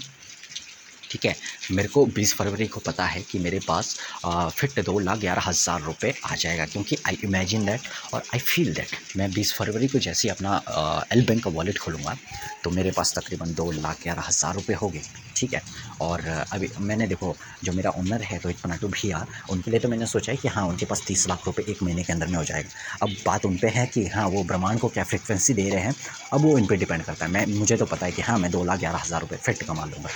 ठीक 1.11 1.25
है? 1.25 1.35
मेरे 1.73 1.89
को 1.89 2.05
बीस 2.09 2.35
फरवरी 2.35 2.67
को 2.69 2.81
पता 2.87 3.05
है 3.07 3.23
कि 3.31 3.39
मेरे 3.39 3.61
पास 3.67 3.97
फिट 4.27 4.81
दो 4.81 4.99
लाख 4.99 5.19
ग्यारह 5.19 5.49
हज़ार 5.49 5.81
रुपये 5.83 6.15
आ 6.27 6.35
जाएगा 6.37 6.67
क्योंकि 6.67 6.97
आई 7.07 7.19
इमेजिन 7.25 7.67
दैट 7.67 7.81
और 8.15 8.23
आई 8.35 8.39
फील 8.41 8.73
दैट 8.75 9.17
मैं 9.17 9.31
बीस 9.33 9.53
फरवरी 9.55 9.89
को 9.89 9.99
जैसे 10.01 10.29
ही 10.29 10.33
अपना 10.33 11.07
एल 11.13 11.25
बैंक 11.27 11.43
का 11.45 11.51
वॉलेट 11.51 11.79
खोलूँगा 11.79 12.17
तो 12.65 12.71
मेरे 12.71 12.91
पास 12.91 13.15
तकरीबन 13.19 13.55
दो 13.55 13.71
लाख 13.73 14.03
ग्यारह 14.03 14.23
हज़ार 14.23 14.55
रुपये 14.55 14.77
हो 14.77 14.89
गए, 14.89 15.03
ठीक 15.37 15.53
है? 15.55 15.63
और 16.01 16.21
अभी 16.53 16.69
मैंने 16.81 17.07
देखो, 17.07 17.35
जो 17.65 17.73
मेरा 17.73 17.91
ओनर 17.99 18.23
है 18.23 18.39
रोहित 18.39 18.61
पनाटू 18.61 18.89
भैया, 18.89 19.25
उनके 19.51 19.71
लिए 19.71 19.81
तो 19.81 19.89
मैंने 19.89 20.07
सोचा 20.07 20.33
है 20.33 20.39
कि 20.39 20.49
हाँ 20.49 20.67
उनके 20.69 20.87
पास 20.87 21.03
तीस 21.07 21.27
लाख 21.29 21.47
रुपये 21.47 21.65
एक 21.71 21.83
महीने 21.83 22.03
के 22.03 22.13
अंदर 22.13 22.27
में 22.27 22.37
हो 22.37 22.45
जाएगा। 22.45 22.69
अब 23.03 23.15
बात 23.27 23.47
उन 23.47 23.57
पर 23.57 23.69
है 23.69 23.87
कि 23.87 24.07
हाँ 24.09 24.27
वो 24.29 24.43
ब्रह्मांड 24.45 24.81
को 24.81 24.89
क्या 24.89 25.05
फ्रिक्वेंसी 25.05 25.55
दे 25.55 25.69
रहे 25.71 25.83
हैं, 25.83 25.95
अब 26.33 26.41
वो 26.41 26.57
इन 26.59 26.67
पर 26.67 26.77
डिपेंड 26.77 27.03
करता 27.05 27.25
है। 27.25 27.33
मैं, 27.33 27.47
मुझे 27.49 27.77
तो 27.77 27.87
पता 27.87 28.07
है 28.07 28.13
कि 28.13 28.23
हाँ 28.23 28.39
मैं 28.39 28.51
दो 28.51 28.65
लाख 28.65 28.79
ग्यारह 28.79 28.99
हज़ार 28.99 29.21
रुपये 29.21 29.39
फिट 29.39 29.63
कमा 29.63 29.85
लूँगा। 29.85 30.09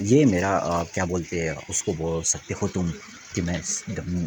ये 0.00 0.24
मेरा 0.24 0.58
क्या 0.94 1.04
बोलते 1.06 1.40
हैं, 1.40 1.56
उसको 1.70 1.92
बोल 1.94 2.22
सकते 2.24 2.54
हो 2.54 2.68
तुम 2.68 2.90
कि 3.34 3.42
मैं 3.42 3.60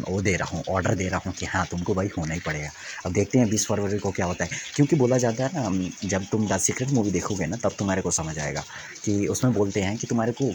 वो 0.08 0.20
दे 0.22 0.34
रहा 0.36 0.56
हूँ, 0.56 0.62
ऑर्डर 0.70 0.94
दे 0.94 1.08
रहा 1.08 1.20
हूँ 1.26 1.32
कि 1.34 1.46
हाँ 1.46 1.64
तुमको 1.70 1.94
भाई 1.94 2.08
होना 2.16 2.34
ही 2.34 2.40
पड़ेगा। 2.40 2.68
अब 3.06 3.12
देखते 3.12 3.38
हैं 3.38 3.48
बीस 3.50 3.66
फरवरी 3.66 3.98
को 3.98 4.10
क्या 4.10 4.26
होता 4.26 4.44
है। 4.44 4.50
क्योंकि 4.74 4.96
बोला 4.96 5.18
जाता 5.18 5.46
है 5.46 5.50
ना 5.54 6.08
जब 6.08 6.24
तुम 6.32 6.46
द 6.48 6.58
सीक्रेट 6.58 6.90
मूवी 6.90 7.10
देखोगे 7.10 7.46
ना, 7.46 7.56
तब 7.56 7.74
तुम्हारे 7.78 8.02
को 8.02 8.10
समझ 8.10 8.38
आएगा 8.38 8.64
कि 9.04 9.26
उसमें 9.26 9.52
बोलते 9.54 9.80
हैं 9.82 9.96
कि 9.96 10.06
तुम्हारे 10.06 10.32
को 10.40 10.48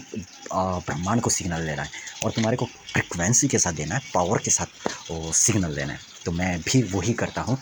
ब्रह्मांड 0.86 1.20
को 1.20 1.30
सिग्नल 1.30 1.66
देना 1.66 1.82
है 1.82 1.90
और 2.24 2.30
तुम्हारे 2.30 2.56
को 2.56 2.66
फ्रिक्वेंसी 2.92 3.48
के 3.48 3.58
साथ 3.58 3.72
देना 3.72 3.94
है, 3.94 4.00
पावर 4.14 4.38
के 4.38 4.50
साथ 4.50 5.10
वो 5.10 5.32
सिग्नल 5.34 5.74
देना 5.76 5.92
है। 5.92 5.98
तो 6.24 6.32
मैं 6.32 6.58
भी 6.60 6.82
वही 6.92 7.12
करता 7.14 7.42
हूँ 7.42 7.58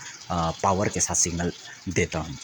पावर 0.62 0.88
के 0.88 1.00
साथ 1.00 1.14
सिग्नल 1.16 1.52
देता 1.88 2.18
हूँ। 2.18 2.36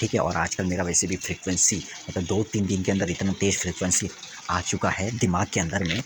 ठीक 0.00 0.14
है? 0.14 0.20
और 0.20 0.36
आजकल 0.36 0.64
मेरा 0.64 0.84
वैसे 0.84 1.06
भी 1.06 1.16
फ्रिक्वेंसी 1.16 1.76
मतलब 2.08 2.24
दो 2.24 2.42
तीन 2.52 2.66
दिन 2.66 2.82
के 2.82 2.92
अंदर 2.92 3.10
इतना 3.10 3.32
तेज़ 3.40 3.56
फ्रिक्वेंसी 3.58 4.10
आ 4.50 4.60
चुका 4.62 4.90
है 4.90 5.10
दिमाग 5.18 5.46
के 5.52 5.60
अंदर 5.60 5.84
में। 5.84 6.02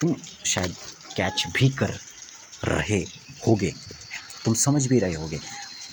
तुम 0.00 0.14
शायद 0.46 0.74
कैच 1.16 1.44
भी 1.56 1.68
कर 1.78 1.98
रहे 2.64 2.98
होगे। 3.46 3.72
तुम 4.44 4.54
समझ 4.56 4.86
भी 4.86 4.98
रहे 4.98 5.14
होगे 5.14 5.38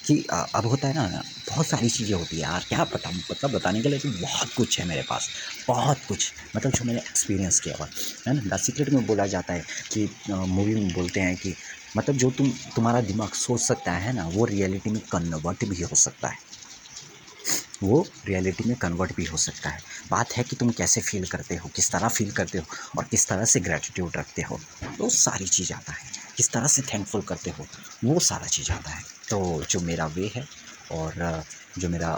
कि 0.05 0.17
अब 0.29 0.65
होता 0.65 0.87
है 0.87 0.93
ना, 0.93 1.21
बहुत 1.49 1.67
सारी 1.67 1.89
चीज़ें 1.89 2.15
होती 2.15 2.35
है 2.35 2.41
यार। 2.41 2.65
क्या 2.69 2.83
पता 2.83 3.09
मतलब 3.11 3.51
बताने 3.51 3.81
के 3.81 3.89
लिए 3.89 3.99
तो 3.99 4.09
बहुत 4.11 4.53
कुछ 4.53 4.79
है 4.79 4.85
मेरे 4.87 5.01
पास। 5.09 5.29
बहुत 5.67 6.01
कुछ। 6.07 6.31
मतलब 6.55 6.71
जो 6.71 6.85
मैंने 6.85 6.99
एक्सपीरियंस 6.99 7.59
किया 7.59 7.75
हुआ, 7.79 7.87
है 8.27 8.33
ना? 8.33 8.55
द 8.55 8.59
सीक्रेट 8.59 8.89
में 8.89 9.05
बोला 9.05 9.25
जाता 9.27 9.53
है 9.53 9.63
कि 9.91 10.09
मूवी 10.29 10.75
में 10.75 10.93
बोलते 10.93 11.19
हैं 11.19 11.35
कि 11.37 11.55
मतलब 11.97 12.15
जो 12.15 12.29
तुम, 12.31 12.49
तुम्हारा 12.75 13.01
दिमाग 13.01 13.33
सोच 13.37 13.61
सकता 13.61 13.91
है 13.93 14.13
ना, 14.13 14.27
वो 14.27 14.45
रियलिटी 14.45 14.89
में 14.89 15.01
कन्वर्ट 15.11 15.65
भी 15.65 15.81
हो 15.81 15.95
सकता 15.95 16.27
है। 16.27 16.37
वो 17.83 18.05
रियलिटी 18.25 18.63
में 18.69 18.77
कन्वर्ट 18.77 19.15
भी 19.15 19.25
हो 19.25 19.37
सकता 19.37 19.69
है। 19.69 19.81
बात 20.11 20.33
है 20.33 20.43
कि 20.43 20.55
तुम 20.55 20.69
कैसे 20.69 21.01
फील 21.01 21.25
करते 21.25 21.55
हो, 21.55 21.69
किस 21.75 21.91
तरह 21.91 22.07
फील 22.07 22.31
करते 22.31 22.57
हो 22.57 22.65
और 22.97 23.03
किस 23.03 23.27
तरह 23.27 23.45
से 23.45 23.59
ग्रेटिट्यूड 23.59 24.17
रखते 24.17 24.41
हो, 24.41 24.59
वो 24.99 25.09
सारी 25.09 25.47
चीज़ 25.47 25.73
आता 25.73 25.93
है। 25.93 26.11
किस 26.37 26.49
तरह 26.49 26.67
से 26.67 26.81
थैंकफुल 26.81 27.21
करते 27.21 27.49
हो, 27.49 27.65
वो 28.03 28.19
सारा 28.19 28.47
चीज़ 28.47 28.71
आता 28.71 28.91
है। 28.91 29.03
तो 29.29 29.63
जो 29.69 29.79
मेरा 29.79 30.05
वे 30.05 30.31
है 30.35 30.47
और 30.91 31.43
जो 31.77 31.89
मेरा 31.89 32.13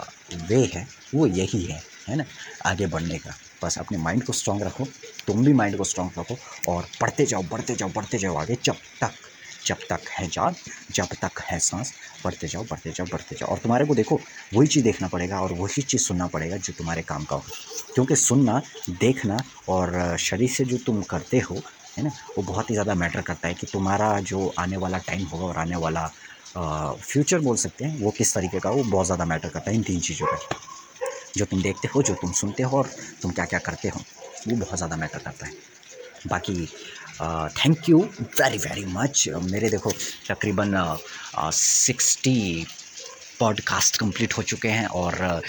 वे 0.48 0.64
है, 0.74 0.86
वो 1.14 1.26
यही 1.26 1.64
है 1.64 1.82
है 2.08 2.16
ना? 2.16 2.24
आगे 2.66 2.86
बढ़ने 2.86 3.18
का। 3.18 3.34
बस 3.62 3.78
अपने 3.78 3.98
माइंड 3.98 4.24
को 4.24 4.32
स्ट्रॉन्ग 4.32 4.62
रखो, 4.62 4.84
तुम 5.26 5.44
भी 5.44 5.52
माइंड 5.52 5.76
को 5.76 5.84
स्ट्रॉन्ग 5.84 6.18
रखो 6.18 6.38
और 6.68 6.88
पढ़ते 7.00 7.26
जाओ, 7.26 7.42
बढ़ते 7.42 7.74
जाओ 7.74 7.88
बढ़ते 7.88 8.18
जाओ 8.18 8.36
आगे 8.36 8.56
जब 8.64 8.76
तक 9.00 9.12
जब 9.66 9.78
तक 9.90 10.08
है 10.10 10.26
जान, 10.28 10.54
जब 10.92 11.14
तक 11.22 11.40
है 11.42 11.58
सांस, 11.58 11.92
बढ़ते 12.24 12.48
जाओ 12.48 12.64
बढ़ते 12.64 12.90
जाओ 12.90 13.06
बढ़ते 13.06 13.36
जाओ। 13.36 13.48
और 13.50 13.58
तुम्हारे 13.58 13.84
को 13.86 13.94
देखो, 13.94 14.20
वही 14.54 14.66
चीज़ 14.66 14.84
देखना 14.84 15.08
पड़ेगा 15.08 15.40
और 15.40 15.52
वही 15.52 15.82
चीज़ 15.82 16.02
सुनना 16.02 16.26
पड़ेगा 16.26 16.56
जो 16.56 16.72
तुम्हारे 16.72 17.02
काम 17.02 17.24
का 17.24 17.36
हो। 17.36 17.42
क्योंकि 17.94 18.16
सुनना, 18.16 18.60
देखना 18.90 19.38
और 19.68 20.16
शरीर 20.20 20.50
से 20.50 20.64
जो 20.64 20.78
तुम 20.86 21.02
करते 21.02 21.38
हो, 21.40 21.60
है 21.98 22.04
ना, 22.04 22.10
वो 22.38 22.42
बहुत 22.42 22.70
ही 22.70 22.74
ज़्यादा 22.74 22.94
मैटर 22.94 23.20
करता 23.22 23.48
है 23.48 23.54
कि 23.54 23.66
तुम्हारा 23.66 24.18
जो 24.20 24.52
आने 24.58 24.76
वाला 24.76 24.98
टाइम 25.06 25.24
होगा 25.26 25.44
और 25.44 25.58
आने 25.58 25.76
वाला 25.76 26.10
फ्यूचर 26.56 27.38
बोल 27.38 27.56
सकते 27.56 27.84
हैं, 27.84 27.98
वो 28.00 28.10
किस 28.10 28.34
तरीके 28.34 28.60
का 28.60 28.70
वो 28.70 28.82
बहुत 28.84 29.06
ज़्यादा 29.06 29.24
मैटर 29.24 29.48
करता 29.48 29.70
है 29.70 29.76
इन 29.76 29.82
तीन 29.82 30.00
चीज़ों 30.00 30.26
का। 30.26 30.38
जो 31.36 31.44
तुम 31.44 31.62
देखते 31.62 31.88
हो, 31.88 32.02
जो 32.02 32.14
तुम 32.14 32.32
सुनते 32.32 32.62
हो 32.62 32.78
और 32.78 32.90
तुम 33.22 33.30
क्या 33.30 33.44
क्या 33.44 33.58
करते 33.58 33.88
हो, 33.88 34.00
वो 34.48 34.56
बहुत 34.56 34.76
ज़्यादा 34.76 34.96
मैटर 34.96 35.18
करता 35.18 35.46
है। 35.46 35.52
बाकी 36.26 36.68
thank 37.20 37.88
you 37.88 37.98
very 37.98 38.58
very 38.58 38.84
much 38.84 39.28
मेरे 39.42 39.68
देखो, 39.70 39.90
तकरीबन 40.28 40.74
सिक्सटी 41.52 42.66
पॉडकास्ट 43.40 43.96
कंप्लीट 43.96 44.36
हो 44.36 44.42
चुके 44.42 44.68
हैं 44.68 44.86
और 44.98 45.42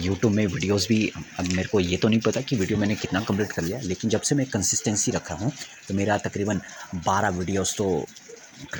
यूट्यूब 0.00 0.32
में 0.32 0.46
वीडियोस 0.46 0.86
भी, 0.88 1.12
अब 1.38 1.46
मेरे 1.46 1.68
को 1.68 1.80
ये 1.80 1.96
तो 1.96 2.08
नहीं 2.08 2.20
पता 2.20 2.40
कि 2.40 2.56
वीडियो 2.56 2.78
मैंने 2.78 2.94
कितना 2.96 3.20
कंप्लीट 3.20 3.52
कर 3.52 3.62
लिया, 3.62 3.80
लेकिन 3.82 4.10
जब 4.10 4.20
से 4.20 4.34
मैं 4.34 4.46
कंसिस्टेंसी 4.50 5.10
रखा 5.10 5.34
हूँ 5.34 5.52
तो 5.88 5.94
मेरा 5.94 6.16
तकरीबन 6.18 6.60
बारह 7.06 7.28
वीडियोस 7.38 7.74
तो 7.78 7.88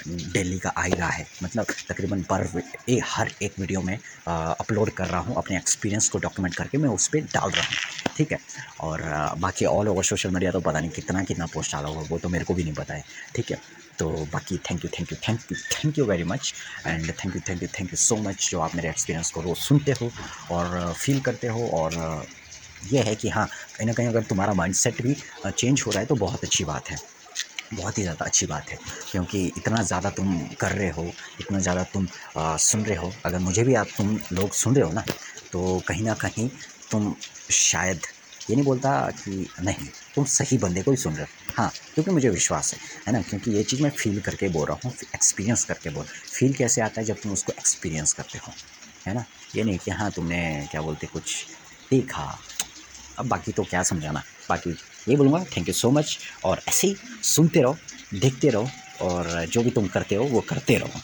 डेली 0.07 0.59
का 0.59 0.69
आ 0.71 0.83
ही। 0.83 0.93
रहा 0.93 1.09
है 1.09 1.27
मतलब 1.43 1.67
तकरीबन 1.89 2.23
पर 2.31 2.47
ए, 2.89 3.01
हर 3.05 3.31
एक 3.43 3.59
वीडियो 3.61 3.81
में 3.83 3.97
अपलोड 4.27 4.91
कर 4.91 5.07
रहा 5.09 5.21
हूँ 5.21 5.37
अपने 5.37 5.57
एक्सपीरियंस 5.57 6.09
को 6.09 6.19
डॉक्यूमेंट 6.19 6.55
करके 6.55 6.79
मैं 6.79 6.89
उस 6.89 7.09
पर 7.09 7.21
डाल 7.35 7.51
रहा 7.51 7.67
हूँ 7.67 8.13
ठीक 8.17 8.33
है? 8.33 8.39
और 8.81 9.03
आ, 9.03 9.35
बाकी 9.35 9.65
ऑल 9.65 9.89
ओवर 9.89 10.05
सोशल 10.05 10.31
मीडिया 10.31 10.51
तो 10.53 10.61
पता 10.61 10.81
नहीं 10.81 10.91
कितना 10.91 11.23
कितना 11.25 11.47
पोस्ट 11.55 11.73
डाला 11.73 11.89
होगा 11.89 12.07
वो 12.11 12.19
तो 12.19 12.29
मेरे 12.29 12.45
को 12.45 12.55
भी 12.55 12.65
नहीं 12.65 12.75
पता 12.75 12.95
है 12.95 13.05
ठीक 13.37 13.51
है? 13.51 13.59
तो 13.99 14.09
बाकी 14.33 14.57
thank 14.71 14.85
you 14.85 14.91
thank 14.99 15.13
you 15.13 15.19
thank 15.29 15.41
you 15.53 15.57
thank 15.73 15.99
you 15.99 16.05
very 16.05 16.25
much 16.25 16.53
and 16.87 17.11
thank 17.11 17.35
you 17.35 17.41
thank 17.49 17.63
you 17.63 17.69
thank 17.79 17.91
you 17.91 17.97
so 17.97 18.17
much 18.17 18.49
जो 18.51 18.61
आप 18.61 18.75
मेरे 18.75 18.89
एक्सपीरियंस 18.89 19.31
को 19.31 19.41
रोज़ 19.41 19.59
सुनते 19.59 19.93
हो 19.93 20.11
और 20.51 20.93
फील 20.93 21.21
करते 21.21 21.49
हो 21.49 21.67
और 21.81 22.27
ये 22.93 23.03
है 23.03 23.15
कि 23.15 23.29
हाँ 23.29 23.47
कहीं 23.77 23.87
ना 23.87 23.93
कहीं 23.93 24.09
अगर 24.09 24.23
तुम्हारा 24.23 24.55
माइंड 24.55 24.75
सेट 24.75 25.03
भी 25.03 25.17
चेंज 25.47 25.83
हो 25.87 25.91
रहा 25.91 26.01
है 26.01 26.07
तो 26.07 26.15
बहुत 26.15 26.45
अच्छी 26.45 26.65
बात 26.65 26.91
है। 26.91 27.14
बहुत 27.75 27.99
ही 27.99 28.03
ज़्यादा 28.03 28.25
अच्छी 28.25 28.47
बात 28.47 28.71
है, 28.71 28.79
क्योंकि 29.11 29.45
इतना 29.59 29.83
ज़्यादा 29.85 30.11
तुम 30.13 30.39
कर 30.61 30.73
रहे 30.73 30.89
हो, 30.91 31.15
इतना 31.41 31.59
ज़्यादा 31.61 31.83
तुम 31.95 32.09
सुन 32.39 32.85
रहे 32.85 32.97
हो। 32.99 33.15
अगर 33.27 33.39
मुझे 33.41 33.65
भी 33.65 33.75
आप 33.77 33.93
तुम 33.99 34.19
लोग 34.33 34.55
सुन 34.55 34.77
रहे 34.77 34.85
हो 34.85 34.93
ना 34.93 35.05
तो 35.53 35.81
कहीं 35.89 36.03
ना 36.05 36.15
कहीं 36.23 36.49
तुम 36.91 37.15
शायद 37.53 38.07
ये 38.49 38.57
नहीं 38.57 38.65
बोलता 38.65 38.91
कि 39.19 39.49
नहीं, 39.61 39.87
तुम 40.17 40.25
सही 40.27 40.57
बंदे 40.59 40.83
को 40.83 40.91
ही 40.91 40.97
सुन 40.99 41.15
रहे 41.15 41.23
हो। 41.25 41.53
हाँ 41.55 41.71
क्योंकि 41.95 42.11
मुझे 42.11 42.29
विश्वास 42.31 42.73
है 42.75 42.79
है 43.07 43.13
ना? 43.13 43.21
क्योंकि 43.23 43.51
ये 43.53 43.63
चीज़ 43.65 43.83
मैं 43.83 43.91
फील 43.93 44.21
करके 44.23 44.49
बोल 44.51 44.67
रहा 44.69 44.79
हूँ 44.85 44.95
एक्सपीरियंस 45.15 45.65
करके 45.65 45.91
बोल 45.91 46.07
फील 46.33 46.55
कैसे 46.55 46.81
आता 46.83 47.01
है 47.01 47.07
जब 47.07 47.17
तुम 47.23 47.33
उसको 47.33 47.53
एक्सपीरियंस 47.55 48.13
करते 48.15 48.39
हो, 48.39 48.53
है 49.07 49.15
ना? 49.15 49.25
ये 49.55 49.65
नहीं 49.65 49.79
कि 49.79 49.91
हाँ 49.93 50.11
तुमने 50.13 50.41
क्या 50.73 50.83
बोलते, 50.83 51.07
कुछ 51.09 51.47
देखा। 51.91 52.25
अब 53.19 53.27
बाकी 53.29 53.53
तो 53.53 53.65
क्या 53.67 53.83
समझाना? 53.85 54.23
बाकी 54.51 54.73
ये 55.09 55.17
बोलूँगा। 55.17 55.45
थैंक 55.57 55.69
यू 55.69 55.75
सो 55.75 55.91
मच 55.91 56.19
और 56.45 56.61
ऐसे 56.69 56.87
ही 56.87 56.97
सुनते 57.23 57.61
रहो, 57.61 57.77
देखते 58.15 58.49
रहो 58.49 58.69
और 59.03 59.45
जो 59.47 59.63
भी 59.63 59.71
तुम 59.71 59.87
करते 59.89 60.15
हो, 60.15 60.25
वो 60.25 60.41
करते 60.41 60.77
रहो। 60.77 61.01